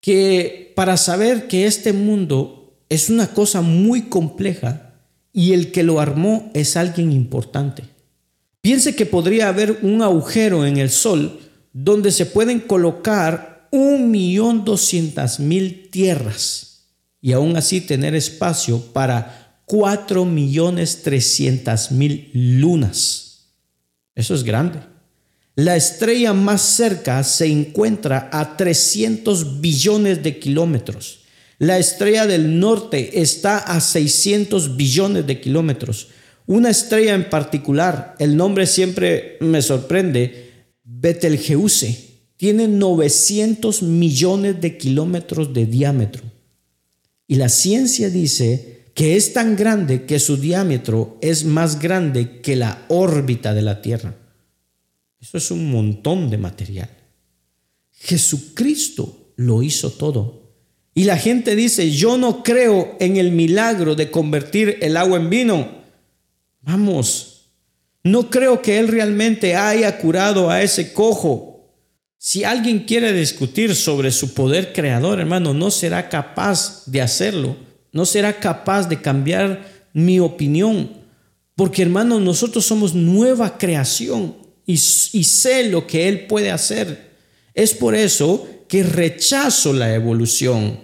que 0.00 0.72
para 0.76 0.96
saber 0.96 1.48
que 1.48 1.66
este 1.66 1.92
mundo 1.92 2.78
es 2.88 3.10
una 3.10 3.34
cosa 3.34 3.60
muy 3.60 4.02
compleja 4.02 4.94
y 5.32 5.52
el 5.52 5.72
que 5.72 5.82
lo 5.82 6.00
armó 6.00 6.50
es 6.54 6.76
alguien 6.76 7.12
importante. 7.12 7.84
Piense 8.60 8.96
que 8.96 9.06
podría 9.06 9.48
haber 9.48 9.78
un 9.82 10.02
agujero 10.02 10.66
en 10.66 10.78
el 10.78 10.90
Sol 10.90 11.40
donde 11.72 12.10
se 12.10 12.26
pueden 12.26 12.60
colocar 12.60 13.68
un 13.70 14.10
millón 14.10 14.64
doscientas 14.64 15.40
mil 15.40 15.90
tierras 15.90 16.86
y 17.20 17.32
aún 17.32 17.56
así 17.56 17.80
tener 17.80 18.14
espacio 18.14 18.80
para 18.92 19.60
cuatro 19.64 20.24
millones 20.24 21.02
trescientas 21.02 21.92
mil 21.92 22.30
lunas. 22.32 23.52
Eso 24.14 24.34
es 24.34 24.42
grande. 24.42 24.80
La 25.54 25.76
estrella 25.76 26.32
más 26.32 26.62
cerca 26.62 27.22
se 27.24 27.46
encuentra 27.46 28.30
a 28.32 28.56
300 28.56 29.60
billones 29.60 30.22
de 30.22 30.38
kilómetros. 30.38 31.20
La 31.58 31.78
estrella 31.78 32.26
del 32.26 32.60
norte 32.60 33.20
está 33.20 33.58
a 33.58 33.80
600 33.80 34.76
billones 34.76 35.26
de 35.26 35.40
kilómetros. 35.40 36.08
Una 36.48 36.70
estrella 36.70 37.14
en 37.14 37.28
particular, 37.28 38.16
el 38.18 38.34
nombre 38.34 38.66
siempre 38.66 39.36
me 39.40 39.60
sorprende, 39.60 40.64
Betelgeuse, 40.82 42.08
tiene 42.38 42.68
900 42.68 43.82
millones 43.82 44.58
de 44.58 44.78
kilómetros 44.78 45.52
de 45.52 45.66
diámetro. 45.66 46.22
Y 47.26 47.34
la 47.34 47.50
ciencia 47.50 48.08
dice 48.08 48.86
que 48.94 49.16
es 49.16 49.34
tan 49.34 49.56
grande 49.56 50.06
que 50.06 50.18
su 50.18 50.38
diámetro 50.38 51.18
es 51.20 51.44
más 51.44 51.78
grande 51.78 52.40
que 52.40 52.56
la 52.56 52.82
órbita 52.88 53.52
de 53.52 53.62
la 53.62 53.82
Tierra. 53.82 54.16
Eso 55.20 55.36
es 55.36 55.50
un 55.50 55.70
montón 55.70 56.30
de 56.30 56.38
material. 56.38 56.88
Jesucristo 57.92 59.32
lo 59.36 59.62
hizo 59.62 59.90
todo 59.90 60.54
Y 60.94 61.04
la 61.04 61.18
gente 61.18 61.54
dice, 61.56 61.90
yo 61.90 62.16
no 62.16 62.42
creo 62.42 62.96
en 63.00 63.18
el 63.18 63.32
milagro 63.32 63.94
de 63.94 64.10
convertir 64.10 64.78
el 64.80 64.96
agua 64.96 65.18
en 65.18 65.28
vino. 65.28 65.77
Vamos, 66.68 67.46
no 68.04 68.28
creo 68.28 68.60
que 68.60 68.78
Él 68.78 68.88
realmente 68.88 69.56
haya 69.56 69.96
curado 69.96 70.50
a 70.50 70.62
ese 70.62 70.92
cojo. 70.92 71.72
Si 72.18 72.44
alguien 72.44 72.80
quiere 72.80 73.14
discutir 73.14 73.74
sobre 73.74 74.10
su 74.10 74.34
poder 74.34 74.74
creador, 74.74 75.18
hermano, 75.18 75.54
no 75.54 75.70
será 75.70 76.10
capaz 76.10 76.82
de 76.84 77.00
hacerlo. 77.00 77.56
No 77.90 78.04
será 78.04 78.38
capaz 78.38 78.86
de 78.86 79.00
cambiar 79.00 79.66
mi 79.94 80.20
opinión. 80.20 80.90
Porque, 81.56 81.80
hermano, 81.80 82.20
nosotros 82.20 82.66
somos 82.66 82.94
nueva 82.94 83.56
creación 83.56 84.36
y, 84.66 84.74
y 84.74 84.76
sé 85.24 85.70
lo 85.70 85.86
que 85.86 86.06
Él 86.06 86.26
puede 86.26 86.50
hacer. 86.50 87.14
Es 87.54 87.72
por 87.72 87.94
eso 87.94 88.46
que 88.68 88.82
rechazo 88.82 89.72
la 89.72 89.94
evolución. 89.94 90.80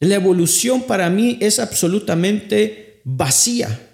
La 0.00 0.14
evolución 0.14 0.84
para 0.84 1.10
mí 1.10 1.36
es 1.38 1.58
absolutamente 1.58 3.02
vacía. 3.04 3.87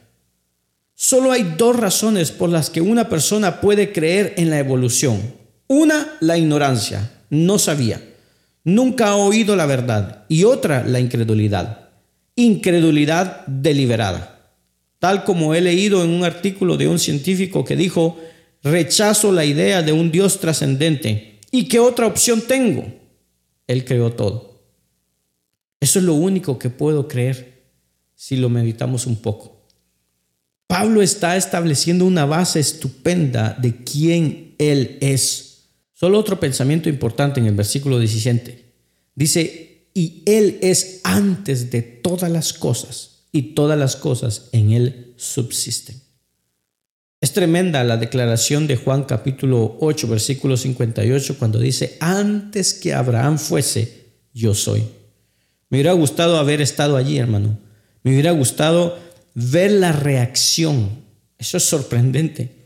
Solo 1.05 1.33
hay 1.33 1.55
dos 1.59 1.77
razones 1.77 2.31
por 2.31 2.49
las 2.49 2.71
que 2.71 2.81
una 2.81 3.11
persona 3.11 3.61
puede 3.61 3.93
creer 3.93 4.33
en 4.39 4.49
la 4.49 4.59
evolución. 4.59 5.21
Una, 5.67 6.17
la 6.21 6.39
ignorancia, 6.39 7.11
no 7.29 7.59
sabía, 7.59 8.03
nunca 8.65 9.09
ha 9.09 9.17
oído 9.17 9.55
la 9.55 9.67
verdad. 9.67 10.25
Y 10.31 10.45
otra, 10.45 10.83
la 10.83 11.01
incredulidad, 11.01 11.91
incredulidad 12.37 13.47
deliberada. 13.47 14.49
Tal 14.99 15.25
como 15.25 15.55
he 15.55 15.61
leído 15.61 16.03
en 16.03 16.09
un 16.09 16.25
artículo 16.25 16.79
de 16.79 16.89
un 16.89 16.99
científico 16.99 17.67
que 17.67 17.77
dijo, 17.77 18.19
rechazo 18.63 19.31
la 19.31 19.45
idea 19.45 19.83
de 19.83 19.93
un 19.93 20.11
Dios 20.11 20.41
trascendente. 20.41 21.39
¿Y 21.51 21.69
qué 21.69 21.81
otra 21.81 22.07
opción 22.07 22.41
tengo? 22.49 22.83
Él 23.67 23.85
creó 23.85 24.11
todo. 24.11 24.63
Eso 25.81 25.99
es 25.99 26.05
lo 26.07 26.15
único 26.15 26.59
que 26.59 26.71
puedo 26.71 27.09
creer 27.09 27.63
si 28.15 28.37
lo 28.37 28.49
meditamos 28.49 29.07
un 29.07 29.17
poco. 29.17 29.54
Pablo 30.67 31.03
está 31.03 31.37
estableciendo 31.37 32.07
una 32.07 32.25
base 32.25 32.61
estupenda 32.61 33.57
de 33.61 33.85
quién 33.85 34.55
Él 34.59 34.99
es. 35.01 35.69
Solo 35.93 36.19
otro 36.19 36.41
pensamiento 36.41 36.89
importante 36.89 37.41
en 37.41 37.47
el 37.47 37.55
versículo 37.55 37.99
17. 37.99 38.65
Dice, 39.15 39.89
y 39.95 40.23
Él 40.27 40.59
es 40.63 41.01
antes 41.05 41.71
de 41.71 41.83
todas 41.83 42.31
las 42.31 42.53
cosas, 42.53 43.27
y 43.31 43.55
todas 43.55 43.79
las 43.79 43.97
cosas 43.97 44.49
en 44.53 44.73
Él 44.73 45.15
subsisten. 45.17 46.01
Es 47.21 47.33
tremenda 47.33 47.83
la 47.85 47.97
declaración 47.97 48.67
de 48.67 48.77
Juan 48.77 49.05
capítulo 49.05 49.79
8, 49.81 50.09
versículo 50.09 50.57
58, 50.57 51.39
cuando 51.39 51.59
dice, 51.59 51.97
antes 52.01 52.75
que 52.75 52.93
Abraham 52.93 53.39
fuese, 53.39 54.13
yo 54.35 54.55
soy. 54.55 54.85
Me 55.71 55.79
hubiera 55.79 55.93
gustado 55.93 56.37
haber 56.37 56.61
estado 56.61 56.97
allí, 56.97 57.19
hermano. 57.19 57.59
Me 58.03 58.13
hubiera 58.13 58.33
gustado 58.33 58.99
ver 59.35 59.73
la 59.73 59.93
reacción. 59.93 61.05
Eso 61.39 61.57
es 61.57 61.65
sorprendente. 61.65 62.65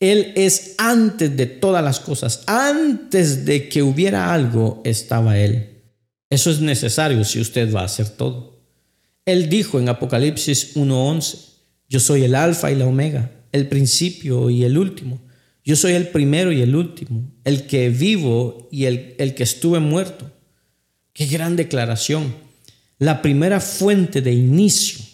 Él 0.00 0.32
es 0.36 0.74
antes 0.78 1.36
de 1.36 1.46
todas 1.46 1.82
las 1.82 2.00
cosas. 2.00 2.42
Antes 2.46 3.44
de 3.44 3.68
que 3.68 3.82
hubiera 3.82 4.32
algo, 4.32 4.82
estaba 4.84 5.38
Él. 5.38 5.82
Eso 6.30 6.50
es 6.50 6.60
necesario 6.60 7.24
si 7.24 7.40
usted 7.40 7.72
va 7.72 7.82
a 7.82 7.86
hacer 7.86 8.08
todo. 8.10 8.60
Él 9.24 9.48
dijo 9.48 9.78
en 9.78 9.88
Apocalipsis 9.88 10.76
1.11, 10.76 11.38
yo 11.88 12.00
soy 12.00 12.24
el 12.24 12.34
alfa 12.34 12.70
y 12.70 12.74
la 12.74 12.86
omega, 12.86 13.30
el 13.52 13.68
principio 13.68 14.50
y 14.50 14.64
el 14.64 14.76
último. 14.76 15.20
Yo 15.64 15.76
soy 15.76 15.92
el 15.92 16.08
primero 16.08 16.52
y 16.52 16.60
el 16.60 16.74
último, 16.74 17.30
el 17.44 17.66
que 17.66 17.88
vivo 17.88 18.68
y 18.70 18.84
el, 18.84 19.14
el 19.18 19.34
que 19.34 19.44
estuve 19.44 19.80
muerto. 19.80 20.30
Qué 21.12 21.26
gran 21.26 21.56
declaración 21.56 22.34
la 22.98 23.22
primera 23.22 23.60
fuente 23.60 24.20
de 24.20 24.32
inicio. 24.32 25.04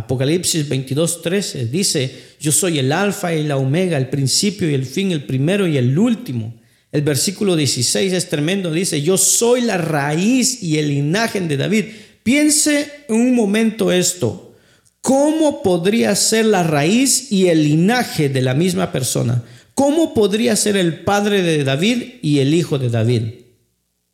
Apocalipsis 0.00 0.68
22:13 0.68 1.68
dice, 1.70 2.12
yo 2.40 2.52
soy 2.52 2.78
el 2.78 2.92
alfa 2.92 3.34
y 3.34 3.44
la 3.44 3.56
omega, 3.56 3.96
el 3.96 4.08
principio 4.08 4.70
y 4.70 4.74
el 4.74 4.86
fin, 4.86 5.12
el 5.12 5.24
primero 5.24 5.66
y 5.66 5.76
el 5.76 5.98
último. 5.98 6.60
El 6.92 7.02
versículo 7.02 7.54
16 7.56 8.12
es 8.12 8.28
tremendo, 8.28 8.72
dice, 8.72 9.00
yo 9.00 9.16
soy 9.16 9.60
la 9.60 9.78
raíz 9.78 10.62
y 10.62 10.78
el 10.78 10.88
linaje 10.88 11.40
de 11.40 11.56
David. 11.56 11.84
Piense 12.22 12.90
un 13.08 13.34
momento 13.34 13.92
esto, 13.92 14.54
¿cómo 15.00 15.62
podría 15.62 16.14
ser 16.16 16.46
la 16.46 16.62
raíz 16.62 17.30
y 17.30 17.48
el 17.48 17.64
linaje 17.64 18.28
de 18.28 18.42
la 18.42 18.54
misma 18.54 18.92
persona? 18.92 19.44
¿Cómo 19.74 20.14
podría 20.14 20.56
ser 20.56 20.76
el 20.76 21.04
padre 21.04 21.42
de 21.42 21.64
David 21.64 22.02
y 22.22 22.40
el 22.40 22.52
hijo 22.54 22.78
de 22.78 22.90
David? 22.90 23.22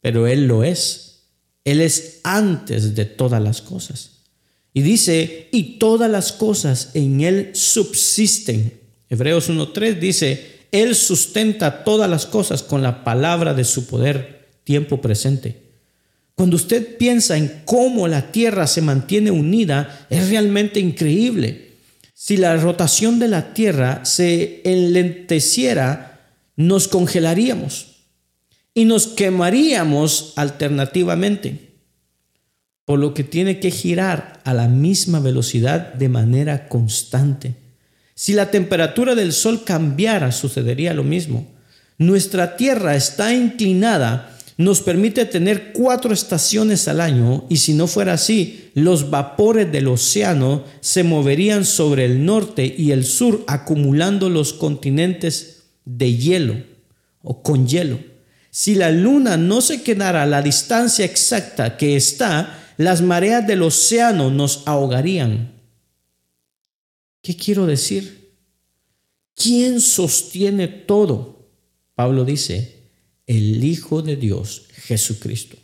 Pero 0.00 0.26
él 0.26 0.46
lo 0.46 0.62
es. 0.62 1.24
Él 1.64 1.80
es 1.80 2.20
antes 2.22 2.94
de 2.94 3.04
todas 3.04 3.42
las 3.42 3.62
cosas. 3.62 4.15
Y 4.76 4.82
dice, 4.82 5.48
y 5.52 5.78
todas 5.78 6.10
las 6.10 6.32
cosas 6.32 6.90
en 6.92 7.22
Él 7.22 7.52
subsisten. 7.54 8.78
Hebreos 9.08 9.48
1.3 9.48 9.98
dice, 9.98 10.66
Él 10.70 10.94
sustenta 10.94 11.82
todas 11.82 12.10
las 12.10 12.26
cosas 12.26 12.62
con 12.62 12.82
la 12.82 13.02
palabra 13.02 13.54
de 13.54 13.64
su 13.64 13.86
poder, 13.86 14.48
tiempo 14.64 15.00
presente. 15.00 15.62
Cuando 16.34 16.56
usted 16.56 16.98
piensa 16.98 17.38
en 17.38 17.62
cómo 17.64 18.06
la 18.06 18.30
Tierra 18.30 18.66
se 18.66 18.82
mantiene 18.82 19.30
unida, 19.30 20.06
es 20.10 20.28
realmente 20.28 20.78
increíble. 20.78 21.78
Si 22.12 22.36
la 22.36 22.54
rotación 22.58 23.18
de 23.18 23.28
la 23.28 23.54
Tierra 23.54 24.04
se 24.04 24.60
enlenteciera, 24.62 26.20
nos 26.54 26.86
congelaríamos 26.86 28.02
y 28.74 28.84
nos 28.84 29.06
quemaríamos 29.06 30.34
alternativamente, 30.36 31.65
por 32.86 33.00
lo 33.00 33.12
que 33.12 33.24
tiene 33.24 33.60
que 33.60 33.70
girar 33.70 34.40
a 34.44 34.54
la 34.54 34.68
misma 34.68 35.20
velocidad 35.20 35.92
de 35.94 36.08
manera 36.08 36.68
constante. 36.68 37.56
Si 38.14 38.32
la 38.32 38.50
temperatura 38.50 39.14
del 39.14 39.32
Sol 39.32 39.64
cambiara, 39.64 40.32
sucedería 40.32 40.94
lo 40.94 41.04
mismo. 41.04 41.46
Nuestra 41.98 42.56
Tierra 42.56 42.94
está 42.94 43.34
inclinada, 43.34 44.38
nos 44.56 44.80
permite 44.80 45.26
tener 45.26 45.72
cuatro 45.72 46.14
estaciones 46.14 46.86
al 46.86 47.00
año 47.00 47.44
y 47.50 47.58
si 47.58 47.74
no 47.74 47.88
fuera 47.88 48.14
así, 48.14 48.70
los 48.74 49.10
vapores 49.10 49.70
del 49.70 49.88
océano 49.88 50.64
se 50.80 51.02
moverían 51.02 51.64
sobre 51.64 52.04
el 52.04 52.24
norte 52.24 52.72
y 52.78 52.92
el 52.92 53.04
sur 53.04 53.44
acumulando 53.48 54.30
los 54.30 54.52
continentes 54.52 55.64
de 55.84 56.16
hielo 56.16 56.54
o 57.22 57.42
con 57.42 57.66
hielo. 57.66 57.98
Si 58.50 58.76
la 58.76 58.90
luna 58.90 59.36
no 59.36 59.60
se 59.60 59.82
quedara 59.82 60.22
a 60.22 60.26
la 60.26 60.40
distancia 60.40 61.04
exacta 61.04 61.76
que 61.76 61.96
está, 61.96 62.65
las 62.76 63.02
mareas 63.02 63.46
del 63.46 63.62
océano 63.62 64.30
nos 64.30 64.62
ahogarían. 64.66 65.52
¿Qué 67.22 67.36
quiero 67.36 67.66
decir? 67.66 68.34
¿Quién 69.34 69.80
sostiene 69.80 70.68
todo? 70.68 71.48
Pablo 71.94 72.24
dice, 72.24 72.90
el 73.26 73.64
Hijo 73.64 74.02
de 74.02 74.16
Dios, 74.16 74.66
Jesucristo. 74.74 75.56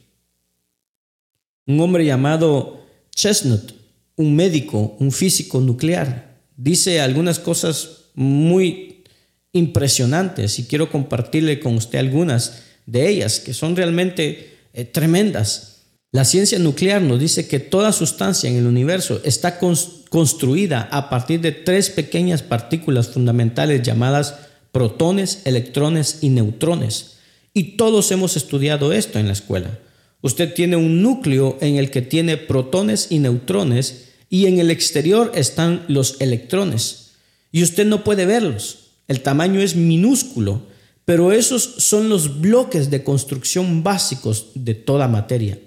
Un 1.66 1.80
hombre 1.80 2.04
llamado 2.04 2.84
Chestnut, 3.14 3.72
un 4.16 4.34
médico, 4.34 4.96
un 4.98 5.12
físico 5.12 5.60
nuclear, 5.60 6.40
dice 6.56 7.00
algunas 7.00 7.38
cosas 7.38 8.06
muy 8.14 9.04
impresionantes 9.52 10.58
y 10.58 10.64
quiero 10.64 10.90
compartirle 10.90 11.60
con 11.60 11.76
usted 11.76 11.98
algunas 11.98 12.62
de 12.86 13.08
ellas, 13.08 13.40
que 13.40 13.54
son 13.54 13.76
realmente 13.76 14.58
eh, 14.72 14.84
tremendas. 14.84 15.71
La 16.12 16.24
ciencia 16.26 16.58
nuclear 16.58 17.00
nos 17.02 17.18
dice 17.18 17.48
que 17.48 17.58
toda 17.58 17.90
sustancia 17.90 18.48
en 18.48 18.56
el 18.56 18.66
universo 18.66 19.20
está 19.24 19.58
construida 19.58 20.88
a 20.92 21.08
partir 21.08 21.40
de 21.40 21.52
tres 21.52 21.88
pequeñas 21.88 22.42
partículas 22.42 23.08
fundamentales 23.08 23.82
llamadas 23.82 24.34
protones, 24.72 25.40
electrones 25.46 26.18
y 26.20 26.28
neutrones. 26.28 27.16
Y 27.54 27.76
todos 27.76 28.10
hemos 28.12 28.36
estudiado 28.36 28.92
esto 28.92 29.18
en 29.18 29.26
la 29.26 29.32
escuela. 29.32 29.78
Usted 30.20 30.52
tiene 30.54 30.76
un 30.76 31.02
núcleo 31.02 31.56
en 31.60 31.76
el 31.76 31.90
que 31.90 32.02
tiene 32.02 32.36
protones 32.36 33.08
y 33.10 33.18
neutrones 33.18 34.10
y 34.28 34.46
en 34.46 34.58
el 34.58 34.70
exterior 34.70 35.32
están 35.34 35.84
los 35.88 36.20
electrones. 36.20 37.12
Y 37.50 37.62
usted 37.62 37.86
no 37.86 38.04
puede 38.04 38.26
verlos. 38.26 38.90
El 39.08 39.22
tamaño 39.22 39.60
es 39.60 39.76
minúsculo 39.76 40.70
pero 41.04 41.32
esos 41.32 41.62
son 41.62 42.08
los 42.08 42.40
bloques 42.40 42.90
de 42.90 43.02
construcción 43.02 43.82
básicos 43.82 44.50
de 44.54 44.74
toda 44.74 45.08
materia. 45.08 45.58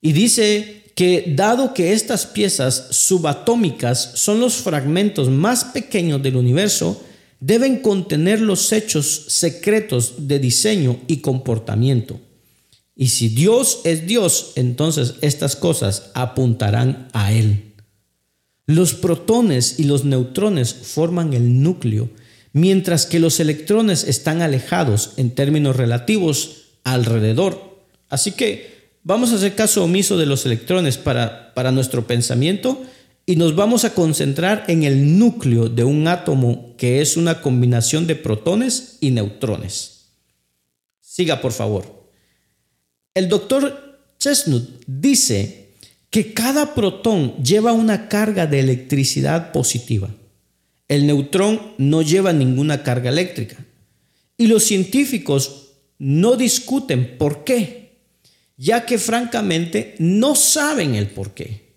Y 0.00 0.12
dice 0.12 0.82
que 0.94 1.32
dado 1.36 1.74
que 1.74 1.92
estas 1.92 2.26
piezas 2.26 2.88
subatómicas 2.90 4.12
son 4.14 4.40
los 4.40 4.54
fragmentos 4.54 5.28
más 5.28 5.64
pequeños 5.64 6.22
del 6.22 6.36
universo, 6.36 7.02
deben 7.40 7.80
contener 7.80 8.40
los 8.40 8.72
hechos 8.72 9.26
secretos 9.28 10.26
de 10.26 10.38
diseño 10.38 10.98
y 11.06 11.18
comportamiento. 11.18 12.20
Y 12.96 13.10
si 13.10 13.28
Dios 13.28 13.80
es 13.84 14.06
Dios, 14.06 14.52
entonces 14.56 15.14
estas 15.20 15.54
cosas 15.54 16.10
apuntarán 16.14 17.08
a 17.12 17.32
Él. 17.32 17.74
Los 18.66 18.94
protones 18.94 19.78
y 19.78 19.84
los 19.84 20.04
neutrones 20.04 20.74
forman 20.74 21.32
el 21.32 21.62
núcleo 21.62 22.10
mientras 22.52 23.06
que 23.06 23.20
los 23.20 23.38
electrones 23.38 24.02
están 24.04 24.42
alejados 24.42 25.12
en 25.16 25.30
términos 25.30 25.76
relativos 25.76 26.64
alrededor. 26.82 27.84
Así 28.08 28.32
que 28.32 28.77
vamos 29.08 29.32
a 29.32 29.36
hacer 29.36 29.54
caso 29.54 29.82
omiso 29.82 30.18
de 30.18 30.26
los 30.26 30.44
electrones 30.44 30.98
para, 30.98 31.54
para 31.54 31.72
nuestro 31.72 32.06
pensamiento 32.06 32.82
y 33.24 33.36
nos 33.36 33.56
vamos 33.56 33.86
a 33.86 33.94
concentrar 33.94 34.66
en 34.68 34.82
el 34.82 35.18
núcleo 35.18 35.70
de 35.70 35.82
un 35.82 36.06
átomo 36.06 36.74
que 36.76 37.00
es 37.00 37.16
una 37.16 37.40
combinación 37.40 38.06
de 38.06 38.16
protones 38.16 38.98
y 39.00 39.10
neutrones. 39.10 40.10
Siga, 41.00 41.40
por 41.40 41.52
favor. 41.52 42.10
El 43.14 43.30
doctor 43.30 43.98
Chestnut 44.18 44.68
dice 44.86 45.70
que 46.10 46.34
cada 46.34 46.74
protón 46.74 47.42
lleva 47.42 47.72
una 47.72 48.10
carga 48.10 48.46
de 48.46 48.60
electricidad 48.60 49.52
positiva. 49.52 50.10
El 50.86 51.06
neutrón 51.06 51.72
no 51.78 52.02
lleva 52.02 52.34
ninguna 52.34 52.82
carga 52.82 53.08
eléctrica. 53.08 53.56
Y 54.36 54.48
los 54.48 54.64
científicos 54.64 55.68
no 55.98 56.36
discuten 56.36 57.16
por 57.16 57.44
qué, 57.44 57.87
ya 58.58 58.84
que 58.84 58.98
francamente 58.98 59.94
no 59.98 60.34
saben 60.34 60.96
el 60.96 61.06
por 61.06 61.32
qué. 61.32 61.68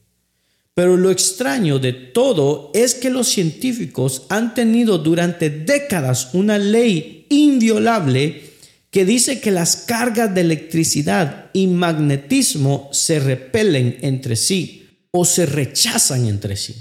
Pero 0.73 0.97
lo 0.97 1.11
extraño 1.11 1.79
de 1.79 1.93
todo 1.93 2.71
es 2.73 2.95
que 2.95 3.09
los 3.09 3.27
científicos 3.27 4.23
han 4.29 4.53
tenido 4.53 4.97
durante 4.97 5.49
décadas 5.49 6.34
una 6.34 6.57
ley 6.57 7.27
inviolable 7.29 8.51
que 8.89 9.05
dice 9.05 9.39
que 9.39 9.51
las 9.51 9.77
cargas 9.77 10.34
de 10.34 10.41
electricidad 10.41 11.49
y 11.53 11.67
magnetismo 11.67 12.89
se 12.91 13.19
repelen 13.19 13.97
entre 14.01 14.36
sí 14.36 14.89
o 15.11 15.23
se 15.23 15.45
rechazan 15.45 16.25
entre 16.25 16.57
sí. 16.57 16.75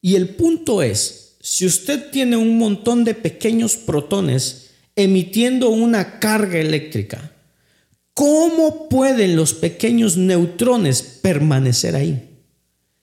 Y 0.00 0.14
el 0.14 0.30
punto 0.30 0.82
es, 0.82 1.36
si 1.40 1.66
usted 1.66 2.10
tiene 2.10 2.36
un 2.36 2.58
montón 2.58 3.04
de 3.04 3.14
pequeños 3.14 3.76
protones 3.76 4.70
emitiendo 4.96 5.68
una 5.68 6.18
carga 6.18 6.58
eléctrica, 6.58 7.29
¿cómo 8.14 8.88
pueden 8.88 9.36
los 9.36 9.54
pequeños 9.54 10.16
neutrones 10.16 11.02
permanecer 11.02 11.96
ahí? 11.96 12.30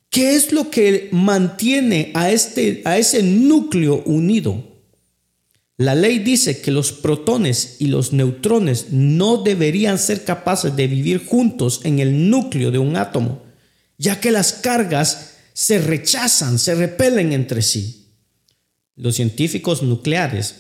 ¿Qué 0.10 0.36
es 0.36 0.52
lo 0.52 0.70
que 0.70 1.10
mantiene 1.12 2.12
a, 2.14 2.32
este, 2.32 2.82
a 2.86 2.98
ese 2.98 3.24
núcleo 3.24 4.04
unido? 4.06 4.64
La 5.78 5.94
ley 5.94 6.18
dice 6.20 6.60
que 6.60 6.72
los 6.72 6.92
protones 6.92 7.76
y 7.80 7.88
los 7.88 8.12
neutrones 8.12 8.88
no 8.92 9.38
deberían 9.38 10.00
ser 10.00 10.24
capaces 10.24 10.76
de 10.76 10.88
vivir 10.88 11.24
juntos 11.24 11.82
en 11.84 12.00
el 12.00 12.32
núcleo 12.32 12.72
de 12.72 12.80
un 12.80 12.96
átomo, 12.96 13.44
ya 14.00 14.20
que 14.20 14.32
las 14.32 14.54
cargas 14.54 15.36
se 15.54 15.80
rechazan, 15.80 16.58
se 16.58 16.74
repelen 16.74 17.32
entre 17.32 17.62
sí. 17.62 18.08
Los 18.96 19.16
científicos 19.16 19.84
nucleares 19.84 20.56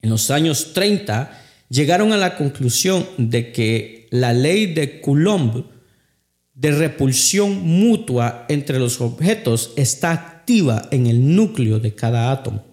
en 0.00 0.10
los 0.10 0.30
años 0.30 0.74
30 0.74 1.43
llegaron 1.68 2.12
a 2.12 2.16
la 2.16 2.36
conclusión 2.36 3.06
de 3.18 3.52
que 3.52 4.06
la 4.10 4.32
ley 4.32 4.66
de 4.66 5.00
Coulomb 5.00 5.64
de 6.54 6.70
repulsión 6.70 7.62
mutua 7.62 8.46
entre 8.48 8.78
los 8.78 9.00
objetos 9.00 9.72
está 9.76 10.12
activa 10.12 10.88
en 10.90 11.06
el 11.06 11.34
núcleo 11.34 11.80
de 11.80 11.94
cada 11.94 12.30
átomo, 12.30 12.64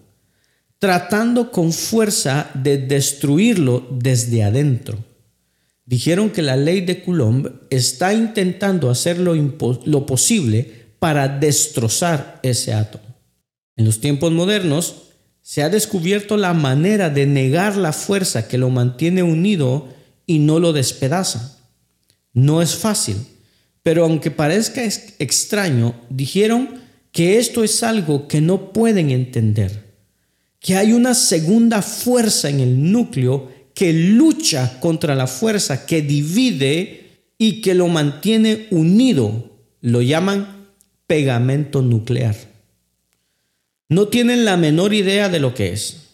tratando 0.78 1.50
con 1.50 1.72
fuerza 1.72 2.50
de 2.54 2.78
destruirlo 2.78 3.86
desde 3.90 4.44
adentro. 4.44 4.98
Dijeron 5.84 6.30
que 6.30 6.42
la 6.42 6.56
ley 6.56 6.80
de 6.82 7.02
Coulomb 7.02 7.48
está 7.70 8.14
intentando 8.14 8.88
hacer 8.88 9.18
lo, 9.18 9.34
lo 9.34 10.06
posible 10.06 10.82
para 10.98 11.28
destrozar 11.28 12.38
ese 12.44 12.72
átomo. 12.72 13.04
En 13.76 13.84
los 13.84 14.00
tiempos 14.00 14.30
modernos 14.30 15.11
se 15.42 15.62
ha 15.62 15.68
descubierto 15.68 16.36
la 16.36 16.54
manera 16.54 17.10
de 17.10 17.26
negar 17.26 17.76
la 17.76 17.92
fuerza 17.92 18.48
que 18.48 18.58
lo 18.58 18.70
mantiene 18.70 19.22
unido 19.22 19.88
y 20.24 20.38
no 20.38 20.60
lo 20.60 20.72
despedaza. 20.72 21.58
No 22.32 22.62
es 22.62 22.76
fácil, 22.76 23.16
pero 23.82 24.04
aunque 24.04 24.30
parezca 24.30 24.82
extraño, 25.18 25.94
dijeron 26.08 26.80
que 27.10 27.38
esto 27.38 27.64
es 27.64 27.82
algo 27.82 28.28
que 28.28 28.40
no 28.40 28.72
pueden 28.72 29.10
entender, 29.10 29.92
que 30.60 30.76
hay 30.76 30.92
una 30.92 31.14
segunda 31.14 31.82
fuerza 31.82 32.48
en 32.48 32.60
el 32.60 32.92
núcleo 32.92 33.50
que 33.74 33.92
lucha 33.92 34.78
contra 34.80 35.14
la 35.14 35.26
fuerza 35.26 35.86
que 35.86 36.02
divide 36.02 37.02
y 37.36 37.60
que 37.60 37.74
lo 37.74 37.88
mantiene 37.88 38.68
unido. 38.70 39.50
Lo 39.80 40.00
llaman 40.00 40.68
pegamento 41.06 41.82
nuclear. 41.82 42.51
No 43.92 44.08
tienen 44.08 44.46
la 44.46 44.56
menor 44.56 44.94
idea 44.94 45.28
de 45.28 45.38
lo 45.38 45.52
que 45.52 45.70
es. 45.70 46.04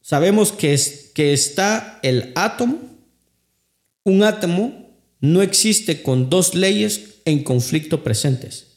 Sabemos 0.00 0.52
que, 0.52 0.72
es, 0.72 1.10
que 1.14 1.34
está 1.34 2.00
el 2.02 2.32
átomo. 2.34 2.78
Un 4.04 4.22
átomo 4.22 4.88
no 5.20 5.42
existe 5.42 6.02
con 6.02 6.30
dos 6.30 6.54
leyes 6.54 7.16
en 7.26 7.44
conflicto 7.44 8.02
presentes. 8.02 8.68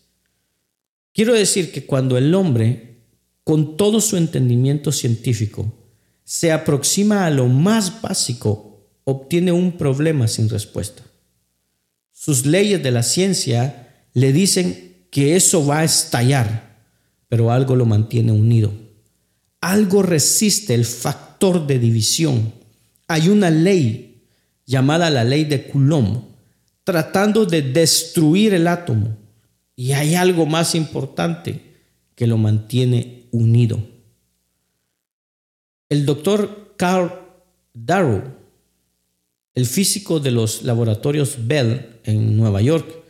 Quiero 1.13 1.33
decir 1.33 1.71
que 1.71 1.85
cuando 1.85 2.17
el 2.17 2.35
hombre, 2.35 2.97
con 3.45 3.77
todo 3.77 4.01
su 4.01 4.17
entendimiento 4.17 4.91
científico, 4.91 5.73
se 6.25 6.51
aproxima 6.51 7.25
a 7.25 7.29
lo 7.29 7.47
más 7.47 8.01
básico, 8.01 8.89
obtiene 9.05 9.53
un 9.53 9.77
problema 9.77 10.27
sin 10.27 10.49
respuesta. 10.49 11.01
Sus 12.11 12.45
leyes 12.45 12.83
de 12.83 12.91
la 12.91 13.03
ciencia 13.03 14.03
le 14.13 14.33
dicen 14.33 15.05
que 15.11 15.37
eso 15.37 15.65
va 15.65 15.79
a 15.79 15.83
estallar, 15.85 16.72
pero 17.28 17.51
algo 17.51 17.76
lo 17.76 17.86
mantiene 17.86 18.32
unido. 18.32 18.71
Algo 19.61 20.03
resiste 20.03 20.74
el 20.74 20.86
factor 20.86 21.65
de 21.65 21.80
división. 21.80 22.53
Hay 23.07 23.30
una 23.30 23.49
ley 23.49 24.24
llamada 24.65 25.09
la 25.09 25.24
ley 25.24 25.45
de 25.45 25.67
Coulomb 25.67 26.24
tratando 26.84 27.45
de 27.45 27.61
destruir 27.61 28.53
el 28.53 28.67
átomo. 28.67 29.17
Y 29.76 29.93
hay 29.93 30.15
algo 30.15 30.45
más 30.45 30.76
importante 30.76 31.61
que 32.15 32.28
lo 32.28 32.38
mantiene 32.38 33.28
unido. 33.32 33.80
El 35.89 36.05
doctor 36.05 36.76
Carl 36.78 37.11
Darrow, 37.74 38.24
el 39.55 39.65
físico 39.65 40.19
de 40.19 40.32
los 40.32 40.63
laboratorios 40.63 41.38
Bell 41.47 41.99
en 42.03 42.38
Nueva 42.38 42.61
York, 42.61 43.03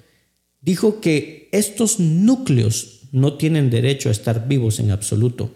dijo 0.62 1.02
que 1.02 1.50
estos 1.52 2.00
núcleos 2.00 2.93
no 3.14 3.34
tienen 3.36 3.70
derecho 3.70 4.10
a 4.10 4.12
estar 4.12 4.48
vivos 4.48 4.80
en 4.80 4.90
absoluto. 4.90 5.52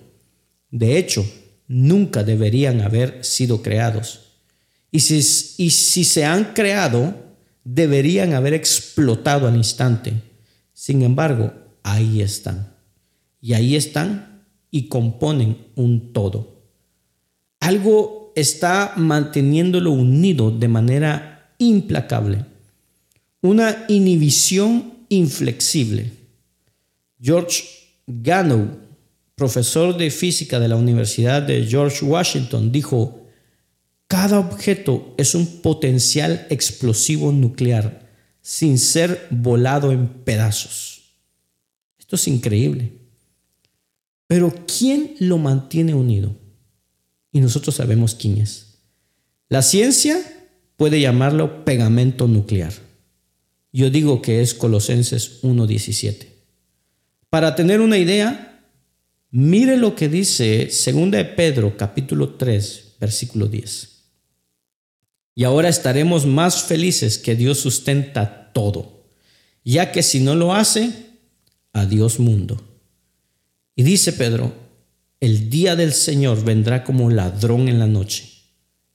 De 0.69 0.99
hecho, 0.99 1.25
nunca 1.67 2.23
deberían 2.23 2.81
haber 2.81 3.25
sido 3.25 3.63
creados. 3.63 4.21
Y 4.91 4.99
si, 4.99 5.71
se 5.71 6.23
han 6.23 6.53
creado, 6.53 7.15
deberían 7.63 8.33
haber 8.33 8.53
explotado 8.53 9.47
al 9.47 9.55
instante. 9.55 10.13
Sin 10.71 11.01
embargo, 11.01 11.51
ahí 11.81 12.21
están. 12.21 12.75
Y 13.41 13.53
ahí 13.53 13.75
están 13.75 14.43
y 14.69 14.87
componen 14.87 15.57
un 15.75 16.13
todo. 16.13 16.61
Algo 17.59 18.33
está 18.35 18.93
manteniéndolo 18.97 19.91
unido 19.91 20.51
de 20.51 20.67
manera 20.67 21.55
implacable. 21.57 22.45
Una 23.41 23.85
inhibición 23.87 24.93
inflexible. 25.09 26.16
George 27.19 27.63
Ganow, 28.05 28.79
profesor 29.35 29.97
de 29.97 30.11
física 30.11 30.59
de 30.59 30.67
la 30.67 30.75
Universidad 30.75 31.41
de 31.41 31.65
George 31.65 32.05
Washington, 32.05 32.71
dijo, 32.71 33.27
cada 34.07 34.39
objeto 34.39 35.13
es 35.17 35.35
un 35.35 35.61
potencial 35.61 36.47
explosivo 36.49 37.31
nuclear 37.31 38.07
sin 38.41 38.79
ser 38.79 39.27
volado 39.29 39.91
en 39.91 40.07
pedazos. 40.07 41.15
Esto 41.99 42.15
es 42.15 42.27
increíble. 42.27 42.93
Pero 44.27 44.53
¿quién 44.65 45.15
lo 45.19 45.37
mantiene 45.37 45.93
unido? 45.93 46.35
Y 47.31 47.41
nosotros 47.41 47.75
sabemos 47.75 48.15
quién 48.15 48.37
es. 48.37 48.79
La 49.49 49.61
ciencia 49.61 50.17
puede 50.77 51.01
llamarlo 51.01 51.65
pegamento 51.65 52.27
nuclear. 52.27 52.73
Yo 53.73 53.89
digo 53.89 54.21
que 54.21 54.41
es 54.41 54.53
Colosenses 54.53 55.43
1.17. 55.43 56.36
Para 57.37 57.53
tener 57.53 57.81
una 57.81 57.99
idea, 57.99 58.63
mire 59.29 59.77
lo 59.77 59.93
que 59.93 60.09
dice 60.09 60.71
2 60.71 61.11
de 61.11 61.23
Pedro 61.23 61.77
capítulo 61.77 62.29
3, 62.29 62.95
versículo 62.99 63.45
10. 63.45 63.89
Y 65.35 65.43
ahora 65.43 65.69
estaremos 65.69 66.25
más 66.25 66.63
felices 66.63 67.19
que 67.19 67.35
Dios 67.35 67.59
sustenta 67.59 68.51
todo, 68.53 69.05
ya 69.63 69.91
que 69.91 70.01
si 70.01 70.19
no 70.19 70.33
lo 70.33 70.55
hace, 70.55 70.91
adiós 71.73 72.19
mundo. 72.19 72.59
Y 73.75 73.83
dice 73.83 74.13
Pedro, 74.13 74.51
el 75.19 75.51
día 75.51 75.75
del 75.75 75.93
Señor 75.93 76.43
vendrá 76.43 76.83
como 76.83 77.11
ladrón 77.11 77.67
en 77.67 77.77
la 77.77 77.85
noche. 77.85 78.29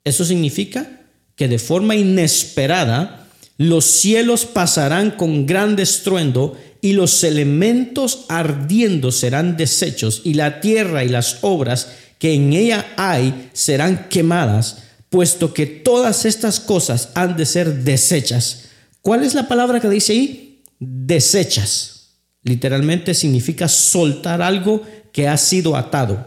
Eso 0.03 0.25
significa 0.25 1.07
que 1.37 1.47
de 1.47 1.61
forma 1.61 1.95
inesperada 1.95 3.29
los 3.57 3.85
cielos 3.85 4.47
pasarán 4.47 5.13
con 5.13 5.47
gran 5.47 5.79
estruendo 5.79 6.59
y 6.83 6.93
los 6.93 7.25
elementos 7.25 8.27
ardiendo 8.29 9.11
serán 9.11 9.57
deshechos 9.57 10.21
y 10.25 10.35
la 10.35 10.61
tierra 10.61 11.03
y 11.05 11.09
las 11.09 11.39
obras 11.41 11.93
que 12.19 12.35
en 12.35 12.53
ella 12.53 12.93
hay 12.99 13.49
serán 13.55 14.11
quemadas 14.11 14.83
puesto 15.09 15.55
que 15.55 15.65
todas 15.65 16.27
estas 16.27 16.61
cosas 16.61 17.11
han 17.15 17.37
de 17.37 17.47
ser 17.47 17.85
desechas, 17.85 18.69
¿Cuál 19.03 19.25
es 19.25 19.35
la 19.35 19.49
palabra 19.49 19.81
que 19.81 19.91
dice 19.91 20.13
ahí? 20.13 20.63
Desechas. 20.79 22.21
Literalmente 22.45 23.15
significa 23.15 23.67
soltar 23.67 24.41
algo 24.41 24.83
que 25.13 25.27
ha 25.27 25.37
sido 25.37 25.77
atado. 25.77 26.25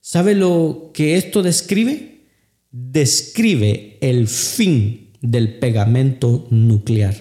¿Sabe 0.00 0.34
lo 0.34 0.90
que 0.92 1.16
esto 1.16 1.42
describe? 1.42 2.26
Describe 2.70 3.96
el 4.02 4.28
fin 4.28 5.12
del 5.22 5.58
pegamento 5.58 6.46
nuclear. 6.50 7.14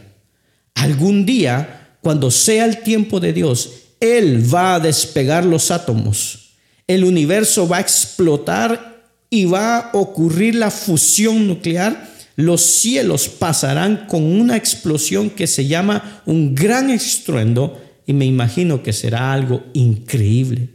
Algún 0.73 1.25
día, 1.25 1.84
cuando 2.05 2.29
sea 2.29 2.65
el 2.65 2.83
tiempo 2.83 3.19
de 3.19 3.33
Dios, 3.33 3.71
Él 3.99 4.53
va 4.53 4.75
a 4.75 4.79
despegar 4.79 5.43
los 5.43 5.71
átomos. 5.71 6.51
El 6.85 7.03
universo 7.03 7.67
va 7.67 7.77
a 7.77 7.81
explotar 7.81 9.07
y 9.31 9.45
va 9.45 9.79
a 9.79 9.89
ocurrir 9.93 10.53
la 10.53 10.69
fusión 10.69 11.47
nuclear 11.47 12.13
los 12.35 12.61
cielos 12.61 13.29
pasarán 13.29 14.07
con 14.07 14.23
una 14.23 14.57
explosión 14.57 15.29
que 15.29 15.47
se 15.47 15.67
llama 15.67 16.21
un 16.25 16.53
gran 16.53 16.89
estruendo 16.89 17.81
y 18.05 18.13
me 18.13 18.25
imagino 18.25 18.83
que 18.83 18.93
será 18.93 19.31
algo 19.31 19.63
increíble. 19.73 20.69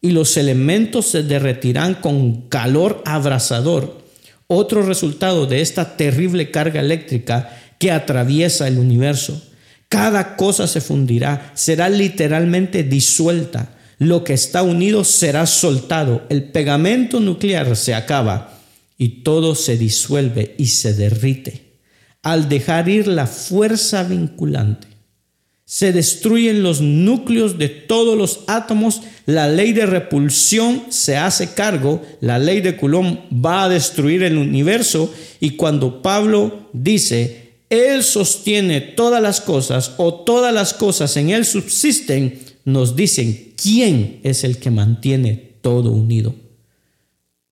Y 0.00 0.10
los 0.10 0.36
elementos 0.36 1.06
se 1.06 1.22
derretirán 1.22 1.94
con 1.94 2.48
calor 2.48 3.00
abrasador. 3.06 4.02
Otro 4.48 4.82
resultado 4.82 5.46
de 5.46 5.62
esta 5.62 5.96
terrible 5.96 6.50
carga 6.50 6.80
eléctrica 6.80 7.56
que 7.78 7.90
atraviesa 7.90 8.68
el 8.68 8.78
universo. 8.78 9.40
Cada 9.94 10.34
cosa 10.34 10.66
se 10.66 10.80
fundirá, 10.80 11.52
será 11.54 11.88
literalmente 11.88 12.82
disuelta. 12.82 13.76
Lo 13.98 14.24
que 14.24 14.32
está 14.32 14.64
unido 14.64 15.04
será 15.04 15.46
soltado. 15.46 16.24
El 16.30 16.50
pegamento 16.50 17.20
nuclear 17.20 17.76
se 17.76 17.94
acaba 17.94 18.58
y 18.98 19.22
todo 19.22 19.54
se 19.54 19.78
disuelve 19.78 20.56
y 20.58 20.66
se 20.66 20.94
derrite. 20.94 21.78
Al 22.24 22.48
dejar 22.48 22.88
ir 22.88 23.06
la 23.06 23.28
fuerza 23.28 24.02
vinculante, 24.02 24.88
se 25.64 25.92
destruyen 25.92 26.64
los 26.64 26.80
núcleos 26.80 27.56
de 27.56 27.68
todos 27.68 28.18
los 28.18 28.40
átomos, 28.48 29.02
la 29.26 29.46
ley 29.46 29.72
de 29.72 29.86
repulsión 29.86 30.86
se 30.88 31.16
hace 31.16 31.54
cargo, 31.54 32.02
la 32.20 32.40
ley 32.40 32.62
de 32.62 32.76
Coulomb 32.76 33.18
va 33.32 33.62
a 33.62 33.68
destruir 33.68 34.24
el 34.24 34.38
universo 34.38 35.14
y 35.38 35.50
cuando 35.50 36.02
Pablo 36.02 36.68
dice, 36.72 37.43
Él 37.70 38.02
sostiene 38.02 38.80
todas 38.80 39.22
las 39.22 39.40
cosas 39.40 39.92
o 39.96 40.14
todas 40.14 40.52
las 40.52 40.74
cosas 40.74 41.16
en 41.16 41.30
Él 41.30 41.44
subsisten, 41.44 42.40
nos 42.64 42.96
dicen, 42.96 43.54
¿quién 43.60 44.20
es 44.22 44.44
el 44.44 44.58
que 44.58 44.70
mantiene 44.70 45.58
todo 45.60 45.90
unido? 45.90 46.34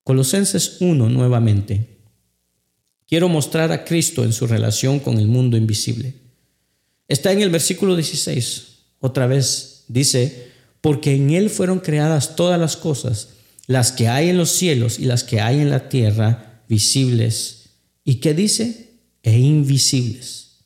Colosenses 0.04 0.78
1 0.80 1.08
nuevamente. 1.08 1.98
Quiero 3.06 3.28
mostrar 3.28 3.72
a 3.72 3.84
Cristo 3.84 4.24
en 4.24 4.32
su 4.32 4.46
relación 4.46 4.98
con 4.98 5.18
el 5.18 5.28
mundo 5.28 5.56
invisible. 5.56 6.14
Está 7.08 7.32
en 7.32 7.42
el 7.42 7.50
versículo 7.50 7.94
16. 7.94 8.68
Otra 9.00 9.26
vez 9.26 9.84
dice, 9.88 10.48
porque 10.80 11.14
en 11.14 11.30
Él 11.30 11.50
fueron 11.50 11.80
creadas 11.80 12.36
todas 12.36 12.58
las 12.58 12.76
cosas, 12.76 13.30
las 13.66 13.92
que 13.92 14.08
hay 14.08 14.30
en 14.30 14.38
los 14.38 14.50
cielos 14.50 14.98
y 14.98 15.04
las 15.04 15.24
que 15.24 15.40
hay 15.40 15.60
en 15.60 15.70
la 15.70 15.88
tierra, 15.88 16.62
visibles. 16.68 17.70
¿Y 18.04 18.16
qué 18.16 18.34
dice? 18.34 18.91
E 19.22 19.38
invisibles. 19.38 20.58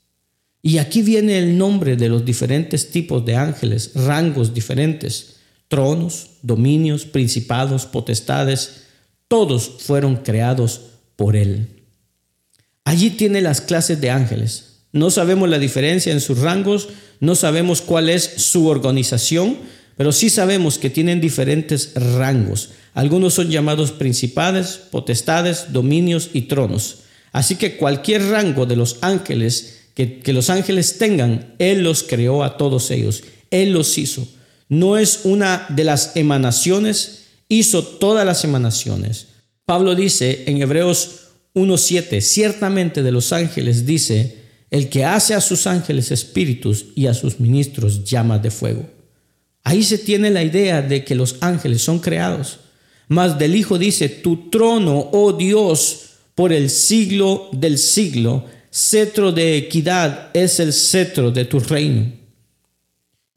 Y 0.63 0.79
aquí 0.79 1.03
viene 1.03 1.39
el 1.39 1.57
nombre 1.57 1.97
de 1.97 2.09
los 2.09 2.25
diferentes 2.25 2.91
tipos 2.91 3.25
de 3.25 3.37
ángeles, 3.37 3.93
rangos 3.95 4.53
diferentes, 4.53 5.37
tronos, 5.69 6.31
dominios, 6.43 7.05
principados, 7.05 7.87
potestades, 7.87 8.83
todos 9.29 9.71
fueron 9.81 10.17
creados 10.17 10.81
por 11.17 11.37
Él. 11.37 11.69
Allí 12.85 13.11
tiene 13.11 13.41
las 13.41 13.61
clases 13.61 14.01
de 14.01 14.11
ángeles. 14.11 14.83
No 14.93 15.11
sabemos 15.11 15.49
la 15.49 15.59
diferencia 15.59 16.13
en 16.13 16.21
sus 16.21 16.39
rangos, 16.39 16.89
no 17.21 17.35
sabemos 17.35 17.83
cuál 17.83 18.09
es 18.09 18.25
su 18.25 18.69
organización, 18.69 19.59
pero 19.97 20.13
sí 20.13 20.31
sabemos 20.31 20.79
que 20.79 20.91
tienen 20.91 21.21
diferentes 21.21 21.93
rangos. 21.95 22.71
Algunos 22.95 23.35
son 23.35 23.51
llamados 23.51 23.93
principales, 23.93 24.81
potestades, 24.91 25.73
dominios 25.73 26.31
y 26.33 26.43
tronos. 26.43 26.99
Así 27.37 27.57
que 27.57 27.77
cualquier 27.77 28.31
rango 28.31 28.65
de 28.65 28.77
los 28.77 28.97
ángeles 29.03 29.91
que, 29.95 30.33
los 30.33 30.49
ángeles 30.49 30.97
tengan, 30.97 31.55
Él 31.59 31.83
los 31.83 32.03
creó 32.03 32.43
a 32.43 32.57
todos 32.57 32.91
ellos. 32.91 33.25
Él 33.51 33.73
los 33.73 33.99
hizo. 33.99 34.27
No 34.71 34.97
es 34.97 35.21
una 35.25 35.67
de 35.69 35.85
las 35.85 36.17
emanaciones 36.17 37.25
hizo 37.51 37.85
todas 37.85 38.25
las 38.25 38.43
emanaciones. 38.45 39.27
Pablo 39.67 39.95
dice 39.95 40.45
en 40.47 40.63
Hebreos 40.63 41.27
1.7, 41.55 42.23
ciertamente 42.23 43.03
de 43.03 43.13
los 43.13 43.35
ángeles 43.35 43.85
dice, 43.85 44.39
el 44.71 44.89
que 44.89 45.05
hace 45.05 45.35
a 45.35 45.43
sus 45.43 45.67
ángeles 45.67 46.11
espíritus 46.13 46.87
y 46.95 47.07
a 47.07 47.13
sus 47.13 47.39
ministros 47.39 48.03
llamas 48.05 48.43
de 48.43 48.51
fuego. 48.51 48.89
Ahí 49.63 49.83
se 49.83 49.99
tiene 49.99 50.31
la 50.31 50.43
idea 50.43 50.81
de 50.81 51.05
que 51.05 51.15
los 51.15 51.37
ángeles 51.43 51.83
son 51.83 51.99
creados. 51.99 52.61
Mas 53.09 53.39
del 53.39 53.55
Hijo 53.55 53.77
dice, 53.77 54.09
tu 54.09 54.49
trono, 54.49 55.11
oh 55.13 55.35
Dios, 55.35 56.07
por 56.37 56.53
el 56.53 56.69
siglo 56.71 57.49
del 57.51 57.79
siglo, 57.79 58.45
cetro 58.71 59.33
de 59.33 59.57
equidad 59.57 60.29
es 60.35 60.61
el 60.61 60.73
cetro 60.75 61.31
de 61.33 61.47
tu 61.47 61.59
reino. 61.59 62.13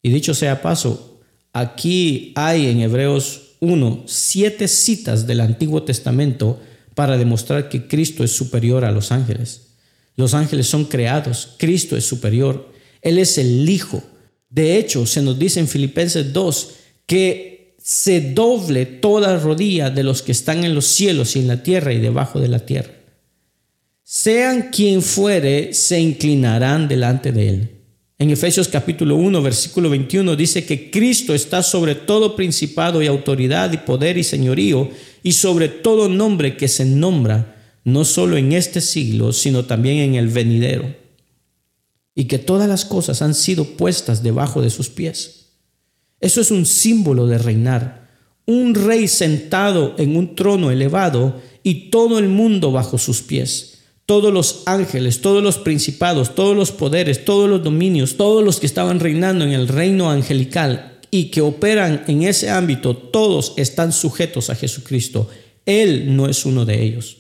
Y 0.04 0.10
dicho 0.10 0.34
sea 0.34 0.62
paso, 0.62 1.22
aquí 1.54 2.34
hay 2.36 2.68
en 2.68 2.82
Hebreos 2.82 3.56
uno, 3.62 4.04
siete 4.06 4.68
citas 4.68 5.26
del 5.26 5.40
Antiguo 5.40 5.84
Testamento 5.84 6.60
para 6.94 7.18
demostrar 7.18 7.70
que 7.70 7.88
Cristo 7.88 8.26
es 8.26 8.32
superior 8.32 8.84
a 8.84 8.92
los 8.92 9.14
ángeles. 9.14 9.76
Los 10.18 10.34
ángeles 10.34 10.68
son 10.68 10.84
creados, 10.84 11.56
Cristo 11.58 11.96
es 11.96 12.04
superior, 12.04 12.70
Él 13.02 13.18
es 13.18 13.38
el 13.38 13.70
Hijo. 13.70 14.04
De 14.50 14.78
hecho, 14.78 15.06
se 15.06 15.22
nos 15.22 15.40
dice 15.40 15.62
en 15.62 15.70
Filipenses 15.70 16.34
2 16.34 16.72
que 17.06 17.59
se 17.92 18.22
doble 18.22 18.86
toda 18.86 19.40
rodilla 19.40 19.90
de 19.90 20.04
los 20.04 20.22
que 20.22 20.32
están 20.32 20.64
en 20.64 20.76
los 20.76 20.86
cielos 20.86 21.36
y 21.36 21.40
en 21.40 21.48
la 21.48 21.64
tierra 21.64 21.92
y 21.92 21.98
debajo 21.98 22.40
de 22.40 22.48
la 22.48 22.60
tierra. 22.60 22.92
Sean 24.04 24.70
quien 24.72 25.02
fuere, 25.02 25.74
se 25.74 26.00
inclinarán 26.00 26.88
delante 26.88 27.32
de 27.32 27.50
Él. 27.50 27.72
En 28.20 28.30
Efesios 28.30 28.68
capítulo 28.68 29.16
1, 29.16 29.42
versículo 29.42 29.90
21 29.90 30.36
dice 30.36 30.68
que 30.68 30.92
Cristo 30.92 31.34
está 31.34 31.64
sobre 31.64 31.96
todo 31.96 32.36
principado 32.36 33.02
y 33.02 33.08
autoridad 33.08 33.74
y 33.74 33.78
poder 33.78 34.20
y 34.20 34.24
señorío 34.24 34.92
y 35.24 35.32
sobre 35.32 35.68
todo 35.68 36.08
nombre 36.08 36.58
que 36.58 36.68
se 36.68 36.86
nombra, 36.86 37.56
no 37.86 38.06
solo 38.06 38.38
en 38.38 38.52
este 38.52 38.82
siglo, 38.82 39.34
sino 39.34 39.66
también 39.66 39.98
en 39.98 40.14
el 40.14 40.28
venidero. 40.28 40.96
Y 42.14 42.26
que 42.26 42.38
todas 42.38 42.70
las 42.70 42.86
cosas 42.86 43.24
han 43.24 43.34
sido 43.34 43.66
puestas 43.66 44.22
debajo 44.22 44.62
de 44.62 44.70
sus 44.70 44.90
pies. 44.90 45.39
Eso 46.20 46.42
es 46.42 46.52
un 46.52 46.66
símbolo 46.66 47.28
de 47.28 47.38
reinar. 47.38 48.10
Un 48.46 48.76
rey 48.76 49.08
sentado 49.08 49.96
en 49.98 50.16
un 50.16 50.36
trono 50.36 50.72
elevado 50.72 51.42
y 51.64 51.90
todo 51.90 52.20
el 52.20 52.30
mundo 52.30 52.72
bajo 52.72 52.98
sus 52.98 53.22
pies 53.22 53.80
todos 54.10 54.34
los 54.34 54.64
ángeles, 54.66 55.22
todos 55.22 55.44
los 55.44 55.60
principados, 55.60 56.34
todos 56.34 56.56
los 56.56 56.72
poderes, 56.72 57.26
todos 57.26 57.48
los 57.48 57.64
dominios, 57.64 58.18
todos 58.18 58.44
los 58.44 58.60
que 58.60 58.66
estaban 58.66 59.00
reinando 59.00 59.46
en 59.46 59.52
el 59.52 59.68
reino 59.68 60.10
angelical 60.10 60.98
y 61.12 61.26
que 61.26 61.42
operan 61.42 62.06
en 62.08 62.24
ese 62.24 62.50
ámbito, 62.50 62.98
todos 62.98 63.54
están 63.56 63.92
sujetos 63.92 64.50
a 64.50 64.56
Jesucristo. 64.56 65.30
Él 65.64 66.16
no 66.16 66.28
es 66.28 66.44
uno 66.44 66.66
de 66.66 66.82
ellos. 66.82 67.18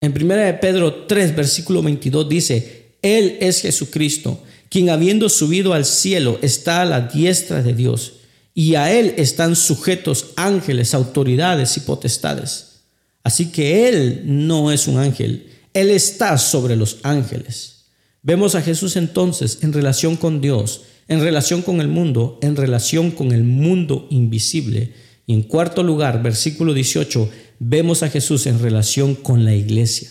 En 0.00 0.12
1 0.12 0.36
de 0.36 0.54
Pedro 0.54 0.94
3, 1.08 1.34
versículo 1.34 1.82
22 1.82 2.28
dice, 2.28 2.94
Él 3.02 3.36
es 3.40 3.62
Jesucristo, 3.62 4.40
quien 4.68 4.88
habiendo 4.88 5.28
subido 5.28 5.72
al 5.72 5.84
cielo 5.84 6.38
está 6.42 6.82
a 6.82 6.84
la 6.86 7.00
diestra 7.00 7.60
de 7.60 7.72
Dios, 7.74 8.12
y 8.54 8.74
a 8.74 8.92
Él 8.92 9.14
están 9.16 9.56
sujetos 9.56 10.32
ángeles, 10.36 10.94
autoridades 10.94 11.76
y 11.76 11.80
potestades. 11.80 12.82
Así 13.22 13.52
que 13.52 13.88
Él 13.88 14.22
no 14.24 14.72
es 14.72 14.88
un 14.88 14.98
ángel, 14.98 15.50
él 15.72 15.90
está 15.90 16.36
sobre 16.38 16.76
los 16.76 16.98
ángeles. 17.02 17.84
Vemos 18.22 18.54
a 18.54 18.62
Jesús 18.62 18.96
entonces 18.96 19.58
en 19.62 19.72
relación 19.72 20.16
con 20.16 20.40
Dios, 20.40 20.82
en 21.08 21.20
relación 21.20 21.62
con 21.62 21.80
el 21.80 21.88
mundo, 21.88 22.38
en 22.42 22.56
relación 22.56 23.12
con 23.12 23.32
el 23.32 23.44
mundo 23.44 24.06
invisible. 24.10 24.92
Y 25.26 25.34
en 25.34 25.42
cuarto 25.42 25.82
lugar, 25.82 26.22
versículo 26.22 26.74
18, 26.74 27.30
vemos 27.60 28.02
a 28.02 28.10
Jesús 28.10 28.46
en 28.46 28.58
relación 28.58 29.14
con 29.14 29.44
la 29.44 29.54
iglesia. 29.54 30.10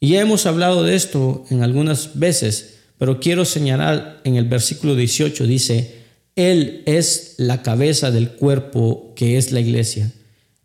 Y 0.00 0.10
ya 0.10 0.20
hemos 0.22 0.46
hablado 0.46 0.82
de 0.82 0.96
esto 0.96 1.44
en 1.50 1.62
algunas 1.62 2.18
veces, 2.18 2.76
pero 2.96 3.20
quiero 3.20 3.44
señalar 3.44 4.22
en 4.24 4.36
el 4.36 4.46
versículo 4.46 4.96
18, 4.96 5.46
dice, 5.46 5.99
Él 6.36 6.82
es 6.86 7.34
la 7.38 7.62
cabeza 7.62 8.10
del 8.10 8.30
cuerpo 8.32 9.12
que 9.16 9.36
es 9.36 9.52
la 9.52 9.60
iglesia, 9.60 10.12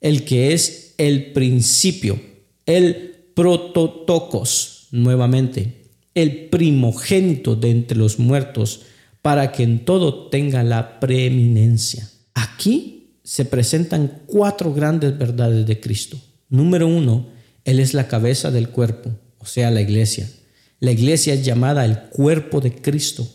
el 0.02 0.24
que 0.24 0.54
es 0.54 0.94
el 0.98 1.34
principio, 1.34 2.20
el 2.66 3.16
prototocos, 3.34 4.88
nuevamente, 4.92 5.84
el 6.14 6.48
primogénito 6.48 7.56
de 7.56 7.72
entre 7.72 7.98
los 7.98 8.20
muertos, 8.20 8.82
para 9.22 9.52
que 9.52 9.64
en 9.64 9.86
todo 9.86 10.30
tenga 10.30 10.64
la 10.64 11.00
preeminencia. 11.00 12.10
Aquí 12.34 13.20
se 13.24 13.44
presentan 13.44 14.22
cuatro 14.28 14.74
grandes 14.74 15.18
verdades 15.18 15.66
de 15.66 15.80
Cristo. 15.80 16.18
Número 16.48 16.88
uno, 16.88 17.28
Él 17.64 17.80
es 17.80 17.94
la 17.94 18.08
cabeza 18.08 18.52
del 18.52 18.70
cuerpo, 18.70 19.12
o 19.40 19.46
sea, 19.46 19.72
la 19.72 19.82
iglesia. 19.82 20.30
La 20.80 20.92
iglesia 20.92 21.34
es 21.34 21.44
llamada 21.44 21.86
el 21.86 22.00
cuerpo 22.10 22.62
de 22.62 22.76
Cristo. 22.76 23.28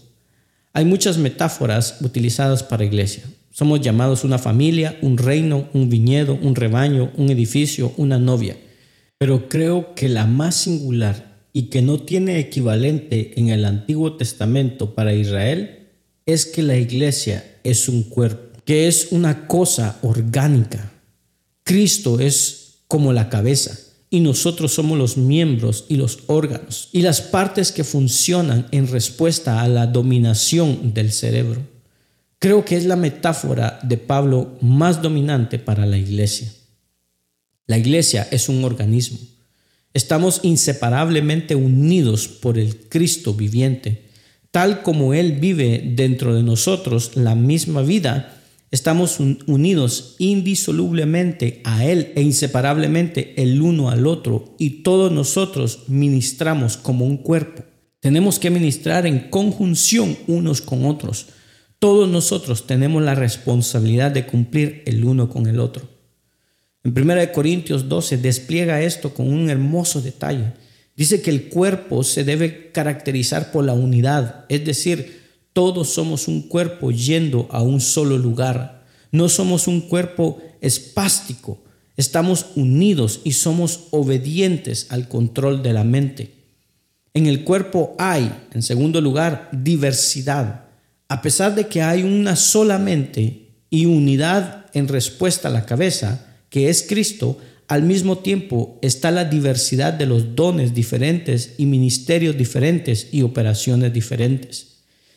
Hay 0.72 0.84
muchas 0.84 1.18
metáforas 1.18 1.96
utilizadas 2.00 2.62
para 2.62 2.84
iglesia. 2.84 3.24
Somos 3.50 3.80
llamados 3.80 4.22
una 4.22 4.38
familia, 4.38 4.96
un 5.02 5.18
reino, 5.18 5.68
un 5.74 5.90
viñedo, 5.90 6.38
un 6.40 6.54
rebaño, 6.54 7.10
un 7.16 7.30
edificio, 7.30 7.92
una 7.96 8.18
novia. 8.18 8.56
Pero 9.18 9.48
creo 9.48 9.94
que 9.96 10.08
la 10.08 10.26
más 10.26 10.54
singular 10.54 11.40
y 11.52 11.64
que 11.64 11.82
no 11.82 12.00
tiene 12.00 12.38
equivalente 12.38 13.32
en 13.40 13.48
el 13.48 13.64
Antiguo 13.64 14.16
Testamento 14.16 14.94
para 14.94 15.12
Israel 15.12 15.88
es 16.24 16.46
que 16.46 16.62
la 16.62 16.76
iglesia 16.76 17.58
es 17.64 17.88
un 17.88 18.04
cuerpo, 18.04 18.60
que 18.64 18.86
es 18.86 19.08
una 19.10 19.48
cosa 19.48 19.98
orgánica. 20.02 20.92
Cristo 21.64 22.20
es 22.20 22.82
como 22.86 23.12
la 23.12 23.28
cabeza 23.28 23.89
y 24.10 24.20
nosotros 24.20 24.74
somos 24.74 24.98
los 24.98 25.16
miembros 25.16 25.84
y 25.88 25.96
los 25.96 26.18
órganos 26.26 26.88
y 26.92 27.02
las 27.02 27.20
partes 27.20 27.70
que 27.70 27.84
funcionan 27.84 28.66
en 28.72 28.88
respuesta 28.88 29.62
a 29.62 29.68
la 29.68 29.86
dominación 29.86 30.92
del 30.92 31.12
cerebro. 31.12 31.62
Creo 32.40 32.64
que 32.64 32.76
es 32.76 32.86
la 32.86 32.96
metáfora 32.96 33.78
de 33.84 33.96
Pablo 33.98 34.58
más 34.60 35.00
dominante 35.00 35.60
para 35.60 35.86
la 35.86 35.96
iglesia. 35.96 36.52
La 37.66 37.78
iglesia 37.78 38.26
es 38.32 38.48
un 38.48 38.64
organismo. 38.64 39.18
Estamos 39.94 40.40
inseparablemente 40.42 41.54
unidos 41.54 42.26
por 42.26 42.58
el 42.58 42.88
Cristo 42.88 43.34
viviente. 43.34 44.08
Tal 44.50 44.82
como 44.82 45.14
Él 45.14 45.32
vive 45.32 45.92
dentro 45.94 46.34
de 46.34 46.42
nosotros 46.42 47.16
la 47.16 47.36
misma 47.36 47.82
vida, 47.82 48.39
estamos 48.70 49.18
unidos 49.20 50.14
indisolublemente 50.18 51.60
a 51.64 51.84
Él 51.84 52.12
e 52.14 52.22
inseparablemente 52.22 53.40
el 53.42 53.60
uno 53.60 53.90
al 53.90 54.06
otro 54.06 54.54
y 54.58 54.82
todos 54.82 55.10
nosotros 55.10 55.84
ministramos 55.88 56.76
como 56.76 57.04
un 57.04 57.16
cuerpo. 57.16 57.64
Tenemos 58.00 58.38
que 58.38 58.50
ministrar 58.50 59.06
en 59.06 59.28
conjunción 59.30 60.16
unos 60.26 60.62
con 60.62 60.86
otros. 60.86 61.26
Todos 61.78 62.08
nosotros 62.08 62.66
tenemos 62.66 63.02
la 63.02 63.14
responsabilidad 63.14 64.10
de 64.10 64.26
cumplir 64.26 64.82
el 64.86 65.04
uno 65.04 65.28
con 65.28 65.46
el 65.46 65.60
otro. 65.60 65.88
En 66.82 66.96
1 66.96 67.32
Corintios 67.32 67.88
12 67.88 68.18
despliega 68.18 68.80
esto 68.80 69.12
con 69.12 69.30
un 69.30 69.50
hermoso 69.50 70.00
detalle. 70.00 70.52
Dice 70.96 71.20
que 71.20 71.30
el 71.30 71.48
cuerpo 71.48 72.02
se 72.04 72.24
debe 72.24 72.70
caracterizar 72.72 73.52
por 73.52 73.64
la 73.64 73.74
unidad, 73.74 74.44
es 74.48 74.64
decir, 74.64 75.19
todos 75.60 75.90
somos 75.90 76.26
un 76.26 76.40
cuerpo 76.40 76.90
yendo 76.90 77.46
a 77.50 77.60
un 77.60 77.82
solo 77.82 78.16
lugar. 78.16 78.86
No 79.12 79.28
somos 79.28 79.68
un 79.68 79.82
cuerpo 79.82 80.40
espástico, 80.62 81.62
estamos 81.98 82.46
unidos 82.56 83.20
y 83.24 83.32
somos 83.32 83.88
obedientes 83.90 84.86
al 84.88 85.06
control 85.06 85.62
de 85.62 85.74
la 85.74 85.84
mente. 85.84 86.32
En 87.12 87.26
el 87.26 87.44
cuerpo 87.44 87.94
hay, 87.98 88.32
en 88.54 88.62
segundo 88.62 89.02
lugar, 89.02 89.50
diversidad. 89.52 90.64
A 91.08 91.20
pesar 91.20 91.54
de 91.54 91.66
que 91.66 91.82
hay 91.82 92.04
una 92.04 92.36
sola 92.36 92.78
mente 92.78 93.50
y 93.68 93.84
unidad 93.84 94.64
en 94.72 94.88
respuesta 94.88 95.48
a 95.48 95.52
la 95.52 95.66
cabeza, 95.66 96.38
que 96.48 96.70
es 96.70 96.86
Cristo, 96.88 97.36
al 97.68 97.82
mismo 97.82 98.16
tiempo 98.16 98.78
está 98.80 99.10
la 99.10 99.26
diversidad 99.26 99.92
de 99.92 100.06
los 100.06 100.34
dones 100.34 100.72
diferentes 100.72 101.56
y 101.58 101.66
ministerios 101.66 102.38
diferentes 102.38 103.08
y 103.12 103.20
operaciones 103.20 103.92
diferentes. 103.92 104.70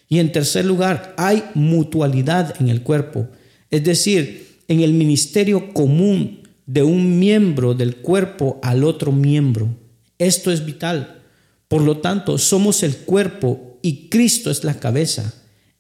Y 0.10 0.20
en 0.20 0.32
tercer 0.32 0.66
lugar, 0.66 1.14
hay 1.18 1.44
mutualidad 1.54 2.56
en 2.60 2.70
el 2.70 2.82
cuerpo, 2.82 3.28
es 3.72 3.84
decir, 3.84 4.60
en 4.68 4.82
el 4.82 4.94
ministerio 4.94 5.74
común 5.74 6.42
de 6.66 6.84
un 6.84 7.20
miembro 7.20 7.74
del 7.74 7.98
cuerpo 7.98 8.60
al 8.62 8.84
otro 8.84 9.12
miembro. 9.12 9.76
Esto 10.18 10.52
es 10.52 10.66
vital. 10.66 11.22
Por 11.68 11.82
lo 11.82 11.98
tanto, 11.98 12.38
somos 12.38 12.84
el 12.84 12.98
cuerpo 12.98 13.80
y 13.82 14.10
Cristo 14.10 14.52
es 14.52 14.64
la 14.64 14.80
cabeza. 14.80 15.34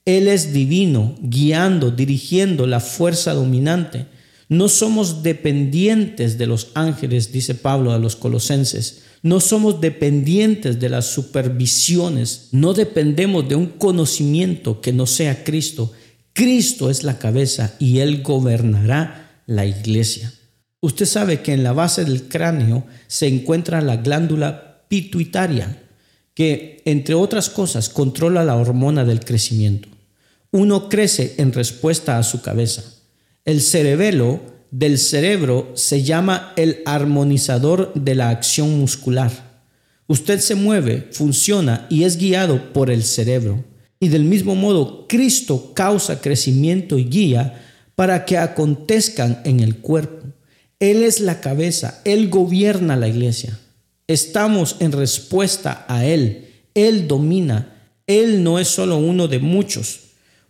Él 0.05 0.27
es 0.27 0.51
divino, 0.51 1.15
guiando, 1.21 1.91
dirigiendo 1.91 2.67
la 2.67 2.79
fuerza 2.79 3.33
dominante. 3.33 4.07
No 4.49 4.67
somos 4.67 5.23
dependientes 5.23 6.37
de 6.37 6.47
los 6.47 6.71
ángeles, 6.73 7.31
dice 7.31 7.55
Pablo 7.55 7.93
a 7.93 7.99
los 7.99 8.15
colosenses. 8.15 9.03
No 9.23 9.39
somos 9.39 9.79
dependientes 9.79 10.81
de 10.81 10.89
las 10.89 11.05
supervisiones. 11.05 12.49
No 12.51 12.73
dependemos 12.73 13.47
de 13.47 13.55
un 13.55 13.67
conocimiento 13.67 14.81
que 14.81 14.91
no 14.91 15.07
sea 15.07 15.45
Cristo. 15.45 15.93
Cristo 16.33 16.89
es 16.89 17.03
la 17.03 17.17
cabeza 17.17 17.73
y 17.79 17.99
Él 17.99 18.21
gobernará 18.21 19.41
la 19.47 19.65
iglesia. 19.65 20.33
Usted 20.81 21.05
sabe 21.05 21.41
que 21.41 21.53
en 21.53 21.63
la 21.63 21.71
base 21.71 22.03
del 22.03 22.27
cráneo 22.27 22.85
se 23.07 23.27
encuentra 23.27 23.79
la 23.79 23.95
glándula 23.95 24.83
pituitaria, 24.89 25.81
que 26.33 26.81
entre 26.83 27.15
otras 27.15 27.49
cosas 27.49 27.87
controla 27.87 28.43
la 28.43 28.57
hormona 28.57 29.05
del 29.05 29.21
crecimiento. 29.21 29.87
Uno 30.51 30.89
crece 30.89 31.35
en 31.37 31.53
respuesta 31.53 32.17
a 32.17 32.23
su 32.23 32.41
cabeza. 32.41 32.83
El 33.45 33.61
cerebelo 33.61 34.41
del 34.73 34.97
cerebro 34.97 35.71
se 35.75 36.01
llama 36.01 36.51
el 36.55 36.81
armonizador 36.87 37.93
de 37.93 38.15
la 38.15 38.29
acción 38.29 38.79
muscular. 38.79 39.61
Usted 40.07 40.39
se 40.39 40.55
mueve, 40.55 41.09
funciona 41.11 41.85
y 41.91 42.05
es 42.05 42.17
guiado 42.17 42.73
por 42.73 42.89
el 42.89 43.03
cerebro. 43.03 43.63
Y 43.99 44.07
del 44.07 44.23
mismo 44.23 44.55
modo, 44.55 45.05
Cristo 45.07 45.73
causa 45.75 46.21
crecimiento 46.21 46.97
y 46.97 47.05
guía 47.05 47.61
para 47.93 48.25
que 48.25 48.39
acontezcan 48.39 49.41
en 49.45 49.59
el 49.59 49.77
cuerpo. 49.77 50.25
Él 50.79 51.03
es 51.03 51.19
la 51.19 51.39
cabeza, 51.39 52.01
Él 52.03 52.29
gobierna 52.29 52.95
la 52.95 53.07
iglesia. 53.07 53.59
Estamos 54.07 54.77
en 54.79 54.91
respuesta 54.91 55.85
a 55.87 56.03
Él. 56.03 56.47
Él 56.73 57.07
domina. 57.07 57.75
Él 58.07 58.43
no 58.43 58.57
es 58.57 58.69
solo 58.69 58.97
uno 58.97 59.27
de 59.27 59.37
muchos. 59.37 59.99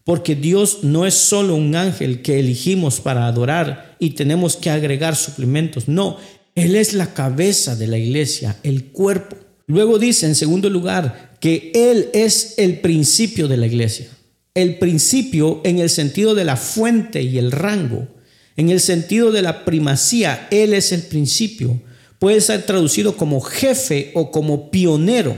Porque 0.03 0.35
Dios 0.35 0.79
no 0.83 1.05
es 1.05 1.13
solo 1.13 1.55
un 1.55 1.75
ángel 1.75 2.21
que 2.21 2.39
elegimos 2.39 2.99
para 2.99 3.27
adorar 3.27 3.95
y 3.99 4.11
tenemos 4.11 4.57
que 4.57 4.69
agregar 4.69 5.15
suplementos. 5.15 5.87
No, 5.87 6.17
Él 6.55 6.75
es 6.75 6.93
la 6.93 7.13
cabeza 7.13 7.75
de 7.75 7.87
la 7.87 7.97
iglesia, 7.97 8.57
el 8.63 8.85
cuerpo. 8.85 9.37
Luego 9.65 9.99
dice 9.99 10.25
en 10.25 10.35
segundo 10.35 10.69
lugar 10.69 11.37
que 11.39 11.71
Él 11.73 12.09
es 12.13 12.55
el 12.57 12.79
principio 12.79 13.47
de 13.47 13.57
la 13.57 13.67
iglesia. 13.67 14.07
El 14.53 14.77
principio 14.77 15.61
en 15.63 15.79
el 15.79 15.89
sentido 15.89 16.35
de 16.35 16.43
la 16.43 16.57
fuente 16.57 17.21
y 17.21 17.37
el 17.37 17.51
rango. 17.51 18.07
En 18.55 18.69
el 18.69 18.81
sentido 18.81 19.31
de 19.31 19.41
la 19.41 19.63
primacía, 19.63 20.47
Él 20.51 20.73
es 20.73 20.91
el 20.91 21.03
principio. 21.03 21.81
Puede 22.19 22.41
ser 22.41 22.63
traducido 22.63 23.17
como 23.17 23.41
jefe 23.41 24.11
o 24.13 24.31
como 24.31 24.69
pionero, 24.69 25.35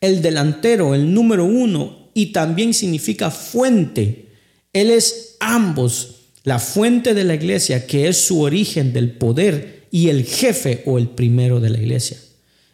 el 0.00 0.20
delantero, 0.20 0.94
el 0.94 1.14
número 1.14 1.44
uno, 1.44 2.05
y 2.16 2.32
también 2.32 2.72
significa 2.72 3.30
fuente. 3.30 4.28
Él 4.72 4.88
es 4.88 5.36
ambos, 5.38 6.30
la 6.44 6.58
fuente 6.58 7.12
de 7.12 7.24
la 7.24 7.34
iglesia, 7.34 7.86
que 7.86 8.08
es 8.08 8.16
su 8.16 8.40
origen 8.40 8.94
del 8.94 9.10
poder, 9.10 9.84
y 9.90 10.08
el 10.08 10.24
jefe 10.24 10.82
o 10.86 10.96
el 10.96 11.10
primero 11.10 11.60
de 11.60 11.68
la 11.68 11.78
iglesia. 11.78 12.16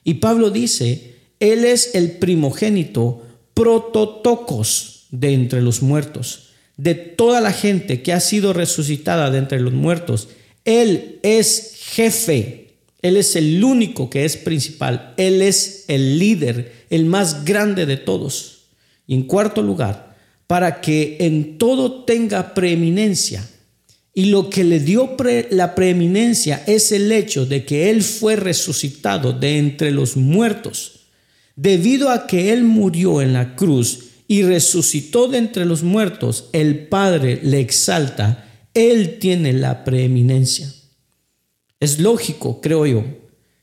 Y 0.05 0.15
Pablo 0.15 0.51
dice, 0.51 1.17
Él 1.41 1.65
es 1.65 1.97
el 1.97 2.13
primogénito 2.13 3.27
prototocos 3.53 5.07
de 5.11 5.33
entre 5.33 5.61
los 5.61 5.83
muertos, 5.83 6.51
de 6.77 6.95
toda 6.95 7.41
la 7.41 7.53
gente 7.53 8.01
que 8.01 8.13
ha 8.13 8.21
sido 8.21 8.53
resucitada 8.53 9.33
de 9.33 9.39
entre 9.39 9.59
los 9.59 9.73
muertos. 9.73 10.29
Él 10.65 11.19
es 11.25 11.81
jefe, 11.81 12.77
Él 13.03 13.17
es 13.17 13.35
el 13.35 13.65
único 13.65 14.09
que 14.09 14.25
es 14.25 14.37
principal, 14.37 15.15
Él 15.17 15.43
es 15.43 15.87
el 15.89 16.21
líder, 16.21 16.85
el 16.91 17.07
más 17.07 17.45
grande 17.45 17.87
de 17.87 17.97
todos. 17.97 18.62
Y 19.07 19.15
en 19.15 19.25
cuarto 19.25 19.63
lugar, 19.63 20.17
para 20.47 20.81
que 20.81 21.17
en 21.21 21.59
todo 21.59 22.05
tenga 22.05 22.55
preeminencia. 22.55 23.49
Y 24.15 24.27
lo 24.27 24.51
que 24.51 24.65
le 24.65 24.81
dio 24.81 25.17
la 25.51 25.75
preeminencia 25.75 26.63
es 26.67 26.93
el 26.93 27.11
hecho 27.11 27.47
de 27.47 27.65
que 27.65 27.89
Él 27.91 28.03
fue 28.03 28.37
resucitado 28.37 29.33
de 29.33 29.59
entre 29.59 29.91
los 29.91 30.17
muertos. 30.17 31.07
Debido 31.57 32.11
a 32.11 32.27
que 32.27 32.53
Él 32.53 32.65
murió 32.65 33.23
en 33.23 33.33
la 33.33 33.57
cruz 33.57 34.11
y 34.29 34.43
resucitó 34.43 35.29
de 35.29 35.39
entre 35.39 35.65
los 35.65 35.83
muertos, 35.83 36.51
el 36.53 36.89
Padre 36.89 37.41
le 37.43 37.61
exalta. 37.61 38.49
Él 38.75 39.19
tiene 39.19 39.53
la 39.53 39.85
preeminencia. 39.85 40.73
Es 41.81 41.99
lógico, 41.99 42.61
creo 42.61 42.87
yo, 42.87 43.05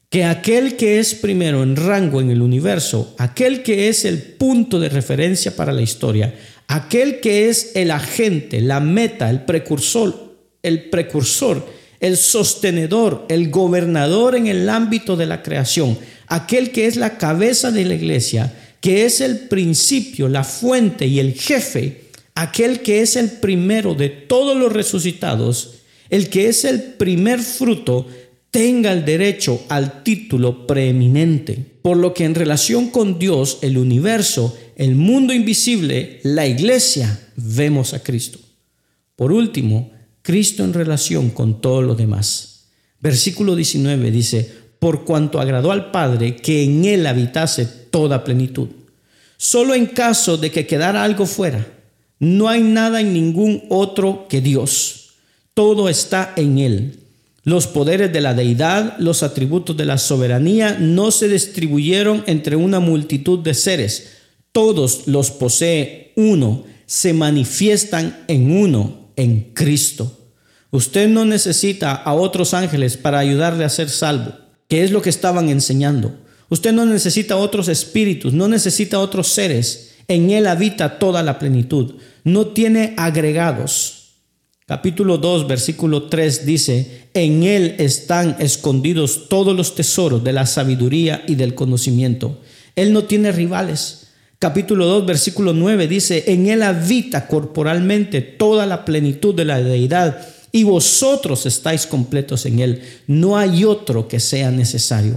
que 0.09 0.23
aquel 0.23 0.75
que 0.75 0.99
es 0.99 1.13
primero 1.13 1.61
en 1.61 1.75
rango 1.75 2.19
en 2.19 2.31
el 2.31 2.41
universo, 2.41 3.13
aquel 3.19 3.61
que 3.61 3.89
es 3.89 4.05
el 4.05 4.19
punto 4.19 4.79
de 4.79 4.89
referencia 4.89 5.55
para 5.55 5.71
la 5.71 5.83
historia, 5.83 6.33
aquel 6.67 7.19
que 7.19 7.47
es 7.47 7.71
el 7.75 7.91
agente, 7.91 8.59
la 8.61 8.79
meta, 8.79 9.29
el 9.29 9.41
precursor, 9.41 10.35
el 10.63 10.89
precursor, 10.89 11.63
el 11.99 12.17
sostenedor, 12.17 13.25
el 13.29 13.51
gobernador 13.51 14.35
en 14.35 14.47
el 14.47 14.67
ámbito 14.67 15.15
de 15.15 15.27
la 15.27 15.43
creación, 15.43 15.99
aquel 16.27 16.71
que 16.71 16.87
es 16.87 16.95
la 16.95 17.17
cabeza 17.17 17.71
de 17.71 17.85
la 17.85 17.93
iglesia, 17.93 18.53
que 18.81 19.05
es 19.05 19.21
el 19.21 19.41
principio, 19.41 20.27
la 20.27 20.43
fuente 20.43 21.05
y 21.05 21.19
el 21.19 21.33
jefe, 21.33 22.05
aquel 22.33 22.81
que 22.81 23.01
es 23.01 23.15
el 23.15 23.29
primero 23.29 23.93
de 23.93 24.09
todos 24.09 24.57
los 24.57 24.73
resucitados, 24.73 25.75
el 26.09 26.29
que 26.29 26.47
es 26.47 26.65
el 26.65 26.81
primer 26.81 27.39
fruto 27.39 28.07
tenga 28.51 28.91
el 28.91 29.05
derecho 29.05 29.63
al 29.69 30.03
título 30.03 30.65
preeminente. 30.67 31.65
por 31.81 31.97
lo 31.97 32.13
que 32.13 32.25
en 32.25 32.35
relación 32.35 32.89
con 32.89 33.17
Dios, 33.17 33.59
el 33.61 33.77
universo, 33.77 34.55
el 34.75 34.95
mundo 34.95 35.33
invisible, 35.33 36.19
la 36.23 36.45
iglesia, 36.45 37.31
vemos 37.35 37.93
a 37.93 38.03
Cristo. 38.03 38.37
Por 39.15 39.31
último, 39.31 39.91
Cristo 40.21 40.63
en 40.63 40.73
relación 40.73 41.29
con 41.31 41.61
todo 41.61 41.81
lo 41.81 41.95
demás. 41.95 42.67
Versículo 42.99 43.55
19 43.55 44.11
dice, 44.11 44.51
por 44.77 45.03
cuanto 45.03 45.39
agradó 45.39 45.71
al 45.71 45.89
Padre 45.89 46.35
que 46.35 46.63
en 46.63 46.85
él 46.85 47.07
habitase 47.07 47.65
toda 47.65 48.23
plenitud. 48.23 48.67
Solo 49.37 49.73
en 49.73 49.87
caso 49.87 50.37
de 50.37 50.51
que 50.51 50.67
quedara 50.67 51.03
algo 51.03 51.25
fuera, 51.25 51.65
no 52.19 52.49
hay 52.49 52.61
nada 52.61 53.01
en 53.01 53.13
ningún 53.13 53.63
otro 53.69 54.27
que 54.29 54.41
Dios. 54.41 55.11
Todo 55.53 55.89
está 55.89 56.33
en 56.35 56.57
él. 56.57 56.98
Los 57.49 57.65
poderes 57.65 58.13
de 58.13 58.21
la 58.21 58.35
deidad, 58.35 58.95
los 58.99 59.23
atributos 59.23 59.75
de 59.75 59.83
la 59.83 59.97
soberanía 59.97 60.77
no 60.79 61.09
se 61.09 61.27
distribuyeron 61.27 62.23
entre 62.27 62.55
una 62.55 62.79
multitud 62.79 63.39
de 63.39 63.55
seres. 63.55 64.11
Todos 64.51 65.07
los 65.07 65.31
posee 65.31 66.13
uno, 66.15 66.65
se 66.85 67.11
manifiestan 67.11 68.23
en 68.27 68.51
uno, 68.51 69.09
en 69.15 69.51
Cristo. 69.55 70.29
Usted 70.69 71.09
no 71.09 71.25
necesita 71.25 71.93
a 71.93 72.13
otros 72.13 72.53
ángeles 72.53 72.97
para 72.97 73.17
ayudarle 73.17 73.65
a 73.65 73.69
ser 73.69 73.89
salvo, 73.89 74.31
que 74.67 74.83
es 74.83 74.91
lo 74.91 75.01
que 75.01 75.09
estaban 75.09 75.49
enseñando. 75.49 76.19
Usted 76.49 76.71
no 76.71 76.85
necesita 76.85 77.35
otros 77.35 77.67
espíritus, 77.67 78.31
no 78.31 78.47
necesita 78.47 78.99
otros 78.99 79.27
seres. 79.27 79.95
En 80.07 80.29
Él 80.29 80.45
habita 80.45 80.99
toda 80.99 81.23
la 81.23 81.39
plenitud. 81.39 81.95
No 82.23 82.45
tiene 82.45 82.93
agregados. 82.95 83.98
Capítulo 84.69 85.17
2, 85.17 85.47
versículo 85.47 86.03
3 86.03 86.45
dice, 86.45 87.07
en 87.15 87.41
Él 87.41 87.73
están 87.79 88.35
escondidos 88.37 89.27
todos 89.27 89.57
los 89.57 89.73
tesoros 89.73 90.23
de 90.23 90.31
la 90.31 90.45
sabiduría 90.45 91.23
y 91.27 91.33
del 91.33 91.55
conocimiento. 91.55 92.37
Él 92.75 92.93
no 92.93 93.05
tiene 93.05 93.31
rivales. 93.31 94.09
Capítulo 94.37 94.85
2, 94.85 95.07
versículo 95.07 95.53
9 95.53 95.87
dice, 95.87 96.25
en 96.27 96.45
Él 96.45 96.61
habita 96.61 97.25
corporalmente 97.25 98.21
toda 98.21 98.67
la 98.67 98.85
plenitud 98.85 99.33
de 99.33 99.45
la 99.45 99.59
deidad 99.59 100.23
y 100.51 100.65
vosotros 100.65 101.47
estáis 101.47 101.87
completos 101.87 102.45
en 102.45 102.59
Él. 102.59 102.83
No 103.07 103.39
hay 103.39 103.63
otro 103.65 104.07
que 104.07 104.19
sea 104.19 104.51
necesario. 104.51 105.15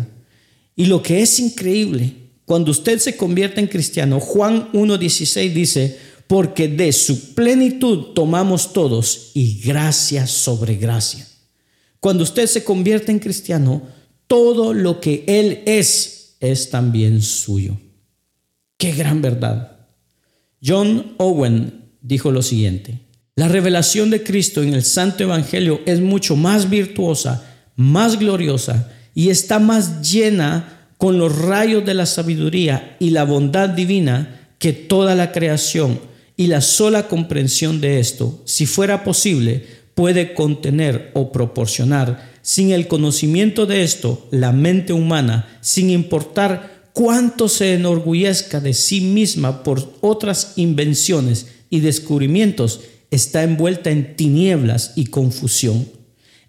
Y 0.77 0.87
lo 0.87 1.03
que 1.03 1.21
es 1.21 1.39
increíble, 1.39 2.15
cuando 2.47 2.71
usted 2.71 2.99
se 2.99 3.19
convierte 3.19 3.61
en 3.61 3.67
cristiano, 3.67 4.19
Juan 4.19 4.73
1.16 4.73 5.53
dice, 5.53 5.99
porque 6.33 6.67
de 6.67 6.95
su 6.95 7.35
plenitud 7.35 8.15
tomamos 8.15 8.73
todos 8.73 9.33
y 9.35 9.61
gracia 9.61 10.27
sobre 10.27 10.77
gracia. 10.77 11.29
Cuando 12.01 12.23
usted 12.23 12.47
se 12.47 12.65
convierte 12.65 13.13
en 13.13 13.19
cristiano, 13.19 13.83
todo 14.27 14.73
lo 14.73 14.99
que 14.99 15.25
Él 15.27 15.61
es 15.67 16.39
es 16.41 16.71
también 16.71 17.21
suyo. 17.21 17.77
Qué 18.79 18.93
gran 18.93 19.21
verdad. 19.21 19.77
John 20.65 21.17
Owen 21.19 21.91
dijo 22.01 22.31
lo 22.31 22.41
siguiente, 22.41 23.01
la 23.37 23.49
revelación 23.49 24.09
de 24.09 24.23
Cristo 24.23 24.63
en 24.63 24.73
el 24.73 24.85
Santo 24.85 25.25
Evangelio 25.25 25.83
es 25.85 26.01
mucho 26.01 26.35
más 26.35 26.71
virtuosa, 26.71 27.45
más 27.77 28.19
gloriosa 28.19 28.91
y 29.15 29.29
está 29.29 29.59
más 29.59 30.01
llena 30.11 30.89
con 30.97 31.19
los 31.19 31.39
rayos 31.43 31.85
de 31.85 31.93
la 31.93 32.07
sabiduría 32.07 32.97
y 33.01 33.11
la 33.11 33.25
bondad 33.25 33.69
divina 33.69 34.55
que 34.59 34.73
toda 34.73 35.15
la 35.15 35.31
creación 35.31 36.11
y 36.37 36.47
la 36.47 36.61
sola 36.61 37.09
comprensión 37.09 37.81
de 37.81 38.01
esto, 38.01 38.43
si 38.45 38.67
fuera 38.67 39.05
posible, 39.05 39.67
puede 39.95 40.35
contener 40.35 41.11
o 41.15 41.33
proporcionar. 41.33 42.33
Sin 42.43 42.73
el 42.73 42.89
conocimiento 42.89 43.67
de 43.67 43.83
esto, 43.83 44.27
la 44.31 44.53
mente 44.53 44.93
humana, 44.93 45.59
sin 45.61 45.91
importar 45.91 46.91
cuánto 46.93 47.49
se 47.49 47.75
enorgullezca 47.75 48.61
de 48.61 48.75
sí 48.75 49.01
misma 49.01 49.63
por 49.63 49.95
otras 50.01 50.55
invenciones 50.57 51.47
y 51.71 51.81
descubrimientos, 51.81 52.81
está 53.11 53.43
envuelta 53.43 53.91
en 53.91 54.17
tinieblas 54.17 54.93
y 54.97 55.07
confusión. 55.07 55.89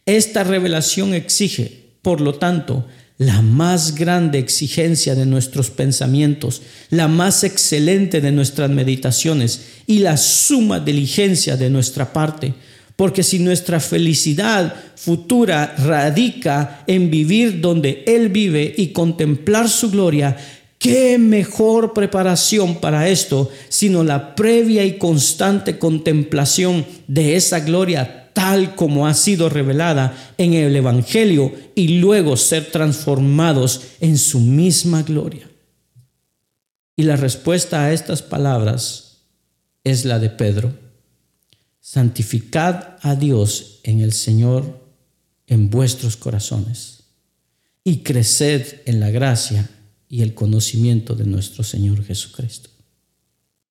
Esta 0.06 0.44
revelación 0.44 1.14
exige, 1.14 1.92
por 2.02 2.22
lo 2.22 2.36
tanto, 2.36 2.86
la 3.18 3.42
más 3.42 3.96
grande 3.96 4.40
exigencia 4.40 5.16
de 5.16 5.26
nuestros 5.26 5.70
pensamientos, 5.70 6.62
la 6.90 7.08
más 7.08 7.44
excelente 7.44 8.22
de 8.22 8.32
nuestras 8.32 8.70
meditaciones 8.70 9.62
y 9.86 10.00
la 10.00 10.18
suma 10.18 10.80
diligencia 10.80 11.56
de 11.56 11.70
nuestra 11.70 12.12
parte. 12.12 12.54
Porque 12.96 13.24
si 13.24 13.40
nuestra 13.40 13.80
felicidad 13.80 14.74
futura 14.96 15.76
radica 15.78 16.84
en 16.88 17.10
vivir 17.10 17.60
donde 17.60 18.04
Él 18.06 18.30
vive 18.30 18.74
y 18.78 18.88
contemplar 18.88 19.68
su 19.68 19.90
gloria, 19.90 20.38
¿Qué 20.84 21.18
mejor 21.18 21.94
preparación 21.94 22.82
para 22.82 23.08
esto 23.08 23.50
sino 23.70 24.04
la 24.04 24.36
previa 24.36 24.84
y 24.84 24.98
constante 24.98 25.80
contemplación 25.80 26.86
de 27.08 27.38
esa 27.38 27.62
gloria 27.62 28.34
tal 28.34 28.76
como 28.76 29.08
ha 29.08 29.14
sido 29.14 29.48
revelada 29.48 30.34
en 30.38 30.54
el 30.54 30.76
Evangelio 30.76 31.54
y 31.74 32.00
luego 32.00 32.36
ser 32.36 32.70
transformados 32.70 33.80
en 34.02 34.18
su 34.18 34.42
misma 34.42 35.04
gloria? 35.04 35.50
Y 36.98 37.04
la 37.04 37.16
respuesta 37.16 37.86
a 37.86 37.94
estas 37.94 38.22
palabras 38.22 39.20
es 39.86 40.04
la 40.04 40.20
de 40.20 40.32
Pedro. 40.32 40.74
Santificad 41.80 42.98
a 43.00 43.16
Dios 43.16 43.80
en 43.84 44.02
el 44.02 44.12
Señor 44.12 44.82
en 45.48 45.70
vuestros 45.70 46.18
corazones 46.18 47.06
y 47.86 48.00
creced 48.00 48.82
en 48.86 49.00
la 49.00 49.12
gracia 49.12 49.70
y 50.14 50.22
el 50.22 50.36
conocimiento 50.36 51.16
de 51.16 51.26
nuestro 51.26 51.64
Señor 51.64 52.04
Jesucristo. 52.04 52.70